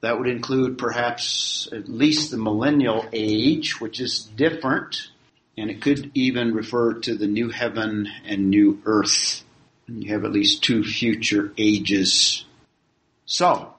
That 0.01 0.19
would 0.19 0.29
include 0.29 0.79
perhaps 0.79 1.69
at 1.71 1.89
least 1.89 2.31
the 2.31 2.37
millennial 2.37 3.07
age, 3.13 3.81
which 3.81 4.01
is 4.01 4.25
different 4.25 5.11
and 5.57 5.71
it 5.71 5.81
could 5.81 6.11
even 6.15 6.55
refer 6.55 6.95
to 6.95 7.15
the 7.15 7.27
new 7.27 7.49
heaven 7.49 8.09
and 8.27 8.51
new 8.51 8.81
earth. 8.85 9.43
You 9.89 10.13
have 10.13 10.25
at 10.25 10.33
least 10.33 10.63
two 10.63 10.85
future 10.85 11.53
ages. 11.57 12.45
So, 13.25 13.75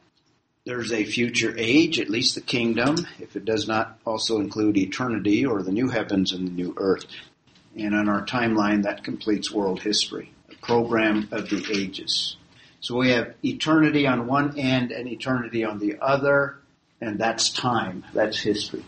there's 0.66 0.92
a 0.92 1.06
future 1.06 1.54
age, 1.58 2.00
at 2.00 2.10
least 2.10 2.36
the 2.36 2.42
kingdom, 2.42 2.98
if 3.20 3.36
it 3.36 3.46
does 3.46 3.68
not 3.68 4.00
also 4.06 4.40
include 4.40 4.78
eternity 4.78 5.46
or 5.46 5.62
the 5.62 5.72
new 5.72 5.88
heavens 5.88 6.34
and 6.34 6.48
the 6.48 6.52
new 6.52 6.74
earth. 6.78 7.06
And 7.78 7.96
on 7.96 8.10
our 8.10 8.26
timeline, 8.26 8.84
that 8.84 9.04
completes 9.04 9.52
world 9.52 9.82
history, 9.82 10.34
a 10.52 10.56
program 10.66 11.30
of 11.32 11.50
the 11.50 11.66
ages. 11.74 12.36
So 12.82 12.98
we 12.98 13.12
have 13.12 13.34
eternity 13.44 14.08
on 14.08 14.28
one 14.28 14.58
end 14.58 14.92
and 14.92 15.08
eternity 15.08 15.64
on 15.64 15.80
the 15.80 15.98
other, 16.02 16.58
and 17.00 17.20
that's 17.20 17.50
time. 17.50 18.04
That's 18.14 18.40
history. 18.40 18.84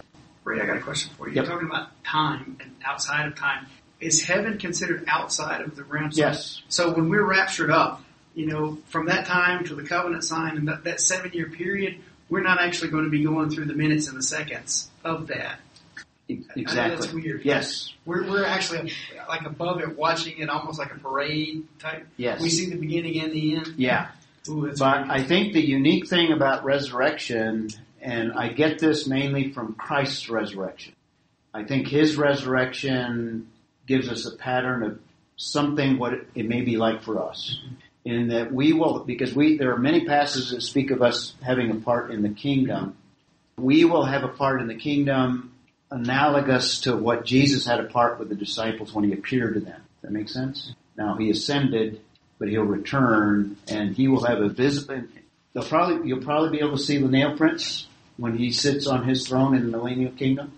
I 0.58 0.66
got 0.66 0.78
a 0.78 0.82
question 0.82 1.12
for 1.18 1.28
you. 1.28 1.36
Yep. 1.36 1.46
You're 1.46 1.54
talking 1.54 1.68
about 1.70 2.04
time 2.04 2.58
and 2.62 2.72
outside 2.86 3.28
of 3.28 3.36
time. 3.36 3.68
Is 4.00 4.24
heaven 4.24 4.58
considered 4.58 5.04
outside 5.08 5.62
of 5.62 5.76
the 5.76 5.84
realm? 5.84 6.10
Yes. 6.14 6.62
So 6.70 6.94
when 6.94 7.10
we're 7.10 7.26
raptured 7.26 7.70
up, 7.70 8.02
you 8.34 8.46
know, 8.46 8.78
from 8.88 9.08
that 9.08 9.26
time 9.26 9.66
to 9.66 9.76
the 9.76 9.84
covenant 9.84 10.24
sign 10.24 10.56
and 10.56 10.68
that, 10.70 10.86
that 10.86 11.02
seven 11.02 11.32
year 11.34 11.50
period, 11.50 11.98
we're 12.30 12.42
not 12.42 12.62
actually 12.62 12.92
going 12.92 13.04
to 13.04 13.10
be 13.10 13.24
going 13.24 13.50
through 13.50 13.66
the 13.66 13.74
minutes 13.74 14.08
and 14.08 14.18
the 14.18 14.24
seconds 14.24 14.90
of 15.04 15.28
that. 15.28 15.60
Exactly. 16.30 16.96
that's 16.96 17.12
weird. 17.12 17.44
Yes. 17.44 17.92
We're, 18.06 18.30
we're 18.30 18.46
actually 18.46 18.94
like 19.28 19.46
above 19.46 19.82
it, 19.82 19.98
watching 19.98 20.38
it 20.38 20.50
almost 20.50 20.78
like 20.80 20.94
a 20.94 21.00
parade 21.00 21.68
type. 21.80 22.08
Yes. 22.18 22.42
We 22.42 22.50
see 22.50 22.70
the 22.70 22.78
beginning 22.78 23.20
and 23.20 23.34
the 23.34 23.56
end. 23.56 23.74
Yeah. 23.78 24.10
Ooh, 24.48 24.72
But 24.78 25.08
weird. 25.08 25.10
I 25.10 25.24
think 25.24 25.54
the 25.54 25.66
unique 25.66 26.08
thing 26.08 26.32
about 26.32 26.64
resurrection, 26.64 27.70
and 28.02 28.34
I 28.34 28.50
get 28.50 28.80
this 28.80 29.08
mainly 29.08 29.52
from 29.52 29.74
Christ's 29.76 30.30
resurrection, 30.30 30.94
I 31.54 31.64
think 31.64 31.88
his 31.88 32.16
resurrection 32.16 33.50
gives 33.88 34.08
us 34.08 34.26
a 34.26 34.36
pattern 34.36 34.84
of 34.84 35.00
something 35.36 35.98
what 35.98 36.14
it, 36.36 36.48
may 36.48 36.62
be 36.62 36.78
like 36.78 37.02
for 37.04 37.22
us. 37.22 37.58
Mm-hmm. 37.64 37.76
In 38.06 38.28
that 38.30 38.52
we 38.52 38.72
will, 38.72 39.04
because 39.04 39.36
we, 39.36 39.58
there 39.58 39.74
are 39.74 39.78
many 39.78 40.06
passages 40.06 40.52
that 40.52 40.62
speak 40.62 40.90
of 40.90 41.02
us 41.02 41.34
having 41.44 41.70
a 41.70 41.76
part 41.76 42.12
in 42.12 42.24
the 42.24 42.30
kingdom. 42.30 42.96
We 43.58 43.84
will 43.84 44.06
have 44.06 44.24
a 44.24 44.30
part 44.30 44.62
in 44.62 44.68
the 44.68 44.76
kingdom 44.76 45.54
analogous 45.92 46.82
to 46.82 46.96
what 46.96 47.26
Jesus 47.26 47.66
had 47.66 47.80
a 47.82 47.84
part 47.84 48.18
with 48.18 48.30
the 48.30 48.36
disciples 48.36 48.94
when 48.94 49.04
he 49.04 49.14
appeared 49.14 49.56
to 49.56 49.60
them. 49.60 49.82
Does 49.82 50.02
that 50.04 50.12
make 50.12 50.30
sense? 50.30 50.74
Now 50.98 51.18
he 51.18 51.30
ascended, 51.30 52.02
but 52.40 52.48
he'll 52.48 52.64
return 52.64 53.58
and 53.68 53.96
he 53.96 54.08
will 54.08 54.24
have 54.24 54.40
a 54.40 54.48
visible, 54.48 55.04
they'll 55.54 55.64
probably, 55.64 56.08
you'll 56.08 56.24
probably 56.24 56.52
be 56.58 56.60
able 56.60 56.78
to 56.78 56.84
see 56.84 56.98
the 56.98 57.08
nail 57.08 57.36
prints 57.36 57.86
when 58.20 58.38
he 58.38 58.52
sits 58.52 58.86
on 58.88 59.08
his 59.08 59.28
throne 59.28 59.56
in 59.56 59.72
the 59.72 59.78
millennial 59.78 60.12
kingdom. 60.12 60.52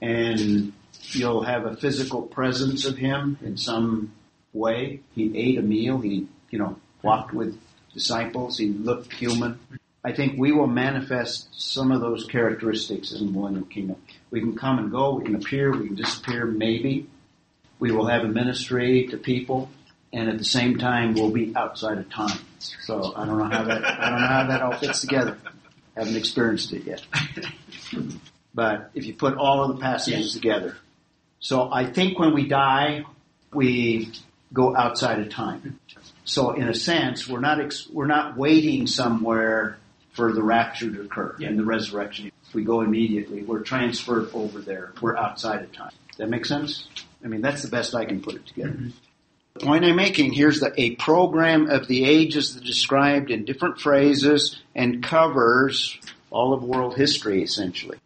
And 0.00 0.72
you'll 1.10 1.42
have 1.42 1.66
a 1.66 1.76
physical 1.76 2.22
presence 2.22 2.84
of 2.86 2.96
him 2.96 3.38
in 3.42 3.56
some 3.56 4.12
way. 4.52 5.00
He 5.14 5.36
ate 5.36 5.58
a 5.58 5.62
meal. 5.62 5.98
He, 5.98 6.26
you 6.50 6.58
know, 6.58 6.76
walked 7.02 7.34
with 7.34 7.58
disciples. 7.92 8.58
He 8.58 8.68
looked 8.68 9.12
human. 9.12 9.58
I 10.02 10.12
think 10.12 10.38
we 10.38 10.52
will 10.52 10.66
manifest 10.66 11.48
some 11.52 11.92
of 11.92 12.00
those 12.00 12.24
characteristics 12.24 13.12
in 13.12 13.26
the 13.26 13.32
millennial 13.32 13.66
kingdom. 13.66 13.96
We 14.30 14.40
can 14.40 14.56
come 14.56 14.78
and 14.78 14.90
go. 14.90 15.14
We 15.14 15.24
can 15.24 15.34
appear. 15.34 15.70
We 15.72 15.88
can 15.88 15.96
disappear. 15.96 16.46
Maybe 16.46 17.06
we 17.80 17.90
will 17.90 18.06
have 18.06 18.22
a 18.22 18.28
ministry 18.28 19.08
to 19.10 19.16
people, 19.16 19.70
and 20.12 20.28
at 20.28 20.38
the 20.38 20.44
same 20.44 20.78
time, 20.78 21.14
we'll 21.14 21.30
be 21.30 21.52
outside 21.56 21.98
of 21.98 22.08
time. 22.10 22.38
So 22.58 23.12
I 23.16 23.26
don't 23.26 23.38
know 23.38 23.44
how 23.44 23.64
that 23.64 23.84
I 23.84 24.10
don't 24.10 24.20
know 24.20 24.26
how 24.26 24.46
that 24.46 24.62
all 24.62 24.76
fits 24.76 25.00
together. 25.00 25.36
Haven't 26.00 26.16
experienced 26.16 26.72
it 26.72 26.84
yet. 26.84 27.02
But 28.52 28.90
if 28.94 29.06
you 29.06 29.14
put 29.14 29.36
all 29.36 29.62
of 29.62 29.76
the 29.76 29.80
passages 29.80 30.32
together, 30.32 30.76
so 31.38 31.72
I 31.72 31.84
think 31.84 32.18
when 32.18 32.34
we 32.34 32.48
die, 32.48 33.04
we 33.52 34.10
go 34.52 34.76
outside 34.76 35.20
of 35.20 35.28
time. 35.30 35.78
So 36.24 36.52
in 36.52 36.68
a 36.68 36.74
sense, 36.74 37.28
we're 37.28 37.40
not 37.40 37.60
ex- 37.60 37.88
we're 37.88 38.06
not 38.06 38.36
waiting 38.36 38.88
somewhere 38.88 39.78
for 40.14 40.32
the 40.32 40.42
rapture 40.42 40.90
to 40.90 41.02
occur 41.02 41.36
and 41.40 41.56
the 41.58 41.64
resurrection. 41.64 42.32
If 42.48 42.54
we 42.54 42.64
go 42.64 42.80
immediately, 42.80 43.44
we're 43.44 43.62
transferred 43.62 44.30
over 44.34 44.60
there. 44.60 44.92
We're 45.00 45.16
outside 45.16 45.62
of 45.62 45.72
time. 45.72 45.92
That 46.16 46.28
make 46.28 46.44
sense? 46.44 46.88
I 47.24 47.28
mean, 47.28 47.42
that's 47.42 47.62
the 47.62 47.68
best 47.68 47.94
I 47.94 48.04
can 48.04 48.20
put 48.20 48.34
it 48.34 48.46
together. 48.46 48.72
The 48.72 48.92
point 49.60 49.84
I'm 49.84 49.96
making 49.96 50.32
here's 50.32 50.60
the, 50.60 50.72
a 50.76 50.96
program 50.96 51.68
of 51.68 51.86
the 51.86 52.04
ages 52.04 52.54
described 52.54 53.30
in 53.30 53.44
different 53.44 53.80
phrases 53.80 54.60
and 54.74 55.02
covers 55.02 55.98
all 56.30 56.52
of 56.52 56.62
world 56.62 56.96
history 56.96 57.42
essentially, 57.42 57.98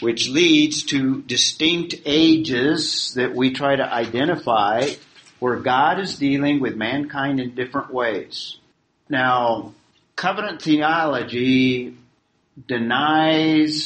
which 0.00 0.28
leads 0.28 0.84
to 0.84 1.22
distinct 1.22 1.94
ages 2.04 3.14
that 3.14 3.34
we 3.34 3.52
try 3.52 3.76
to 3.76 3.92
identify 3.92 4.90
where 5.38 5.56
God 5.56 5.98
is 5.98 6.16
dealing 6.16 6.60
with 6.60 6.76
mankind 6.76 7.40
in 7.40 7.54
different 7.54 7.92
ways. 7.92 8.58
Now, 9.08 9.74
covenant 10.16 10.62
theology 10.62 11.96
denies 12.66 13.82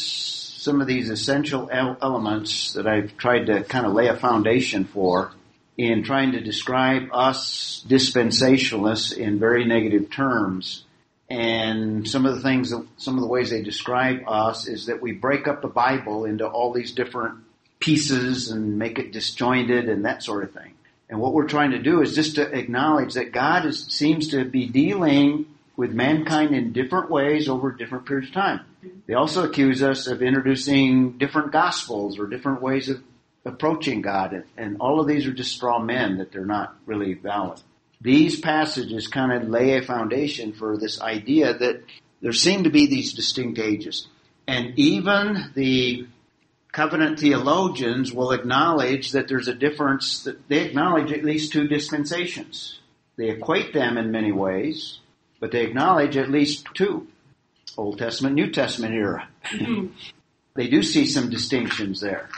some 0.65 0.81
of 0.81 0.87
these 0.87 1.11
essential 1.11 1.69
elements 1.71 2.73
that 2.73 2.87
I've 2.87 3.17
tried 3.17 3.47
to 3.47 3.63
kind 3.65 3.87
of 3.87 3.93
lay 3.93 4.09
a 4.09 4.17
foundation 4.17 4.85
for 4.85 5.31
in 5.77 6.05
trying 6.05 6.33
to 6.33 6.41
describe 6.41 7.09
us 7.13 7.85
dispensationalists 7.89 9.17
in 9.17 9.39
very 9.39 9.65
negative 9.65 10.11
terms. 10.11 10.85
And 11.29 12.09
some 12.09 12.27
of 12.27 12.37
the 12.37 12.43
things, 12.43 12.73
some 12.97 13.15
of 13.15 13.21
the 13.21 13.27
ways 13.27 13.51
they 13.51 13.63
describe 13.63 14.23
us 14.27 14.69
is 14.69 14.87
that 14.87 15.03
we 15.03 15.13
break 15.13 15.49
up 15.49 15.63
the 15.63 15.69
Bible 15.69 16.27
into 16.27 16.47
all 16.47 16.73
these 16.73 16.93
different 16.93 17.39
pieces 17.81 18.51
and 18.51 18.79
make 18.79 18.99
it 18.99 19.13
disjointed 19.13 19.89
and 19.89 20.05
that 20.05 20.23
sort 20.23 20.45
of 20.45 20.53
thing. 20.53 20.75
And 21.09 21.21
what 21.21 21.33
we're 21.33 21.49
trying 21.49 21.73
to 21.73 21.79
do 21.79 22.01
is 22.03 22.15
just 22.15 22.37
to 22.37 22.43
acknowledge 22.43 23.15
that 23.15 23.33
God 23.33 23.67
is, 23.67 23.87
seems 23.87 24.29
to 24.29 24.45
be 24.45 24.67
dealing 24.67 25.47
with 25.77 25.93
mankind 25.93 26.55
in 26.55 26.73
different 26.73 27.11
ways 27.11 27.49
over 27.49 27.73
different 27.73 28.07
periods 28.07 28.29
of 28.29 28.35
time. 28.35 28.61
They 29.07 29.15
also 29.15 29.45
accuse 29.45 29.83
us 29.83 30.07
of 30.07 30.23
introducing 30.23 31.19
different 31.19 31.53
gospels 31.53 32.19
or 32.19 32.27
different 32.27 32.63
ways 32.63 32.89
of 32.89 33.03
approaching 33.45 34.01
God, 34.01 34.45
and 34.57 34.77
all 34.81 35.01
of 35.01 35.07
these 35.07 35.27
are 35.27 35.33
just 35.33 35.55
straw 35.55 35.79
men 35.79 36.19
that 36.19 36.33
they're 36.33 36.47
not 36.47 36.77
really 36.87 37.15
valid. 37.15 37.61
These 38.01 38.41
passages 38.41 39.09
kind 39.09 39.33
of 39.33 39.49
lay 39.49 39.77
a 39.77 39.83
foundation 39.83 40.53
for 40.53 40.77
this 40.77 41.01
idea 41.01 41.57
that 41.57 41.83
there 42.21 42.33
seem 42.33 42.65
to 42.65 42.71
be 42.71 42.87
these 42.87 43.13
distinct 43.13 43.59
ages. 43.59 44.07
And 44.47 44.79
even 44.79 45.53
the 45.55 46.07
covenant 46.73 47.21
theologians 47.21 48.13
will 48.13 48.33
acknowledge 48.33 49.13
that 49.13 49.29
there's 49.29 49.49
a 49.49 49.55
difference, 49.55 50.25
that 50.25 50.49
they 50.49 50.61
acknowledge 50.65 51.13
at 51.13 51.25
least 51.25 51.53
two 51.53 51.69
dispensations. 51.69 52.81
They 53.17 53.31
equate 53.31 53.73
them 53.73 53.97
in 53.97 54.11
many 54.11 54.33
ways, 54.33 54.99
but 55.39 55.53
they 55.53 55.65
acknowledge 55.65 56.17
at 56.17 56.31
least 56.31 56.67
two. 56.75 57.07
Old 57.77 57.99
Testament, 57.99 58.35
New 58.35 58.51
Testament 58.51 58.95
era. 58.95 59.29
Mm-hmm. 59.45 59.87
they 60.55 60.69
do 60.69 60.83
see 60.83 61.07
some 61.07 61.31
distinctions 61.31 62.01
there. 62.01 62.29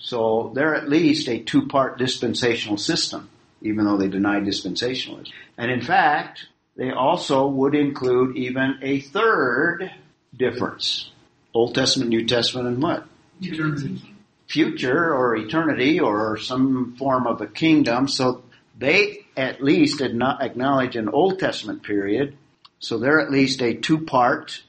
So 0.00 0.50
they're 0.54 0.74
at 0.74 0.88
least 0.88 1.28
a 1.28 1.38
two-part 1.38 1.98
dispensational 1.98 2.78
system, 2.78 3.28
even 3.60 3.84
though 3.84 3.98
they 3.98 4.08
deny 4.08 4.40
dispensationalism. 4.40 5.30
And 5.58 5.70
in 5.70 5.82
fact, 5.82 6.46
they 6.76 6.90
also 6.90 7.46
would 7.46 7.74
include 7.74 8.36
even 8.36 8.78
a 8.82 9.00
third 9.00 9.90
difference. 10.34 11.10
Old 11.52 11.74
Testament, 11.74 12.10
New 12.10 12.26
Testament, 12.26 12.68
and 12.68 12.82
what? 12.82 13.06
Eternity. 13.40 14.14
Future 14.48 15.14
or 15.14 15.36
eternity 15.36 16.00
or 16.00 16.36
some 16.38 16.96
form 16.96 17.26
of 17.26 17.40
a 17.40 17.46
kingdom. 17.46 18.08
So 18.08 18.42
they 18.78 19.26
at 19.36 19.62
least 19.62 19.98
did 19.98 20.14
not 20.14 20.42
acknowledge 20.42 20.96
an 20.96 21.08
Old 21.08 21.38
Testament 21.38 21.82
period. 21.82 22.36
So 22.78 22.98
they're 22.98 23.20
at 23.20 23.30
least 23.30 23.60
a 23.62 23.74
two 23.74 24.04
part 24.06 24.62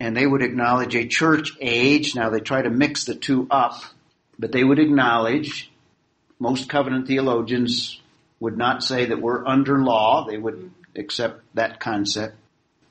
and 0.00 0.16
they 0.16 0.26
would 0.26 0.42
acknowledge 0.42 0.94
a 0.94 1.06
church 1.06 1.56
age. 1.60 2.14
Now 2.14 2.30
they 2.30 2.40
try 2.40 2.62
to 2.62 2.70
mix 2.70 3.04
the 3.04 3.14
two 3.14 3.48
up, 3.50 3.82
but 4.38 4.52
they 4.52 4.64
would 4.64 4.78
acknowledge 4.78 5.70
most 6.38 6.68
covenant 6.68 7.06
theologians 7.06 8.00
would 8.40 8.56
not 8.56 8.82
say 8.82 9.06
that 9.06 9.20
we're 9.20 9.46
under 9.46 9.82
law. 9.82 10.26
They 10.26 10.38
would 10.38 10.70
accept 10.96 11.42
that 11.54 11.80
concept. 11.80 12.36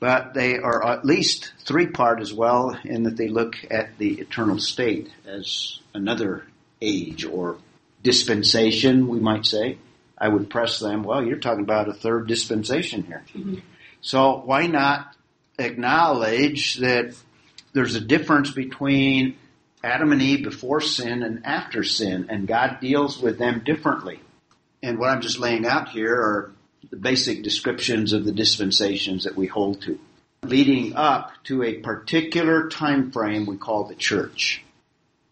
But 0.00 0.34
they 0.34 0.58
are 0.58 0.86
at 0.86 1.04
least 1.04 1.52
three 1.64 1.88
part 1.88 2.20
as 2.20 2.32
well 2.32 2.78
in 2.84 3.04
that 3.04 3.16
they 3.16 3.28
look 3.28 3.56
at 3.70 3.98
the 3.98 4.20
eternal 4.20 4.60
state 4.60 5.10
as 5.26 5.80
another 5.92 6.46
age 6.80 7.24
or 7.24 7.58
dispensation, 8.02 9.08
we 9.08 9.18
might 9.18 9.44
say. 9.44 9.78
I 10.16 10.28
would 10.28 10.50
press 10.50 10.78
them, 10.78 11.02
well, 11.02 11.24
you're 11.24 11.38
talking 11.38 11.64
about 11.64 11.88
a 11.88 11.92
third 11.92 12.26
dispensation 12.26 13.04
here. 13.04 13.24
Mm-hmm. 13.34 13.56
So 14.00 14.42
why 14.44 14.66
not 14.66 15.16
acknowledge 15.58 16.76
that 16.76 17.14
there's 17.72 17.94
a 17.94 18.00
difference 18.00 18.50
between 18.50 19.36
Adam 19.82 20.12
and 20.12 20.20
Eve 20.20 20.42
before 20.42 20.80
sin 20.80 21.22
and 21.22 21.46
after 21.46 21.84
sin, 21.84 22.26
and 22.28 22.48
God 22.48 22.78
deals 22.80 23.20
with 23.20 23.38
them 23.38 23.62
differently. 23.64 24.20
And 24.82 24.98
what 24.98 25.10
I'm 25.10 25.20
just 25.20 25.38
laying 25.38 25.66
out 25.66 25.88
here 25.90 26.14
are 26.14 26.52
the 26.90 26.96
basic 26.96 27.42
descriptions 27.42 28.12
of 28.12 28.24
the 28.24 28.32
dispensations 28.32 29.24
that 29.24 29.36
we 29.36 29.46
hold 29.46 29.82
to, 29.82 29.98
leading 30.42 30.94
up 30.94 31.32
to 31.44 31.62
a 31.62 31.74
particular 31.74 32.68
time 32.68 33.12
frame 33.12 33.46
we 33.46 33.56
call 33.56 33.84
the 33.84 33.94
church. 33.94 34.62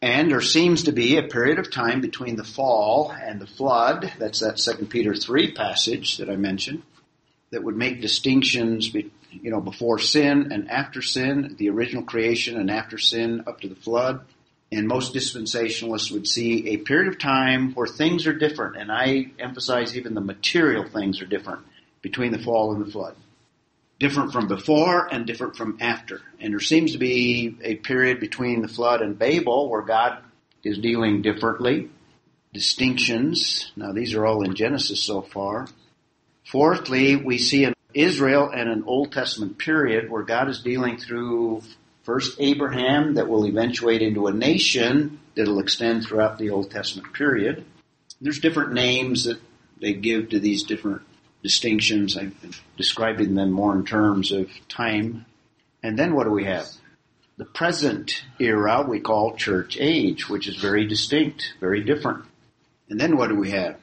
And 0.02 0.30
there 0.30 0.40
seems 0.40 0.84
to 0.84 0.92
be 0.92 1.16
a 1.16 1.22
period 1.22 1.58
of 1.58 1.70
time 1.70 2.00
between 2.00 2.36
the 2.36 2.44
fall 2.44 3.10
and 3.10 3.40
the 3.40 3.46
flood. 3.46 4.12
That's 4.18 4.40
that 4.40 4.58
Second 4.58 4.88
Peter 4.88 5.14
three 5.14 5.52
passage 5.52 6.18
that 6.18 6.28
I 6.28 6.36
mentioned 6.36 6.82
that 7.50 7.62
would 7.62 7.76
make 7.76 8.00
distinctions, 8.00 8.92
you 8.92 9.50
know, 9.50 9.60
before 9.60 9.98
sin 9.98 10.52
and 10.52 10.70
after 10.70 11.00
sin, 11.00 11.56
the 11.58 11.70
original 11.70 12.02
creation 12.02 12.58
and 12.58 12.70
after 12.70 12.98
sin 12.98 13.44
up 13.46 13.60
to 13.60 13.68
the 13.68 13.74
flood. 13.74 14.20
And 14.72 14.88
most 14.88 15.14
dispensationalists 15.14 16.10
would 16.10 16.26
see 16.26 16.70
a 16.70 16.78
period 16.78 17.08
of 17.08 17.18
time 17.18 17.72
where 17.74 17.86
things 17.86 18.26
are 18.26 18.32
different, 18.32 18.76
and 18.76 18.90
I 18.90 19.26
emphasize 19.38 19.96
even 19.96 20.14
the 20.14 20.20
material 20.20 20.84
things 20.84 21.22
are 21.22 21.26
different 21.26 21.64
between 22.02 22.32
the 22.32 22.38
fall 22.38 22.74
and 22.74 22.84
the 22.84 22.90
flood. 22.90 23.14
Different 23.98 24.32
from 24.32 24.48
before 24.48 25.06
and 25.12 25.24
different 25.24 25.56
from 25.56 25.78
after. 25.80 26.20
And 26.40 26.52
there 26.52 26.60
seems 26.60 26.92
to 26.92 26.98
be 26.98 27.56
a 27.62 27.76
period 27.76 28.20
between 28.20 28.60
the 28.60 28.68
flood 28.68 29.00
and 29.00 29.18
Babel 29.18 29.70
where 29.70 29.82
God 29.82 30.18
is 30.62 30.78
dealing 30.78 31.22
differently. 31.22 31.88
Distinctions. 32.52 33.72
Now 33.76 33.92
these 33.92 34.14
are 34.14 34.26
all 34.26 34.42
in 34.42 34.54
Genesis 34.54 35.02
so 35.02 35.22
far. 35.22 35.68
Fourthly, 36.44 37.16
we 37.16 37.38
see 37.38 37.64
in 37.64 37.74
Israel 37.94 38.50
and 38.52 38.68
an 38.68 38.84
Old 38.86 39.12
Testament 39.12 39.58
period 39.58 40.10
where 40.10 40.22
God 40.22 40.48
is 40.48 40.60
dealing 40.60 40.98
through 40.98 41.62
first 42.06 42.36
Abraham 42.38 43.14
that 43.14 43.28
will 43.28 43.46
eventuate 43.46 44.00
into 44.00 44.28
a 44.28 44.32
nation 44.32 45.18
that'll 45.34 45.58
extend 45.58 46.04
throughout 46.04 46.38
the 46.38 46.50
Old 46.50 46.70
Testament 46.70 47.12
period. 47.12 47.64
There's 48.20 48.38
different 48.38 48.72
names 48.72 49.24
that 49.24 49.40
they 49.80 49.92
give 49.92 50.30
to 50.30 50.38
these 50.38 50.62
different 50.62 51.02
distinctions. 51.42 52.16
I'm 52.16 52.34
describing 52.76 53.34
them 53.34 53.50
more 53.50 53.74
in 53.74 53.84
terms 53.84 54.30
of 54.30 54.48
time. 54.68 55.26
And 55.82 55.98
then 55.98 56.14
what 56.14 56.24
do 56.24 56.30
we 56.30 56.44
have? 56.44 56.66
The 57.38 57.44
present 57.44 58.24
era 58.38 58.86
we 58.88 59.00
call 59.00 59.36
church 59.36 59.76
age, 59.78 60.28
which 60.28 60.48
is 60.48 60.56
very 60.56 60.86
distinct, 60.86 61.54
very 61.60 61.82
different. 61.82 62.24
And 62.88 63.00
then 63.00 63.16
what 63.16 63.28
do 63.28 63.34
we 63.34 63.50
have? 63.50 63.78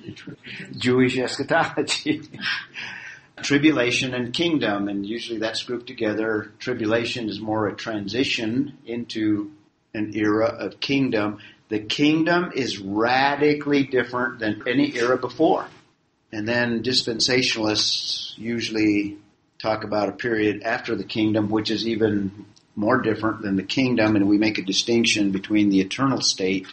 Jewish 0.76 1.16
eschatology. 1.16 2.28
tribulation 3.42 4.14
and 4.14 4.32
kingdom, 4.32 4.88
and 4.88 5.04
usually 5.06 5.38
that's 5.38 5.62
grouped 5.62 5.86
together. 5.86 6.52
Tribulation 6.58 7.28
is 7.28 7.40
more 7.40 7.68
a 7.68 7.74
transition 7.74 8.78
into 8.86 9.50
an 9.94 10.12
era 10.14 10.46
of 10.46 10.80
kingdom. 10.80 11.38
The 11.68 11.80
kingdom 11.80 12.52
is 12.54 12.78
radically 12.78 13.84
different 13.84 14.38
than 14.38 14.62
any 14.66 14.96
era 14.96 15.18
before. 15.18 15.66
And 16.32 16.46
then 16.46 16.82
dispensationalists 16.82 18.36
usually 18.36 19.18
talk 19.58 19.84
about 19.84 20.08
a 20.08 20.12
period 20.12 20.62
after 20.62 20.94
the 20.94 21.04
kingdom, 21.04 21.50
which 21.50 21.70
is 21.70 21.86
even 21.86 22.46
more 22.76 23.00
different 23.00 23.42
than 23.42 23.56
the 23.56 23.62
kingdom, 23.62 24.14
and 24.14 24.28
we 24.28 24.38
make 24.38 24.58
a 24.58 24.62
distinction 24.62 25.32
between 25.32 25.68
the 25.68 25.80
eternal 25.80 26.20
state 26.20 26.68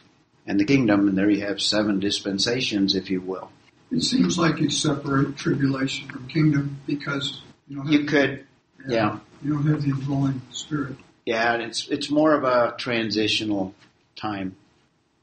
and 0.46 0.60
the 0.60 0.66
kingdom, 0.66 1.08
and 1.08 1.18
there 1.18 1.30
you 1.30 1.42
have 1.42 1.60
seven 1.60 2.00
dispensations, 2.00 2.96
if 2.96 3.10
you 3.10 3.22
will. 3.22 3.50
It 3.92 4.02
seems 4.04 4.38
like 4.38 4.60
you 4.60 4.70
separate 4.70 5.38
tribulation 5.38 6.10
from 6.10 6.28
kingdom 6.28 6.80
because 6.86 7.42
you 7.68 7.78
don't 7.78 7.86
have, 7.86 7.94
You 7.94 8.06
could, 8.06 8.46
yeah. 8.88 9.20
you 9.44 9.54
don't 9.54 9.68
have 9.68 9.84
the 9.84 9.90
indwelling 9.90 10.42
spirit. 10.52 10.96
Yeah, 11.26 11.54
and 11.54 11.64
it's 11.64 11.88
it's 11.88 12.10
more 12.10 12.34
of 12.34 12.44
a 12.44 12.76
transitional 12.78 13.74
time. 14.16 14.56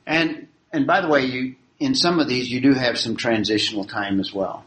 And 0.06 0.48
and 0.72 0.86
by 0.86 1.00
the 1.00 1.08
way, 1.08 1.26
you 1.26 1.56
in 1.78 1.94
some 1.94 2.18
of 2.18 2.28
these 2.28 2.50
you 2.50 2.60
do 2.60 2.74
have 2.74 2.98
some 2.98 3.16
transitional 3.16 3.84
time 3.84 4.20
as 4.20 4.32
well. 4.32 4.64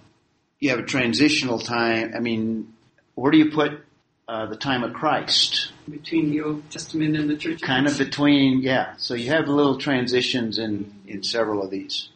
You 0.60 0.70
have 0.70 0.80
a 0.80 0.84
transitional 0.84 1.60
time. 1.60 2.14
I 2.16 2.20
mean, 2.20 2.74
where 3.16 3.32
do 3.32 3.38
you 3.38 3.52
put 3.52 3.82
uh, 4.28 4.46
the 4.48 4.56
time 4.56 4.84
of 4.84 4.94
Christ? 4.94 5.72
between 5.90 6.32
the 6.32 6.42
Old 6.42 6.70
Testament 6.72 7.16
and 7.16 7.30
the 7.30 7.38
Church. 7.38 7.62
Kind 7.62 7.88
of 7.88 7.98
between, 7.98 8.62
yeah. 8.62 8.96
So 8.98 9.14
you 9.14 9.30
have 9.30 9.48
little 9.48 9.78
transitions 9.78 10.58
in 10.58 10.94
in 11.08 11.24
several 11.24 11.62
of 11.64 11.70
these. 11.70 12.10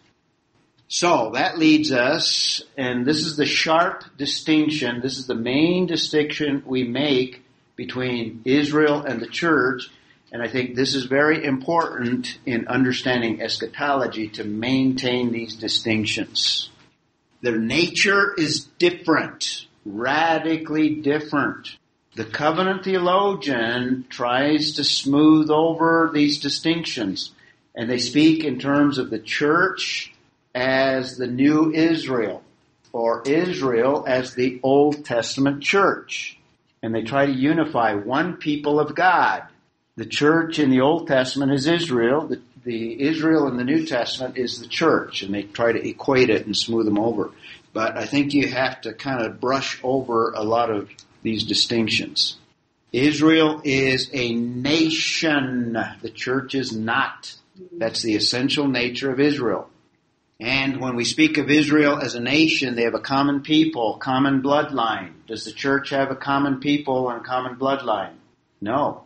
So 0.91 1.33
that 1.35 1.59
leads 1.59 1.91
us, 1.91 2.63
and 2.75 3.05
this 3.05 3.23
is 3.23 3.37
the 3.37 3.45
sharp 3.45 4.05
distinction. 4.17 5.01
This 5.01 5.19
is 5.19 5.27
the 5.27 5.35
main 5.35 5.85
distinction 5.85 6.63
we 6.65 6.83
make 6.83 7.43
between 7.75 8.41
Israel 8.43 9.03
and 9.03 9.21
the 9.21 9.27
church. 9.27 9.91
And 10.31 10.41
I 10.41 10.47
think 10.47 10.73
this 10.73 10.95
is 10.95 11.05
very 11.05 11.45
important 11.45 12.39
in 12.43 12.67
understanding 12.67 13.39
eschatology 13.39 14.29
to 14.29 14.43
maintain 14.43 15.31
these 15.31 15.55
distinctions. 15.55 16.71
Their 17.41 17.59
nature 17.59 18.33
is 18.35 18.65
different, 18.79 19.67
radically 19.85 20.95
different. 20.95 21.77
The 22.15 22.25
covenant 22.25 22.83
theologian 22.83 24.05
tries 24.09 24.71
to 24.73 24.83
smooth 24.83 25.51
over 25.51 26.09
these 26.11 26.39
distinctions, 26.39 27.31
and 27.75 27.87
they 27.87 27.99
speak 27.99 28.43
in 28.43 28.57
terms 28.57 28.97
of 28.97 29.11
the 29.11 29.19
church 29.19 30.13
as 30.59 31.15
the 31.15 31.25
new 31.25 31.71
Israel, 31.71 32.43
or 32.91 33.23
Israel 33.25 34.03
as 34.05 34.35
the 34.35 34.59
Old 34.61 35.05
Testament 35.05 35.63
church. 35.63 36.37
And 36.83 36.93
they 36.93 37.03
try 37.03 37.25
to 37.25 37.31
unify 37.31 37.93
one 37.93 38.35
people 38.35 38.79
of 38.79 38.93
God. 38.93 39.43
The 39.95 40.05
church 40.05 40.59
in 40.59 40.69
the 40.69 40.81
Old 40.81 41.07
Testament 41.07 41.53
is 41.53 41.65
Israel. 41.65 42.27
The, 42.27 42.41
the 42.65 43.01
Israel 43.01 43.47
in 43.47 43.55
the 43.55 43.63
New 43.63 43.85
Testament 43.85 44.37
is 44.37 44.59
the 44.59 44.67
church. 44.67 45.23
And 45.23 45.33
they 45.33 45.43
try 45.43 45.71
to 45.71 45.87
equate 45.87 46.29
it 46.29 46.45
and 46.45 46.55
smooth 46.55 46.85
them 46.85 46.99
over. 46.99 47.31
But 47.71 47.97
I 47.97 48.05
think 48.05 48.33
you 48.33 48.49
have 48.49 48.81
to 48.81 48.93
kind 48.93 49.25
of 49.25 49.39
brush 49.39 49.79
over 49.81 50.33
a 50.33 50.43
lot 50.43 50.69
of 50.69 50.89
these 51.21 51.45
distinctions. 51.45 52.37
Israel 52.91 53.61
is 53.63 54.09
a 54.11 54.33
nation. 54.33 55.77
The 56.01 56.09
church 56.09 56.53
is 56.53 56.75
not. 56.75 57.33
That's 57.77 58.01
the 58.01 58.15
essential 58.15 58.67
nature 58.67 59.11
of 59.11 59.19
Israel. 59.21 59.69
And 60.39 60.79
when 60.79 60.95
we 60.95 61.03
speak 61.03 61.37
of 61.37 61.49
Israel 61.49 61.99
as 61.99 62.15
a 62.15 62.21
nation, 62.21 62.75
they 62.75 62.83
have 62.83 62.93
a 62.93 62.99
common 62.99 63.41
people, 63.41 63.97
common 63.97 64.41
bloodline. 64.41 65.11
Does 65.27 65.43
the 65.43 65.51
church 65.51 65.89
have 65.89 66.11
a 66.11 66.15
common 66.15 66.59
people 66.61 67.09
and 67.09 67.19
a 67.19 67.23
common 67.23 67.57
bloodline? 67.57 68.13
No. 68.61 69.03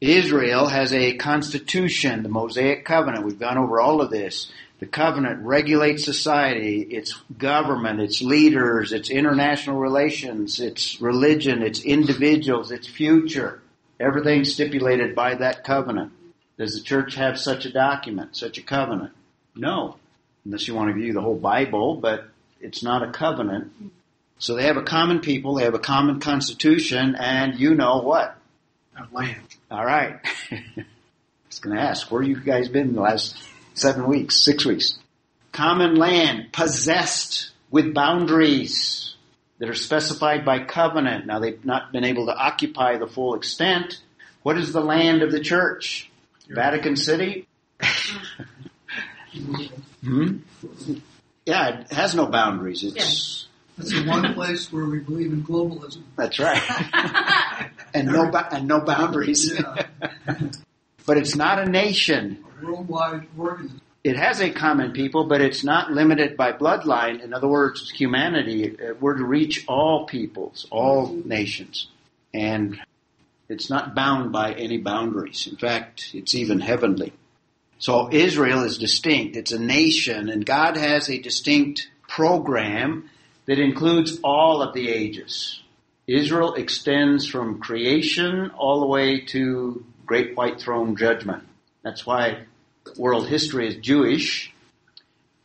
Israel 0.00 0.68
has 0.68 0.92
a 0.92 1.16
constitution, 1.16 2.22
the 2.22 2.28
Mosaic 2.28 2.84
covenant. 2.84 3.24
We've 3.24 3.38
gone 3.38 3.58
over 3.58 3.80
all 3.80 4.02
of 4.02 4.10
this. 4.10 4.52
The 4.78 4.86
covenant 4.86 5.44
regulates 5.44 6.04
society, 6.04 6.82
its 6.82 7.14
government, 7.36 8.00
its 8.00 8.22
leaders, 8.22 8.92
its 8.92 9.10
international 9.10 9.78
relations, 9.78 10.60
its 10.60 11.00
religion, 11.00 11.62
its 11.62 11.80
individuals, 11.80 12.70
its 12.70 12.86
future. 12.86 13.60
Everything 13.98 14.44
stipulated 14.44 15.16
by 15.16 15.34
that 15.34 15.64
covenant. 15.64 16.12
Does 16.58 16.74
the 16.74 16.82
church 16.82 17.16
have 17.16 17.40
such 17.40 17.64
a 17.64 17.72
document, 17.72 18.36
such 18.36 18.58
a 18.58 18.62
covenant? 18.62 19.14
No. 19.56 19.96
Unless 20.48 20.66
you 20.66 20.74
want 20.74 20.88
to 20.88 20.94
view 20.94 21.12
the 21.12 21.20
whole 21.20 21.36
Bible, 21.36 21.96
but 21.96 22.30
it's 22.58 22.82
not 22.82 23.06
a 23.06 23.12
covenant. 23.12 23.70
So 24.38 24.54
they 24.54 24.62
have 24.62 24.78
a 24.78 24.82
common 24.82 25.20
people, 25.20 25.56
they 25.56 25.64
have 25.64 25.74
a 25.74 25.78
common 25.78 26.20
constitution, 26.20 27.16
and 27.16 27.60
you 27.60 27.74
know 27.74 27.98
what? 27.98 28.34
Land. 29.12 29.42
All 29.70 29.84
right. 29.84 30.20
I 30.50 30.86
was 31.46 31.58
going 31.58 31.76
to 31.76 31.82
ask, 31.82 32.10
where 32.10 32.22
you 32.22 32.40
guys 32.40 32.70
been 32.70 32.94
the 32.94 33.02
last 33.02 33.36
seven 33.74 34.08
weeks, 34.08 34.42
six 34.42 34.64
weeks? 34.64 34.98
Common 35.52 35.96
land, 35.96 36.50
possessed 36.50 37.50
with 37.70 37.92
boundaries 37.92 39.16
that 39.58 39.68
are 39.68 39.74
specified 39.74 40.46
by 40.46 40.60
covenant. 40.60 41.26
Now 41.26 41.40
they've 41.40 41.62
not 41.62 41.92
been 41.92 42.04
able 42.04 42.24
to 42.24 42.34
occupy 42.34 42.96
the 42.96 43.06
full 43.06 43.34
extent. 43.34 44.00
What 44.44 44.56
is 44.56 44.72
the 44.72 44.80
land 44.80 45.22
of 45.22 45.30
the 45.30 45.40
church? 45.40 46.10
Vatican 46.48 46.96
City? 46.96 47.46
hmm? 50.02 50.38
Yeah, 51.46 51.80
it 51.80 51.92
has 51.92 52.14
no 52.14 52.26
boundaries. 52.26 52.84
It's 52.84 53.46
That's 53.76 53.90
the 53.90 54.04
one 54.06 54.34
place 54.34 54.72
where 54.72 54.84
we 54.84 54.98
believe 55.00 55.32
in 55.32 55.42
globalism. 55.44 56.02
that's 56.16 56.38
right, 56.38 56.62
and 57.94 58.08
no 58.08 58.30
and 58.52 58.68
no 58.68 58.80
boundaries. 58.80 59.52
Yeah, 59.54 59.86
but 61.06 61.16
it's 61.16 61.34
not 61.36 61.58
a 61.58 61.66
nation. 61.70 62.44
a 62.60 62.66
worldwide 62.66 63.26
organism. 63.36 63.80
It 64.04 64.16
has 64.16 64.40
a 64.40 64.50
common 64.50 64.92
people, 64.92 65.24
but 65.26 65.40
it's 65.40 65.64
not 65.64 65.90
limited 65.92 66.36
by 66.36 66.52
bloodline. 66.52 67.20
In 67.22 67.34
other 67.34 67.48
words, 67.48 67.90
humanity. 67.90 68.76
uh, 68.78 68.94
We're 69.00 69.16
to 69.18 69.24
reach 69.24 69.64
all 69.66 70.06
peoples, 70.06 70.66
all 70.70 71.08
nations, 71.24 71.88
and 72.32 72.78
it's 73.48 73.68
not 73.70 73.94
bound 73.94 74.32
by 74.32 74.52
any 74.52 74.78
boundaries. 74.78 75.46
In 75.50 75.56
fact, 75.56 76.10
it's 76.14 76.34
even 76.34 76.60
heavenly. 76.60 77.12
So 77.78 78.10
Israel 78.12 78.64
is 78.64 78.78
distinct. 78.78 79.36
It's 79.36 79.52
a 79.52 79.58
nation, 79.58 80.28
and 80.28 80.44
God 80.44 80.76
has 80.76 81.08
a 81.08 81.18
distinct 81.18 81.88
program 82.08 83.08
that 83.46 83.58
includes 83.58 84.18
all 84.24 84.62
of 84.62 84.74
the 84.74 84.88
ages. 84.88 85.62
Israel 86.06 86.54
extends 86.54 87.26
from 87.26 87.60
creation 87.60 88.50
all 88.56 88.80
the 88.80 88.86
way 88.86 89.20
to 89.26 89.84
great 90.06 90.36
white 90.36 90.60
throne 90.60 90.96
judgment. 90.96 91.44
That's 91.82 92.04
why 92.04 92.44
world 92.96 93.28
history 93.28 93.68
is 93.68 93.76
Jewish. 93.76 94.52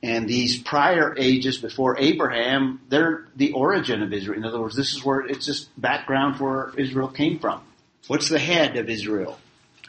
And 0.02 0.28
these 0.28 0.62
prior 0.62 1.16
ages 1.18 1.58
before 1.58 2.00
Abraham, 2.00 2.82
they're 2.90 3.28
the 3.36 3.54
origin 3.54 4.02
of 4.02 4.12
Israel. 4.12 4.38
In 4.38 4.46
other 4.46 4.60
words, 4.60 4.76
this 4.76 4.94
is 4.94 5.04
where 5.04 5.22
it's 5.22 5.46
just 5.46 5.70
background 5.80 6.38
for 6.38 6.72
where 6.72 6.74
Israel 6.78 7.10
came 7.10 7.40
from. 7.40 7.62
What's 8.08 8.28
the 8.28 8.40
head 8.40 8.76
of 8.78 8.90
Israel? 8.90 9.40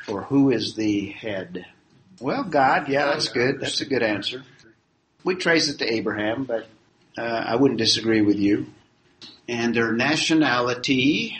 Or 0.07 0.23
who 0.23 0.51
is 0.51 0.75
the 0.75 1.07
head? 1.07 1.67
Well, 2.21 2.45
God, 2.45 2.89
yeah, 2.89 3.07
that's 3.07 3.29
good. 3.29 3.61
That's 3.61 3.81
a 3.81 3.87
good 3.87 4.03
answer. 4.03 4.45
We 5.25 5.35
trace 5.35 5.69
it 5.69 5.79
to 5.79 5.93
Abraham, 5.93 6.45
but 6.45 6.67
uh, 7.19 7.23
I 7.23 7.57
wouldn't 7.57 7.79
disagree 7.79 8.21
with 8.21 8.37
you. 8.37 8.67
And 9.49 9.75
their 9.75 9.93
nationality 9.93 11.37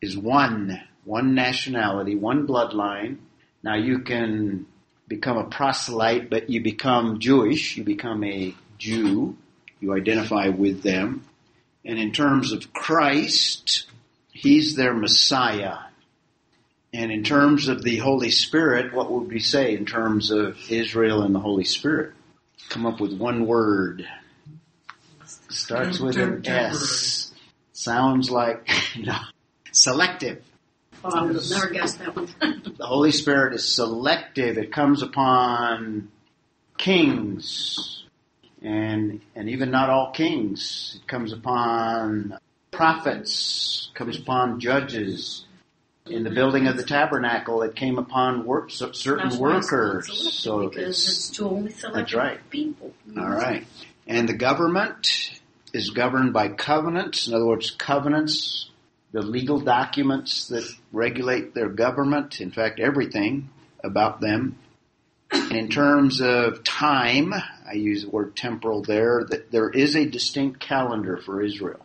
is 0.00 0.16
one, 0.16 0.82
one 1.04 1.34
nationality, 1.34 2.14
one 2.14 2.46
bloodline. 2.46 3.18
Now 3.62 3.76
you 3.76 4.00
can 4.00 4.66
become 5.06 5.36
a 5.36 5.44
proselyte, 5.44 6.30
but 6.30 6.50
you 6.50 6.62
become 6.62 7.18
Jewish, 7.18 7.76
you 7.76 7.84
become 7.84 8.22
a 8.24 8.54
Jew, 8.76 9.36
you 9.80 9.94
identify 9.94 10.48
with 10.48 10.82
them. 10.82 11.24
And 11.84 11.98
in 11.98 12.12
terms 12.12 12.52
of 12.52 12.72
Christ, 12.72 13.86
He's 14.30 14.76
their 14.76 14.94
Messiah. 14.94 15.78
And 16.92 17.12
in 17.12 17.22
terms 17.22 17.68
of 17.68 17.82
the 17.82 17.98
Holy 17.98 18.30
Spirit, 18.30 18.94
what 18.94 19.10
would 19.10 19.28
we 19.28 19.40
say 19.40 19.76
in 19.76 19.84
terms 19.84 20.30
of 20.30 20.56
Israel 20.70 21.22
and 21.22 21.34
the 21.34 21.40
Holy 21.40 21.64
Spirit? 21.64 22.14
Come 22.70 22.86
up 22.86 23.00
with 23.00 23.12
one 23.12 23.46
word. 23.46 24.06
Starts 25.48 26.00
with 26.00 26.16
an 26.16 26.46
S. 26.46 27.32
Sounds 27.72 28.30
like 28.30 28.68
no, 28.98 29.16
selective. 29.72 30.42
Well, 31.02 31.14
I 31.14 31.22
would 31.22 31.36
have 31.36 31.50
never 31.50 31.70
guessed 31.70 31.98
that 32.00 32.16
one. 32.16 32.28
The 32.78 32.86
Holy 32.86 33.12
Spirit 33.12 33.54
is 33.54 33.66
selective. 33.66 34.56
It 34.56 34.72
comes 34.72 35.02
upon 35.02 36.10
kings 36.76 38.04
and 38.62 39.20
and 39.34 39.48
even 39.48 39.70
not 39.70 39.90
all 39.90 40.12
kings. 40.12 40.98
It 41.00 41.08
comes 41.08 41.32
upon 41.32 42.38
prophets, 42.70 43.90
comes 43.94 44.18
upon 44.18 44.60
judges. 44.60 45.44
In 46.10 46.24
the 46.24 46.30
building 46.30 46.66
of 46.66 46.76
the 46.76 46.82
tabernacle, 46.82 47.62
it 47.62 47.74
came 47.74 47.98
upon 47.98 48.44
work, 48.44 48.70
certain 48.70 49.28
That's 49.28 49.36
why 49.36 49.56
it's 49.58 49.70
called 49.70 49.82
workers. 49.82 50.34
So 50.34 50.60
it's, 50.62 51.08
it's 51.08 51.30
to 51.30 51.48
only 51.48 51.72
select 51.72 52.14
right. 52.14 52.50
people. 52.50 52.92
all 53.16 53.28
right. 53.28 53.66
And 54.06 54.28
the 54.28 54.34
government 54.34 55.40
is 55.72 55.90
governed 55.90 56.32
by 56.32 56.48
covenants. 56.48 57.28
In 57.28 57.34
other 57.34 57.46
words, 57.46 57.70
covenants, 57.70 58.70
the 59.12 59.22
legal 59.22 59.60
documents 59.60 60.48
that 60.48 60.64
regulate 60.92 61.54
their 61.54 61.68
government. 61.68 62.40
In 62.40 62.50
fact, 62.50 62.80
everything 62.80 63.50
about 63.84 64.20
them. 64.20 64.56
And 65.30 65.52
in 65.52 65.68
terms 65.68 66.20
of 66.22 66.64
time, 66.64 67.34
I 67.34 67.74
use 67.74 68.04
the 68.04 68.10
word 68.10 68.34
temporal 68.34 68.82
there, 68.82 69.26
that 69.28 69.50
there 69.50 69.68
is 69.68 69.94
a 69.94 70.06
distinct 70.06 70.60
calendar 70.60 71.18
for 71.18 71.42
Israel. 71.42 71.84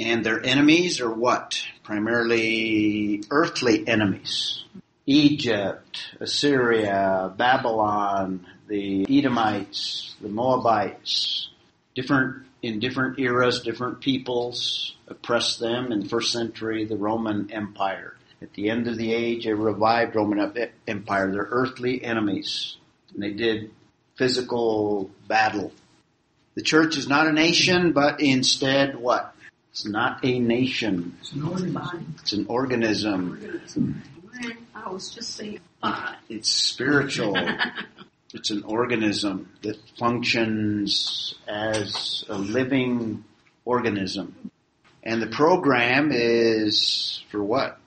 And 0.00 0.24
their 0.24 0.44
enemies 0.44 1.00
are 1.00 1.12
what? 1.12 1.62
Primarily 1.84 3.22
earthly 3.30 3.86
enemies. 3.86 4.64
Egypt, 5.06 6.14
Assyria, 6.20 7.32
Babylon, 7.36 8.46
the 8.68 9.04
Edomites, 9.08 10.14
the 10.20 10.28
Moabites, 10.28 11.50
different 11.94 12.46
in 12.62 12.78
different 12.78 13.18
eras, 13.18 13.60
different 13.62 14.00
peoples 14.00 14.94
oppressed 15.08 15.58
them. 15.58 15.90
In 15.90 16.00
the 16.00 16.08
first 16.08 16.32
century, 16.32 16.84
the 16.84 16.96
Roman 16.96 17.52
Empire. 17.52 18.14
At 18.40 18.52
the 18.54 18.70
end 18.70 18.88
of 18.88 18.96
the 18.96 19.12
age, 19.12 19.46
a 19.46 19.54
revived 19.54 20.14
Roman 20.14 20.70
Empire. 20.86 21.32
They're 21.32 21.48
earthly 21.50 22.02
enemies. 22.02 22.76
And 23.12 23.22
they 23.22 23.32
did 23.32 23.72
physical 24.16 25.10
battle. 25.26 25.72
The 26.54 26.62
church 26.62 26.96
is 26.96 27.08
not 27.08 27.26
a 27.26 27.32
nation, 27.32 27.92
but 27.92 28.20
instead 28.20 28.96
what? 28.96 29.31
It's 29.72 29.86
not 29.86 30.22
a 30.22 30.38
nation. 30.38 31.16
It's 31.18 31.32
an 31.32 31.44
organism. 31.44 32.14
It's 32.20 32.32
an 32.34 32.46
organism. 32.46 34.02
Organism. 34.22 34.66
I 34.74 34.90
was 34.90 35.08
just 35.10 35.34
saying 35.34 35.60
body. 35.80 36.16
It's 36.28 36.50
spiritual. 36.50 37.36
It's 38.34 38.50
an 38.50 38.62
organism 38.62 39.50
that 39.60 39.76
functions 39.98 41.34
as 41.46 42.24
a 42.30 42.38
living 42.38 43.24
organism. 43.66 44.50
And 45.02 45.20
the 45.20 45.26
program 45.26 46.12
is 46.12 47.22
for 47.30 47.42
what? 47.42 47.78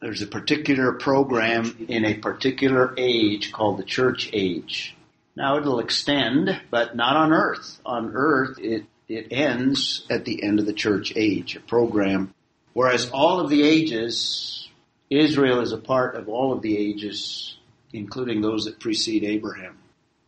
There's 0.00 0.20
a 0.20 0.26
particular 0.26 0.94
program 0.94 1.86
in 1.88 2.04
a 2.04 2.14
particular 2.14 2.92
age 2.98 3.52
called 3.52 3.78
the 3.78 3.84
church 3.84 4.30
age. 4.32 4.96
Now 5.36 5.58
it'll 5.58 5.78
extend, 5.78 6.60
but 6.70 6.96
not 6.96 7.16
on 7.16 7.32
earth. 7.32 7.80
On 7.86 8.10
earth, 8.14 8.58
it, 8.58 8.86
it 9.08 9.28
ends 9.30 10.06
at 10.10 10.24
the 10.24 10.42
end 10.42 10.60
of 10.60 10.66
the 10.66 10.72
church 10.72 11.12
age, 11.16 11.56
a 11.56 11.60
program. 11.60 12.34
Whereas 12.72 13.10
all 13.10 13.40
of 13.40 13.50
the 13.50 13.62
ages, 13.62 14.68
Israel 15.10 15.60
is 15.60 15.72
a 15.72 15.78
part 15.78 16.16
of 16.16 16.28
all 16.28 16.52
of 16.52 16.62
the 16.62 16.76
ages, 16.76 17.56
including 17.92 18.40
those 18.40 18.64
that 18.64 18.80
precede 18.80 19.24
Abraham. 19.24 19.78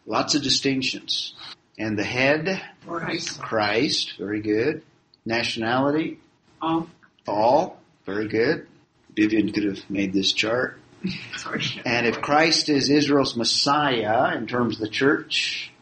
Lots 0.07 0.35
of 0.35 0.43
distinctions. 0.43 1.35
And 1.79 1.99
the 1.99 2.05
head, 2.05 2.63
Christ. 2.87 3.41
Christ, 3.41 4.15
very 4.19 4.41
good. 4.41 4.83
Nationality, 5.25 6.21
All 6.63 6.89
all, 7.27 7.81
very 8.05 8.29
good. 8.29 8.67
Vivian 9.15 9.53
could 9.53 9.65
have 9.65 9.91
made 9.91 10.13
this 10.13 10.33
chart. 10.33 10.79
Sorry. 11.37 11.63
And 11.85 12.07
if 12.07 12.21
Christ 12.21 12.69
is 12.69 12.91
Israel's 12.91 13.37
Messiah 13.37 14.37
in 14.37 14.47
terms 14.47 14.77
of 14.77 14.81
the 14.81 14.89
church, 14.89 15.73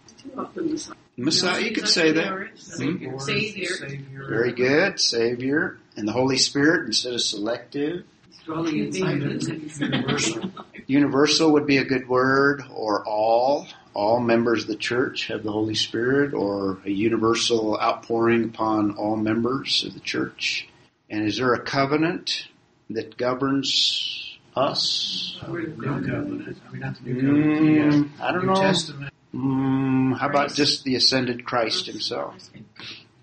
Two 1.16 1.22
of 1.22 1.24
them 1.24 1.28
is- 1.28 1.42
Messiah, 1.42 1.60
you 1.62 1.72
could 1.72 1.88
say 1.88 2.12
that. 2.12 2.28
Hmm? 2.28 3.18
Savior. 3.18 3.68
Savior. 3.68 4.26
Very 4.28 4.52
good, 4.52 4.98
Savior. 5.00 5.78
And 5.96 6.08
the 6.08 6.12
Holy 6.12 6.38
Spirit 6.38 6.86
instead 6.86 7.14
of 7.14 7.20
selective. 7.20 8.04
dwelling 8.44 8.78
inside 8.78 9.22
us. 9.22 9.48
Universal. 9.80 10.50
Universal 10.86 11.52
would 11.52 11.66
be 11.66 11.78
a 11.78 11.84
good 11.84 12.08
word, 12.08 12.62
or 12.74 13.02
all. 13.06 13.66
All 13.94 14.18
members 14.18 14.62
of 14.62 14.68
the 14.68 14.76
church 14.76 15.28
have 15.28 15.44
the 15.44 15.52
Holy 15.52 15.76
Spirit, 15.76 16.34
or 16.34 16.78
a 16.84 16.90
universal 16.90 17.78
outpouring 17.80 18.44
upon 18.44 18.96
all 18.96 19.16
members 19.16 19.84
of 19.86 19.94
the 19.94 20.00
church. 20.00 20.68
And 21.08 21.24
is 21.26 21.36
there 21.38 21.54
a 21.54 21.60
covenant 21.60 22.48
that 22.90 23.16
governs 23.16 24.36
us? 24.56 25.38
Word 25.48 25.64
of 25.68 25.78
New 25.78 25.84
covenant. 26.10 26.58
I 26.68 26.72
mean, 26.72 26.80
not 26.80 26.96
the 26.96 27.08
new 27.08 27.20
covenant. 27.20 28.10
Mm, 28.18 28.20
I 28.20 28.32
don't 28.32 28.46
New 28.46 28.52
know. 28.52 28.60
Testament. 28.60 29.12
Mm, 29.34 30.16
how 30.16 30.28
about 30.28 30.54
just 30.54 30.84
the 30.84 30.94
ascended 30.94 31.44
Christ 31.44 31.86
himself? 31.86 32.36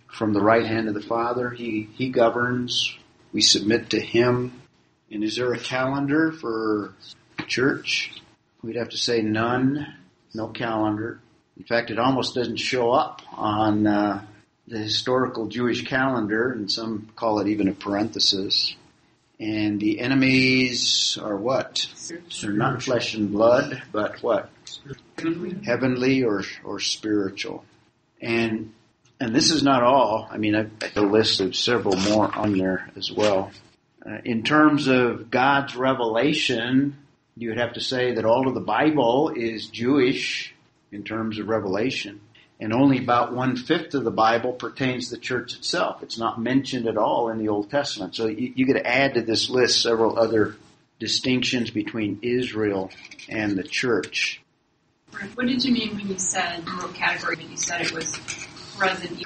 From 0.07 0.33
the 0.33 0.41
right 0.41 0.65
hand 0.65 0.89
of 0.89 0.93
the 0.93 1.01
Father, 1.01 1.49
he, 1.49 1.89
he 1.93 2.09
governs. 2.09 2.97
We 3.31 3.41
submit 3.41 3.91
to 3.91 3.99
him. 3.99 4.61
And 5.09 5.23
is 5.23 5.37
there 5.37 5.53
a 5.53 5.59
calendar 5.59 6.31
for 6.33 6.93
church? 7.47 8.11
We'd 8.61 8.75
have 8.75 8.89
to 8.89 8.97
say 8.97 9.21
none, 9.21 9.95
no 10.33 10.47
calendar. 10.47 11.21
In 11.57 11.63
fact, 11.63 11.91
it 11.91 11.99
almost 11.99 12.35
doesn't 12.35 12.57
show 12.57 12.91
up 12.91 13.21
on 13.33 13.87
uh, 13.87 14.25
the 14.67 14.79
historical 14.79 15.47
Jewish 15.47 15.85
calendar, 15.85 16.51
and 16.51 16.69
some 16.69 17.09
call 17.15 17.39
it 17.39 17.47
even 17.47 17.67
a 17.67 17.73
parenthesis. 17.73 18.75
And 19.39 19.79
the 19.79 19.99
enemies 19.99 21.17
are 21.21 21.35
what? 21.35 21.87
They're 22.41 22.51
not 22.51 22.83
flesh 22.83 23.15
and 23.15 23.31
blood, 23.31 23.81
but 23.91 24.21
what? 24.21 24.50
Heavenly 25.63 26.23
or 26.23 26.43
or 26.63 26.79
spiritual. 26.79 27.65
And 28.21 28.73
and 29.19 29.35
this 29.35 29.51
is 29.51 29.61
not 29.63 29.83
all. 29.83 30.27
I 30.31 30.37
mean, 30.37 30.55
I've 30.55 30.79
got 30.79 30.95
a 30.95 31.01
list 31.01 31.41
of 31.41 31.55
several 31.55 31.95
more 31.95 32.33
on 32.33 32.57
there 32.57 32.89
as 32.95 33.11
well. 33.11 33.51
Uh, 34.03 34.17
in 34.25 34.43
terms 34.43 34.87
of 34.87 35.29
God's 35.29 35.75
revelation, 35.75 36.97
you 37.37 37.49
would 37.49 37.59
have 37.59 37.73
to 37.73 37.81
say 37.81 38.15
that 38.15 38.25
all 38.25 38.47
of 38.47 38.55
the 38.55 38.61
Bible 38.61 39.29
is 39.29 39.67
Jewish 39.67 40.55
in 40.91 41.03
terms 41.03 41.37
of 41.37 41.47
revelation. 41.47 42.19
And 42.59 42.73
only 42.73 42.99
about 42.99 43.33
one 43.33 43.55
fifth 43.55 43.95
of 43.95 44.03
the 44.03 44.11
Bible 44.11 44.53
pertains 44.53 45.09
to 45.09 45.15
the 45.15 45.21
church 45.21 45.55
itself. 45.55 46.03
It's 46.03 46.19
not 46.19 46.39
mentioned 46.39 46.87
at 46.87 46.97
all 46.97 47.29
in 47.29 47.39
the 47.39 47.49
Old 47.49 47.71
Testament. 47.71 48.15
So 48.15 48.27
you, 48.27 48.53
you 48.55 48.65
could 48.67 48.77
add 48.77 49.15
to 49.15 49.21
this 49.21 49.49
list 49.49 49.81
several 49.81 50.19
other 50.19 50.55
distinctions 50.99 51.71
between 51.71 52.19
Israel 52.21 52.91
and 53.29 53.57
the 53.57 53.63
church. 53.63 54.41
What 55.35 55.47
did 55.47 55.63
you 55.63 55.73
mean 55.73 55.95
when 55.95 56.07
you 56.07 56.17
said 56.17 56.65
the 56.65 56.71
wrote 56.71 56.95
category 56.95 57.35
that 57.35 57.49
you 57.49 57.57
said 57.57 57.81
it 57.81 57.91
was 57.91 58.17
present? 58.77 59.23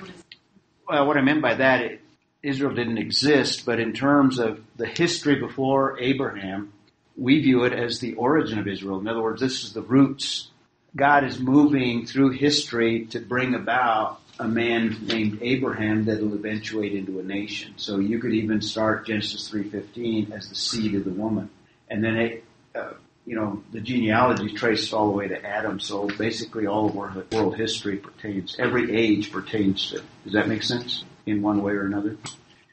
Well, 0.87 1.07
what 1.07 1.17
I 1.17 1.21
meant 1.21 1.41
by 1.41 1.55
that, 1.55 1.81
it, 1.81 2.01
Israel 2.43 2.73
didn't 2.75 2.97
exist, 2.97 3.65
but 3.65 3.79
in 3.79 3.93
terms 3.93 4.39
of 4.39 4.61
the 4.75 4.85
history 4.85 5.35
before 5.35 5.99
Abraham, 5.99 6.73
we 7.17 7.41
view 7.41 7.63
it 7.63 7.73
as 7.73 7.99
the 7.99 8.13
origin 8.15 8.59
of 8.59 8.67
Israel. 8.67 8.99
In 8.99 9.07
other 9.07 9.21
words, 9.21 9.41
this 9.41 9.63
is 9.63 9.73
the 9.73 9.81
roots. 9.81 10.49
God 10.95 11.23
is 11.23 11.39
moving 11.39 12.05
through 12.05 12.31
history 12.31 13.05
to 13.07 13.19
bring 13.19 13.55
about 13.55 14.21
a 14.39 14.47
man 14.47 14.97
named 15.07 15.39
Abraham 15.41 16.05
that 16.05 16.21
will 16.21 16.33
eventuate 16.33 16.93
into 16.93 17.19
a 17.19 17.23
nation. 17.23 17.73
So 17.77 17.99
you 17.99 18.19
could 18.19 18.33
even 18.33 18.61
start 18.61 19.07
Genesis 19.07 19.49
3.15 19.49 20.31
as 20.31 20.49
the 20.49 20.55
seed 20.55 20.95
of 20.95 21.05
the 21.05 21.11
woman. 21.11 21.49
And 21.89 22.03
then 22.03 22.15
it, 22.17 22.43
uh, 22.73 22.93
you 23.25 23.35
know, 23.35 23.63
the 23.71 23.81
genealogy 23.81 24.45
is 24.45 24.53
traced 24.53 24.93
all 24.93 25.07
the 25.07 25.17
way 25.17 25.27
to 25.27 25.45
Adam. 25.45 25.79
So 25.79 26.07
basically 26.07 26.67
all 26.67 26.87
of 26.87 26.95
world 27.33 27.57
history 27.57 27.97
pertains, 27.97 28.55
every 28.59 28.95
age 28.95 29.31
pertains 29.31 29.89
to. 29.89 30.03
Does 30.23 30.33
that 30.33 30.47
make 30.47 30.63
sense? 30.63 31.03
In 31.25 31.41
one 31.41 31.63
way 31.63 31.73
or 31.73 31.85
another? 31.85 32.17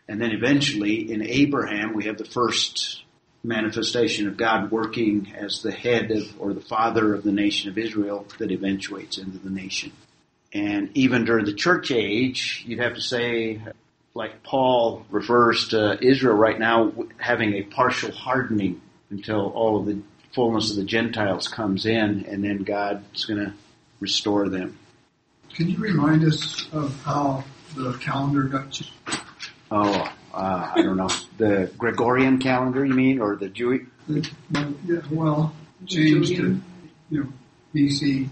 And 0.08 0.20
then 0.20 0.32
eventually 0.32 1.10
in 1.10 1.22
Abraham 1.22 1.94
we 1.94 2.04
have 2.04 2.18
the 2.18 2.26
first 2.26 3.02
manifestation 3.42 4.28
of 4.28 4.36
God 4.36 4.70
working 4.70 5.32
as 5.36 5.62
the 5.62 5.72
head 5.72 6.10
of, 6.10 6.40
or 6.40 6.52
the 6.52 6.60
father 6.60 7.14
of 7.14 7.24
the 7.24 7.32
nation 7.32 7.70
of 7.70 7.78
Israel 7.78 8.26
that 8.38 8.52
eventuates 8.52 9.18
into 9.18 9.38
the 9.38 9.50
nation. 9.50 9.92
And 10.52 10.90
even 10.94 11.24
during 11.24 11.46
the 11.46 11.54
church 11.54 11.90
age, 11.90 12.62
you'd 12.66 12.78
have 12.78 12.94
to 12.94 13.00
say, 13.00 13.60
like 14.14 14.42
Paul 14.42 15.06
refers 15.10 15.68
to 15.68 15.98
Israel 16.04 16.36
right 16.36 16.58
now 16.58 16.92
having 17.16 17.54
a 17.54 17.62
partial 17.62 18.12
hardening 18.12 18.82
until 19.10 19.48
all 19.48 19.80
of 19.80 19.86
the 19.86 20.02
fullness 20.32 20.70
of 20.70 20.76
the 20.76 20.84
Gentiles 20.84 21.48
comes 21.48 21.86
in, 21.86 22.24
and 22.26 22.42
then 22.42 22.62
God's 22.62 23.24
going 23.24 23.44
to 23.44 23.52
restore 24.00 24.48
them. 24.48 24.78
Can 25.54 25.68
you 25.68 25.78
remind 25.78 26.24
us 26.24 26.66
of 26.72 26.98
how 27.02 27.44
the 27.76 27.92
calendar 27.94 28.44
got 28.44 28.70
changed? 28.70 28.92
Oh, 29.70 30.12
uh, 30.34 30.72
I 30.74 30.82
don't 30.82 30.96
know. 30.96 31.10
The 31.38 31.70
Gregorian 31.76 32.38
calendar, 32.38 32.84
you 32.84 32.94
mean, 32.94 33.20
or 33.20 33.36
the 33.36 33.48
Jewish? 33.48 33.82
Well, 34.08 34.74
yeah, 34.86 35.00
well, 35.10 35.54
changed 35.86 36.36
to, 36.36 36.60
you 37.10 37.24
know, 37.24 37.32
BC. 37.74 38.28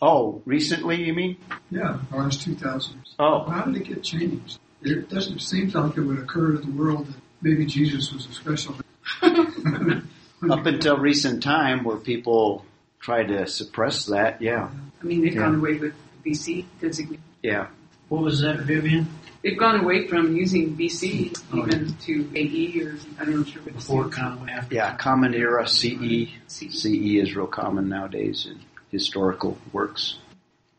Oh, 0.00 0.42
recently, 0.44 1.04
you 1.04 1.14
mean? 1.14 1.36
Yeah, 1.70 1.98
last 2.10 2.42
2000. 2.42 3.02
Oh, 3.18 3.44
How 3.44 3.62
did 3.64 3.76
it 3.76 3.84
get 3.84 4.02
changed? 4.02 4.58
It 4.82 5.08
doesn't 5.08 5.40
seem 5.40 5.70
like 5.70 5.96
it 5.96 6.00
would 6.00 6.18
occur 6.18 6.52
to 6.52 6.58
the 6.58 6.70
world 6.72 7.06
that 7.06 7.14
maybe 7.40 7.66
Jesus 7.66 8.12
was 8.12 8.26
a 8.26 8.32
special. 8.32 8.74
up 10.50 10.66
until 10.66 10.96
recent 10.96 11.42
time, 11.42 11.84
where 11.84 11.96
people 11.96 12.64
tried 13.00 13.28
to 13.28 13.46
suppress 13.46 14.06
that, 14.06 14.40
yeah, 14.42 14.68
I 15.00 15.04
mean, 15.04 15.20
they've 15.22 15.34
Yeah. 15.34 15.40
gone 15.40 15.56
away 15.56 15.74
with 15.78 15.94
BC 16.24 16.64
designation. 16.80 17.22
yeah. 17.42 17.66
What 18.08 18.22
was 18.22 18.40
that, 18.40 18.60
Vivian? 18.60 19.06
They've 19.42 19.58
gone 19.58 19.80
away 19.80 20.06
from 20.06 20.36
using 20.36 20.76
BC 20.76 21.32
Oh, 21.52 21.58
even 21.58 21.94
to 22.02 22.28
AE 22.34 22.80
or 22.82 22.94
I 23.18 23.24
don't 23.24 23.38
know 23.38 23.44
sure 23.44 23.62
what 23.62 23.74
Before, 23.74 24.06
it's 24.06 24.14
comma, 24.16 24.46
after? 24.50 24.74
Yeah, 24.74 24.94
Common 24.96 25.34
Era 25.34 25.66
CE. 25.66 26.28
CE. 26.46 26.70
CE 26.70 27.18
is 27.18 27.34
real 27.34 27.46
common 27.48 27.88
nowadays 27.88 28.46
in 28.48 28.60
historical 28.90 29.58
works. 29.72 30.18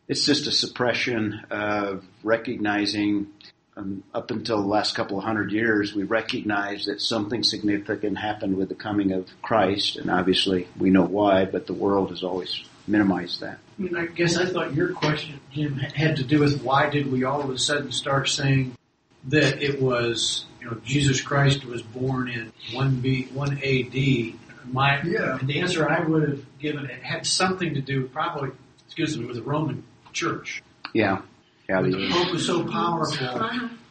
It's 0.07 0.26
just 0.26 0.47
a 0.47 0.51
suppression 0.51 1.41
of 1.49 2.05
recognizing, 2.24 3.28
um, 3.76 4.03
up 4.13 4.32
until 4.32 4.61
the 4.61 4.67
last 4.67 4.95
couple 4.95 5.17
of 5.17 5.24
hundred 5.24 5.51
years, 5.51 5.93
we 5.93 6.03
recognize 6.03 6.86
that 6.86 7.01
something 7.01 7.43
significant 7.43 8.17
happened 8.17 8.57
with 8.57 8.69
the 8.69 8.76
coming 8.76 9.11
of 9.11 9.28
Christ, 9.41 9.95
and 9.97 10.11
obviously 10.11 10.67
we 10.78 10.89
know 10.89 11.03
why, 11.03 11.45
but 11.45 11.67
the 11.67 11.74
world 11.74 12.09
has 12.09 12.24
always 12.24 12.63
minimized 12.88 13.41
that. 13.41 13.59
I 13.80 13.82
mean, 13.82 13.95
I 13.95 14.05
guess 14.05 14.38
I 14.38 14.45
thought 14.45 14.74
your 14.74 14.93
question, 14.93 15.39
Jim, 15.51 15.76
had 15.78 16.17
to 16.17 16.24
do 16.24 16.39
with 16.39 16.61
why 16.61 16.89
did 16.89 17.11
we 17.11 17.24
all 17.24 17.41
of 17.41 17.49
a 17.49 17.57
sudden 17.57 17.91
start 17.91 18.30
saying 18.30 18.76
that 19.26 19.63
it 19.63 19.82
was, 19.82 20.45
you 20.59 20.67
know, 20.67 20.78
Jesus 20.84 21.21
Christ 21.21 21.65
was 21.65 21.82
born 21.82 22.28
in 22.30 22.51
1B, 22.71 23.32
1 23.32 23.51
AD. 23.63 24.39
My, 24.71 25.01
Yeah. 25.01 25.38
and 25.39 25.47
the 25.47 25.59
answer 25.59 25.89
I 25.89 26.01
would 26.01 26.28
have 26.28 26.59
given 26.59 26.86
it 26.86 27.01
had 27.01 27.26
something 27.26 27.74
to 27.74 27.82
do 27.82 28.07
probably, 28.07 28.51
excuse 28.86 29.17
me, 29.17 29.26
with 29.26 29.36
the 29.38 29.41
Roman 29.41 29.84
Church. 30.11 30.61
Yeah. 30.93 31.21
Yeah, 31.74 31.82
The 31.82 31.89
the- 31.97 32.09
Pope 32.11 32.32
was 32.32 32.45
so 32.45 32.63
powerful. 32.65 33.28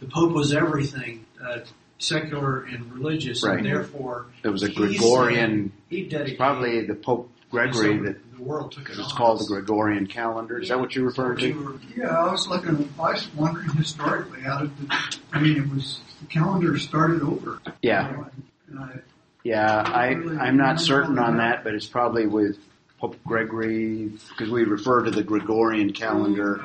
The 0.00 0.06
Pope 0.08 0.32
was 0.32 0.52
everything, 0.52 1.24
uh, 1.44 1.58
secular 1.98 2.60
and 2.62 2.92
religious, 2.92 3.44
Right. 3.44 3.58
and 3.58 3.66
therefore 3.66 4.26
it 4.44 4.48
was 4.50 4.62
a 4.62 4.70
Gregorian, 4.70 5.70
said 5.70 5.72
he 5.88 6.02
dedicated. 6.04 6.38
probably 6.38 6.86
the 6.86 6.94
Pope 6.94 7.30
Gregory 7.50 7.98
so 7.98 8.02
that 8.04 8.36
the 8.36 8.42
world 8.42 8.70
took 8.72 8.88
it 8.88 8.98
it's 8.98 9.10
on. 9.12 9.16
called 9.16 9.40
the 9.40 9.46
Gregorian 9.46 10.06
calendar. 10.06 10.58
Is 10.60 10.68
that 10.68 10.78
what 10.78 10.94
you're 10.94 11.04
referring 11.06 11.38
to? 11.38 11.46
You 11.48 11.58
were- 11.60 11.74
Yeah, 11.96 12.16
I 12.16 12.30
was 12.30 12.46
looking. 12.48 12.88
I 12.98 13.10
was 13.12 13.28
wondering 13.34 13.68
historically 13.70 14.40
how 14.42 14.60
did 14.60 14.70
the? 14.88 14.96
I 15.32 15.40
mean, 15.40 15.56
it 15.56 15.68
was 15.68 16.00
the 16.20 16.26
calendar 16.28 16.78
started 16.78 17.22
over. 17.22 17.58
Yeah. 17.82 18.10
You 18.10 18.16
know, 18.16 18.26
and 18.70 18.78
I, 18.78 18.98
Yeah, 19.44 19.82
I, 19.84 20.06
I'm 20.40 20.56
not 20.56 20.80
certain 20.80 21.18
on 21.18 21.38
that, 21.38 21.64
but 21.64 21.74
it's 21.74 21.86
probably 21.88 22.26
with 22.26 22.58
Pope 23.00 23.16
Gregory, 23.26 24.12
because 24.28 24.48
we 24.50 24.62
refer 24.62 25.02
to 25.02 25.10
the 25.10 25.24
Gregorian 25.24 25.92
calendar. 25.92 26.60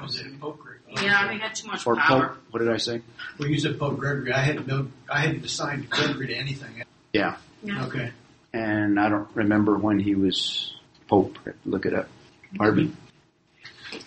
That 0.87 0.93
was 0.95 1.03
it, 1.03 1.05
Pope 1.05 1.05
Gregory. 1.05 1.05
Yeah, 1.05 1.33
we 1.33 1.39
had 1.39 1.55
too 1.55 1.67
much 1.67 1.87
Or 1.87 1.95
power. 1.95 2.27
Pope, 2.27 2.37
what 2.51 2.59
did 2.59 2.69
I 2.69 2.77
say? 2.77 3.01
Well, 3.39 3.49
you 3.49 3.59
said 3.59 3.79
Pope 3.79 3.97
Gregory. 3.97 4.31
I 4.33 4.39
hadn't 4.39 4.67
no, 4.67 4.87
I 5.09 5.19
hadn't 5.19 5.45
assigned 5.45 5.89
Gregory 5.89 6.27
to 6.27 6.35
anything. 6.35 6.83
Yeah. 7.13 7.37
Yeah. 7.63 7.85
Okay. 7.85 8.11
And 8.53 8.99
I 8.99 9.09
don't 9.09 9.29
remember 9.35 9.77
when 9.77 9.99
he 9.99 10.15
was 10.15 10.75
Pope. 11.07 11.37
Look 11.65 11.85
it 11.85 11.93
up. 11.93 12.07
Pardon? 12.55 12.95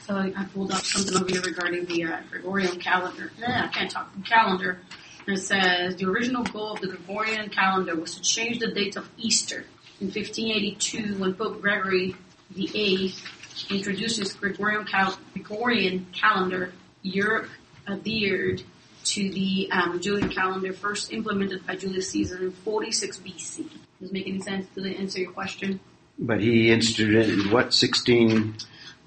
So 0.06 0.16
I 0.16 0.44
pulled 0.52 0.72
up 0.72 0.82
something 0.82 1.16
over 1.16 1.26
here 1.26 1.40
regarding 1.40 1.86
the 1.86 2.04
uh, 2.04 2.20
Gregorian 2.30 2.78
calendar. 2.78 3.32
Yeah, 3.38 3.64
I 3.64 3.68
can't 3.68 3.90
talk 3.90 4.10
calendar. 4.24 4.78
It 5.26 5.38
says 5.38 5.96
the 5.96 6.06
original 6.06 6.42
goal 6.44 6.72
of 6.72 6.80
the 6.80 6.88
Gregorian 6.88 7.50
calendar 7.50 7.94
was 7.94 8.14
to 8.16 8.22
change 8.22 8.58
the 8.58 8.72
date 8.72 8.96
of 8.96 9.08
Easter. 9.16 9.64
In 10.00 10.06
1582, 10.06 11.18
when 11.18 11.34
Pope 11.34 11.60
Gregory 11.60 12.16
the 12.50 12.64
introduced 12.64 13.22
his 13.68 14.32
Gregorian, 14.34 14.84
cal- 14.84 15.18
Gregorian 15.32 16.06
calendar, 16.12 16.72
Europe 17.02 17.48
adhered 17.88 18.62
to 19.04 19.30
the 19.30 19.68
um, 19.72 20.00
Julian 20.00 20.28
calendar 20.28 20.72
first 20.72 21.12
implemented 21.12 21.66
by 21.66 21.76
Julius 21.76 22.10
Caesar 22.10 22.38
in 22.38 22.52
46 22.52 23.18
BC. 23.18 23.56
Does 23.56 23.72
this 24.00 24.12
make 24.12 24.26
any 24.28 24.40
sense? 24.40 24.66
Did 24.74 24.86
it 24.86 24.98
answer 24.98 25.20
your 25.20 25.32
question? 25.32 25.80
But 26.18 26.40
he 26.40 26.70
instituted 26.70 27.28
it 27.28 27.30
in 27.30 27.50
what, 27.50 27.72
16, 27.72 28.56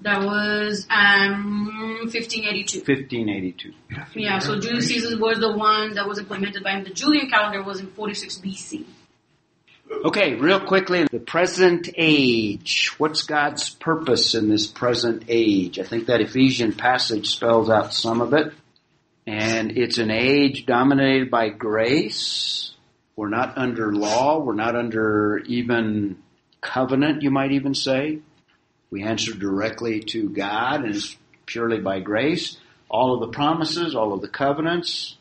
That 0.02 0.24
was 0.24 0.86
um, 0.90 2.00
1582. 2.02 2.78
1582. 2.78 3.72
Yeah, 4.16 4.40
so 4.40 4.58
Julius 4.58 4.88
Caesar 4.88 5.16
was 5.16 5.38
the 5.38 5.52
one 5.52 5.94
that 5.94 6.08
was 6.08 6.18
implemented 6.18 6.64
by 6.64 6.72
him. 6.72 6.84
The 6.84 6.90
Julian 6.90 7.30
calendar 7.30 7.62
was 7.62 7.78
in 7.78 7.86
46 7.86 8.38
BC. 8.38 8.84
Okay, 9.90 10.34
real 10.34 10.60
quickly, 10.60 11.04
the 11.10 11.18
present 11.18 11.90
age. 11.96 12.94
What's 12.98 13.22
God's 13.24 13.68
purpose 13.68 14.34
in 14.34 14.48
this 14.48 14.66
present 14.66 15.24
age? 15.28 15.78
I 15.78 15.82
think 15.82 16.06
that 16.06 16.22
Ephesian 16.22 16.72
passage 16.72 17.28
spells 17.28 17.68
out 17.68 17.92
some 17.92 18.20
of 18.22 18.32
it. 18.32 18.52
And 19.26 19.76
it's 19.76 19.98
an 19.98 20.10
age 20.10 20.66
dominated 20.66 21.30
by 21.30 21.50
grace. 21.50 22.72
We're 23.16 23.28
not 23.28 23.58
under 23.58 23.94
law. 23.94 24.40
We're 24.40 24.54
not 24.54 24.74
under 24.74 25.38
even 25.46 26.16
covenant, 26.60 27.22
you 27.22 27.30
might 27.30 27.52
even 27.52 27.74
say. 27.74 28.20
We 28.90 29.02
answer 29.02 29.32
directly 29.32 30.00
to 30.00 30.28
God 30.30 30.84
and 30.84 30.94
it's 30.94 31.16
purely 31.46 31.80
by 31.80 32.00
grace. 32.00 32.58
All 32.88 33.14
of 33.14 33.20
the 33.20 33.34
promises, 33.36 33.94
all 33.94 34.12
of 34.12 34.20
the 34.22 34.28
covenants 34.28 35.16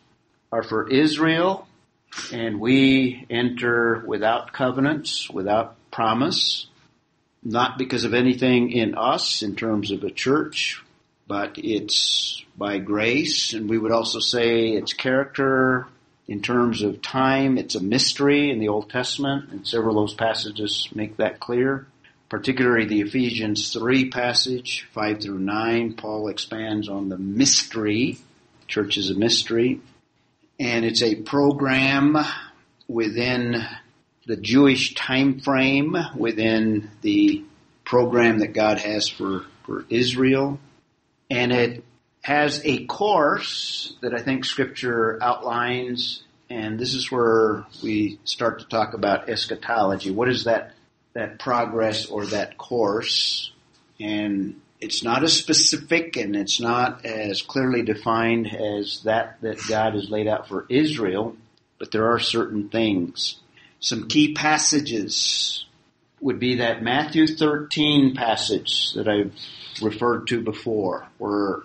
are 0.52 0.64
for 0.64 0.90
Israel 0.90 1.68
and 2.32 2.60
we 2.60 3.26
enter 3.30 4.04
without 4.06 4.54
covenants, 4.54 5.30
without 5.30 5.76
promise, 5.92 6.68
not 7.44 7.78
because 7.78 8.04
of 8.04 8.14
anything 8.14 8.72
in 8.72 8.96
us 8.96 9.42
in 9.42 9.56
terms 9.56 9.92
of 9.92 10.04
a 10.04 10.12
church, 10.12 10.84
but 11.28 11.58
it's 11.58 12.44
by 12.58 12.78
grace, 12.78 13.54
and 13.54 13.70
we 13.70 13.78
would 13.78 13.92
also 13.92 14.20
say 14.20 14.70
its 14.70 14.94
character 14.94 15.88
in 16.28 16.42
terms 16.42 16.82
of 16.82 17.02
time, 17.02 17.58
it's 17.58 17.76
a 17.76 17.84
mystery 17.84 18.50
in 18.50 18.60
the 18.60 18.70
Old 18.70 18.90
Testament, 18.90 19.50
and 19.52 19.68
several 19.68 20.00
of 20.00 20.08
those 20.08 20.16
passages 20.16 20.88
make 20.96 21.18
that 21.18 21.40
clear. 21.40 21.88
Particularly 22.30 22.86
the 22.86 23.02
Ephesians 23.02 23.74
3 23.74 24.10
passage, 24.10 24.88
5 24.94 25.22
through 25.22 25.40
9, 25.40 25.94
Paul 25.94 26.30
expands 26.30 26.88
on 26.88 27.10
the 27.10 27.18
mystery. 27.18 28.20
Church 28.68 28.98
is 28.98 29.10
a 29.10 29.16
mystery 29.16 29.82
and 30.60 30.86
it's 30.86 31.02
a 31.02 31.16
program 31.16 32.18
within 32.88 33.66
the 34.26 34.38
Jewish 34.38 34.96
time 34.96 35.40
frame, 35.40 35.96
within 36.16 36.92
the 37.02 37.44
program 37.84 38.40
that 38.40 38.54
God 38.54 38.78
has 38.78 39.10
for, 39.10 39.46
for 39.66 39.86
Israel. 39.90 40.60
And 41.30 41.52
it 41.52 41.84
has 42.22 42.62
a 42.64 42.86
course 42.86 43.96
that 44.02 44.14
I 44.14 44.22
think 44.22 44.46
scripture 44.46 45.18
outlines, 45.22 46.24
and 46.50 46.80
this 46.80 46.94
is 46.94 47.12
where 47.12 47.66
we 47.84 48.20
start 48.24 48.60
to 48.60 48.66
talk 48.66 48.94
about 48.94 49.30
eschatology. 49.30 50.12
What 50.12 50.30
is 50.30 50.46
that, 50.46 50.74
that 51.14 51.40
progress 51.40 52.06
or 52.06 52.28
that 52.28 52.58
course? 52.58 53.52
And 54.00 54.62
it's 54.84 55.02
not 55.02 55.24
as 55.24 55.32
specific 55.34 56.18
and 56.18 56.36
it's 56.36 56.60
not 56.60 57.06
as 57.06 57.42
clearly 57.42 57.84
defined 57.84 58.54
as 58.54 59.02
that 59.04 59.40
that 59.42 59.58
God 59.70 59.94
has 59.94 60.10
laid 60.10 60.28
out 60.28 60.50
for 60.50 60.66
Israel, 60.68 61.38
but 61.80 61.92
there 61.92 62.12
are 62.12 62.20
certain 62.20 62.68
things. 62.68 63.40
Some 63.80 64.10
key 64.10 64.34
passages 64.34 65.66
would 66.20 66.40
be 66.40 66.56
that 66.58 66.84
Matthew 66.84 67.28
13 67.28 68.14
passage 68.14 68.94
that 68.94 69.08
I've 69.08 69.34
referred 69.82 70.28
to 70.28 70.42
before, 70.42 71.08
where 71.18 71.60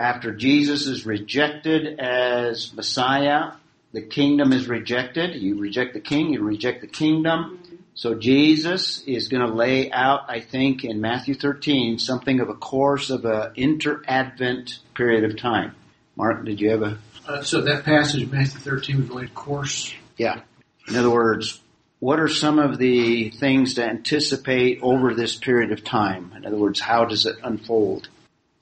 after 0.00 0.34
Jesus 0.34 0.86
is 0.86 1.04
rejected 1.04 2.00
as 2.00 2.72
Messiah, 2.74 3.52
the 3.92 4.02
kingdom 4.02 4.52
is 4.52 4.66
rejected. 4.66 5.34
You 5.34 5.58
reject 5.58 5.92
the 5.92 6.00
king, 6.00 6.32
you 6.32 6.42
reject 6.42 6.80
the 6.80 6.86
kingdom. 6.86 7.61
So 7.94 8.14
Jesus 8.14 9.02
is 9.06 9.28
going 9.28 9.46
to 9.46 9.52
lay 9.52 9.90
out, 9.90 10.22
I 10.28 10.40
think, 10.40 10.84
in 10.84 11.00
Matthew 11.00 11.34
13, 11.34 11.98
something 11.98 12.40
of 12.40 12.48
a 12.48 12.54
course 12.54 13.10
of 13.10 13.24
an 13.24 13.52
inter-advent 13.54 14.78
period 14.94 15.24
of 15.24 15.36
time. 15.36 15.74
Mark, 16.16 16.44
did 16.44 16.60
you 16.60 16.70
have 16.70 16.82
a? 16.82 16.98
Uh, 17.26 17.42
so 17.42 17.60
that 17.60 17.84
passage, 17.84 18.30
Matthew 18.30 18.60
13, 18.60 18.98
was 18.98 19.08
going 19.08 19.28
course. 19.28 19.94
Yeah. 20.16 20.40
In 20.88 20.96
other 20.96 21.10
words, 21.10 21.60
what 22.00 22.18
are 22.18 22.28
some 22.28 22.58
of 22.58 22.78
the 22.78 23.30
things 23.30 23.74
to 23.74 23.84
anticipate 23.84 24.80
over 24.82 25.14
this 25.14 25.36
period 25.36 25.70
of 25.70 25.84
time? 25.84 26.32
In 26.36 26.44
other 26.44 26.56
words, 26.56 26.80
how 26.80 27.04
does 27.04 27.26
it 27.26 27.36
unfold? 27.44 28.08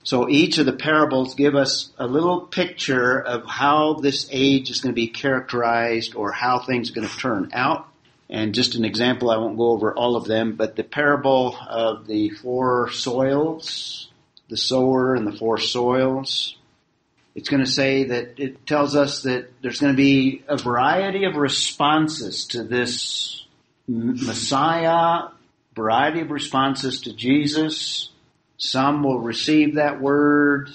So 0.03 0.29
each 0.29 0.57
of 0.57 0.65
the 0.65 0.73
parables 0.73 1.35
give 1.35 1.55
us 1.55 1.91
a 1.97 2.07
little 2.07 2.41
picture 2.41 3.19
of 3.19 3.45
how 3.45 3.95
this 3.95 4.27
age 4.31 4.69
is 4.69 4.81
going 4.81 4.93
to 4.93 4.99
be 4.99 5.07
characterized 5.07 6.15
or 6.15 6.31
how 6.31 6.59
things 6.59 6.91
are 6.91 6.93
going 6.93 7.07
to 7.07 7.17
turn 7.17 7.49
out. 7.53 7.87
And 8.31 8.55
just 8.55 8.75
an 8.75 8.85
example, 8.85 9.29
I 9.29 9.37
won't 9.37 9.57
go 9.57 9.71
over 9.71 9.93
all 9.93 10.15
of 10.15 10.25
them, 10.25 10.55
but 10.55 10.77
the 10.77 10.85
parable 10.85 11.57
of 11.67 12.07
the 12.07 12.29
four 12.29 12.89
soils, 12.89 14.09
the 14.49 14.55
sower 14.55 15.15
and 15.15 15.27
the 15.27 15.37
four 15.37 15.57
soils, 15.57 16.55
it's 17.35 17.49
going 17.49 17.63
to 17.63 17.69
say 17.69 18.05
that 18.05 18.39
it 18.39 18.65
tells 18.65 18.95
us 18.95 19.23
that 19.23 19.49
there's 19.61 19.79
going 19.79 19.93
to 19.93 19.97
be 19.97 20.43
a 20.47 20.57
variety 20.57 21.25
of 21.25 21.35
responses 21.35 22.45
to 22.47 22.63
this 22.63 23.45
Messiah, 23.87 25.29
variety 25.75 26.21
of 26.21 26.31
responses 26.31 27.01
to 27.01 27.13
Jesus. 27.13 28.09
Some 28.57 29.03
will 29.03 29.19
receive 29.19 29.75
that 29.75 30.01
word 30.01 30.71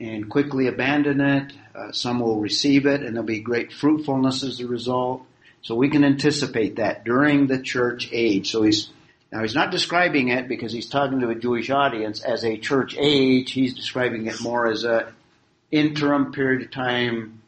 and 0.00 0.28
quickly 0.28 0.66
abandon 0.68 1.20
it. 1.20 1.52
Uh, 1.74 1.90
some 1.90 2.20
will 2.20 2.40
receive 2.40 2.86
it 2.86 3.02
and 3.02 3.14
there'll 3.14 3.26
be 3.26 3.40
great 3.40 3.72
fruitfulness 3.72 4.44
as 4.44 4.60
a 4.60 4.66
result. 4.66 5.22
So 5.64 5.74
we 5.74 5.88
can 5.88 6.04
anticipate 6.04 6.76
that 6.76 7.04
during 7.04 7.46
the 7.46 7.58
church 7.58 8.10
age. 8.12 8.50
So 8.50 8.62
he's, 8.62 8.90
now 9.32 9.40
he's 9.40 9.54
not 9.54 9.70
describing 9.70 10.28
it 10.28 10.46
because 10.46 10.72
he's 10.72 10.88
talking 10.88 11.20
to 11.20 11.30
a 11.30 11.34
Jewish 11.34 11.70
audience 11.70 12.22
as 12.22 12.44
a 12.44 12.58
church 12.58 12.94
age. 12.98 13.50
He's 13.50 13.72
describing 13.72 14.26
it 14.26 14.40
more 14.42 14.70
as 14.70 14.84
a 14.84 15.12
interim 15.70 16.32
period 16.32 16.62
of 16.62 16.70
time, 16.70 17.40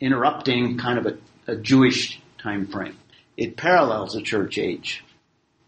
interrupting 0.00 0.78
kind 0.78 0.98
of 0.98 1.06
a, 1.06 1.18
a 1.46 1.56
Jewish 1.56 2.20
time 2.38 2.66
frame. 2.66 2.98
It 3.36 3.56
parallels 3.56 4.14
the 4.14 4.22
church 4.22 4.58
age. 4.58 5.04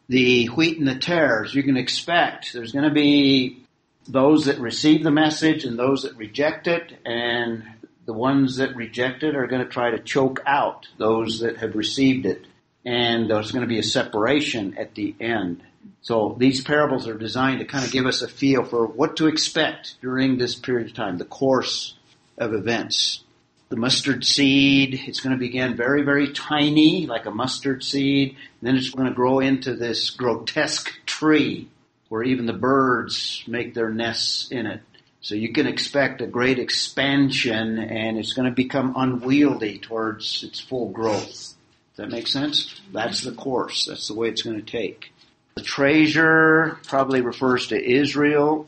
The 0.08 0.46
wheat 0.48 0.78
and 0.78 0.88
the 0.88 0.96
tares, 0.96 1.54
you 1.54 1.62
can 1.62 1.76
expect 1.76 2.52
there's 2.52 2.72
going 2.72 2.88
to 2.88 2.94
be 2.94 3.64
those 4.08 4.46
that 4.46 4.58
receive 4.58 5.04
the 5.04 5.12
message 5.12 5.64
and 5.64 5.78
those 5.78 6.02
that 6.02 6.16
reject 6.16 6.66
it, 6.66 6.92
and 7.06 7.62
the 8.04 8.12
ones 8.12 8.56
that 8.56 8.76
reject 8.76 9.22
it 9.22 9.36
are 9.36 9.46
going 9.46 9.62
to 9.62 9.68
try 9.68 9.90
to 9.90 9.98
choke 9.98 10.40
out 10.46 10.88
those 10.98 11.40
that 11.40 11.58
have 11.58 11.74
received 11.74 12.26
it. 12.26 12.46
And 12.84 13.30
there's 13.30 13.52
going 13.52 13.62
to 13.62 13.68
be 13.68 13.78
a 13.78 13.84
separation 13.84 14.76
at 14.76 14.94
the 14.94 15.14
end. 15.20 15.62
So 16.00 16.34
these 16.38 16.62
parables 16.62 17.06
are 17.06 17.16
designed 17.16 17.60
to 17.60 17.64
kind 17.64 17.84
of 17.84 17.92
give 17.92 18.06
us 18.06 18.22
a 18.22 18.28
feel 18.28 18.64
for 18.64 18.86
what 18.86 19.16
to 19.18 19.28
expect 19.28 20.00
during 20.00 20.36
this 20.36 20.54
period 20.56 20.88
of 20.88 20.94
time, 20.94 21.18
the 21.18 21.24
course 21.24 21.94
of 22.38 22.54
events. 22.54 23.22
The 23.68 23.76
mustard 23.76 24.24
seed, 24.24 25.00
it's 25.06 25.20
going 25.20 25.32
to 25.32 25.38
begin 25.38 25.76
very, 25.76 26.02
very 26.02 26.32
tiny, 26.32 27.06
like 27.06 27.24
a 27.24 27.30
mustard 27.30 27.82
seed, 27.82 28.30
and 28.30 28.68
then 28.68 28.76
it's 28.76 28.90
going 28.90 29.08
to 29.08 29.14
grow 29.14 29.38
into 29.38 29.74
this 29.74 30.10
grotesque 30.10 30.92
tree 31.06 31.68
where 32.08 32.22
even 32.22 32.44
the 32.44 32.52
birds 32.52 33.42
make 33.46 33.72
their 33.72 33.88
nests 33.88 34.50
in 34.50 34.66
it. 34.66 34.82
So 35.22 35.36
you 35.36 35.52
can 35.52 35.68
expect 35.68 36.20
a 36.20 36.26
great 36.26 36.58
expansion 36.58 37.78
and 37.78 38.18
it's 38.18 38.32
going 38.32 38.48
to 38.48 38.54
become 38.54 38.94
unwieldy 38.96 39.78
towards 39.78 40.42
its 40.42 40.58
full 40.58 40.88
growth. 40.88 41.30
Does 41.30 41.96
that 41.96 42.10
make 42.10 42.26
sense? 42.26 42.80
That's 42.92 43.22
the 43.22 43.30
course. 43.30 43.86
That's 43.86 44.08
the 44.08 44.14
way 44.14 44.28
it's 44.28 44.42
going 44.42 44.56
to 44.56 44.70
take. 44.70 45.12
The 45.54 45.62
treasure 45.62 46.78
probably 46.88 47.20
refers 47.20 47.68
to 47.68 47.80
Israel. 47.80 48.66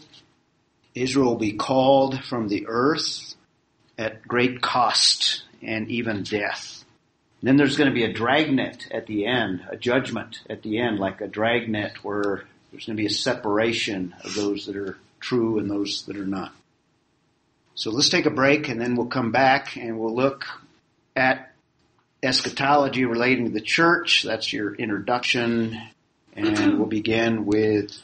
Israel 0.95 1.31
will 1.31 1.37
be 1.37 1.55
called 1.55 2.23
from 2.23 2.47
the 2.47 2.67
earth 2.69 3.35
at 3.99 4.27
great 4.29 4.61
cost 4.61 5.43
and 5.61 5.91
even 5.91 6.23
death. 6.23 6.85
And 7.41 7.49
then 7.49 7.57
there's 7.57 7.77
going 7.77 7.91
to 7.91 7.95
be 7.95 8.05
a 8.05 8.13
dragnet 8.13 8.87
at 8.93 9.07
the 9.07 9.27
end, 9.27 9.67
a 9.69 9.77
judgment 9.77 10.41
at 10.49 10.63
the 10.63 10.79
end, 10.79 11.01
like 11.01 11.21
a 11.21 11.27
dragnet 11.27 12.05
where 12.05 12.45
there's 12.71 12.87
going 12.87 12.97
to 12.97 13.03
be 13.03 13.07
a 13.07 13.11
separation 13.11 14.15
of 14.23 14.35
those 14.35 14.67
that 14.67 14.77
are 14.77 14.99
true 15.25 15.59
and 15.59 15.71
those 15.71 16.05
that 16.07 16.17
are 16.17 16.27
not. 16.27 16.53
So 17.75 17.91
let's 17.91 18.11
take 18.11 18.27
a 18.27 18.31
break 18.31 18.69
and 18.69 18.81
then 18.81 18.95
we'll 18.95 19.07
come 19.07 19.33
back 19.33 19.77
and 19.77 19.99
we'll 19.99 20.15
look 20.15 20.45
at 21.17 21.53
eschatology 22.23 23.05
relating 23.05 23.47
to 23.47 23.51
the 23.51 23.61
church. 23.61 24.23
That's 24.23 24.53
your 24.53 24.75
introduction. 24.75 25.81
And 26.35 26.79
we'll 26.79 26.87
begin 26.87 27.47
with 27.47 27.99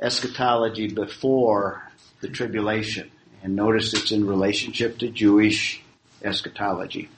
eschatology 0.00 0.88
before 0.88 1.82
the 2.20 2.28
tribulation. 2.28 3.10
And 3.42 3.56
notice 3.56 3.94
it's 3.94 4.12
in 4.12 4.26
relationship 4.26 4.98
to 4.98 5.08
Jewish 5.08 5.82
eschatology. 6.22 7.08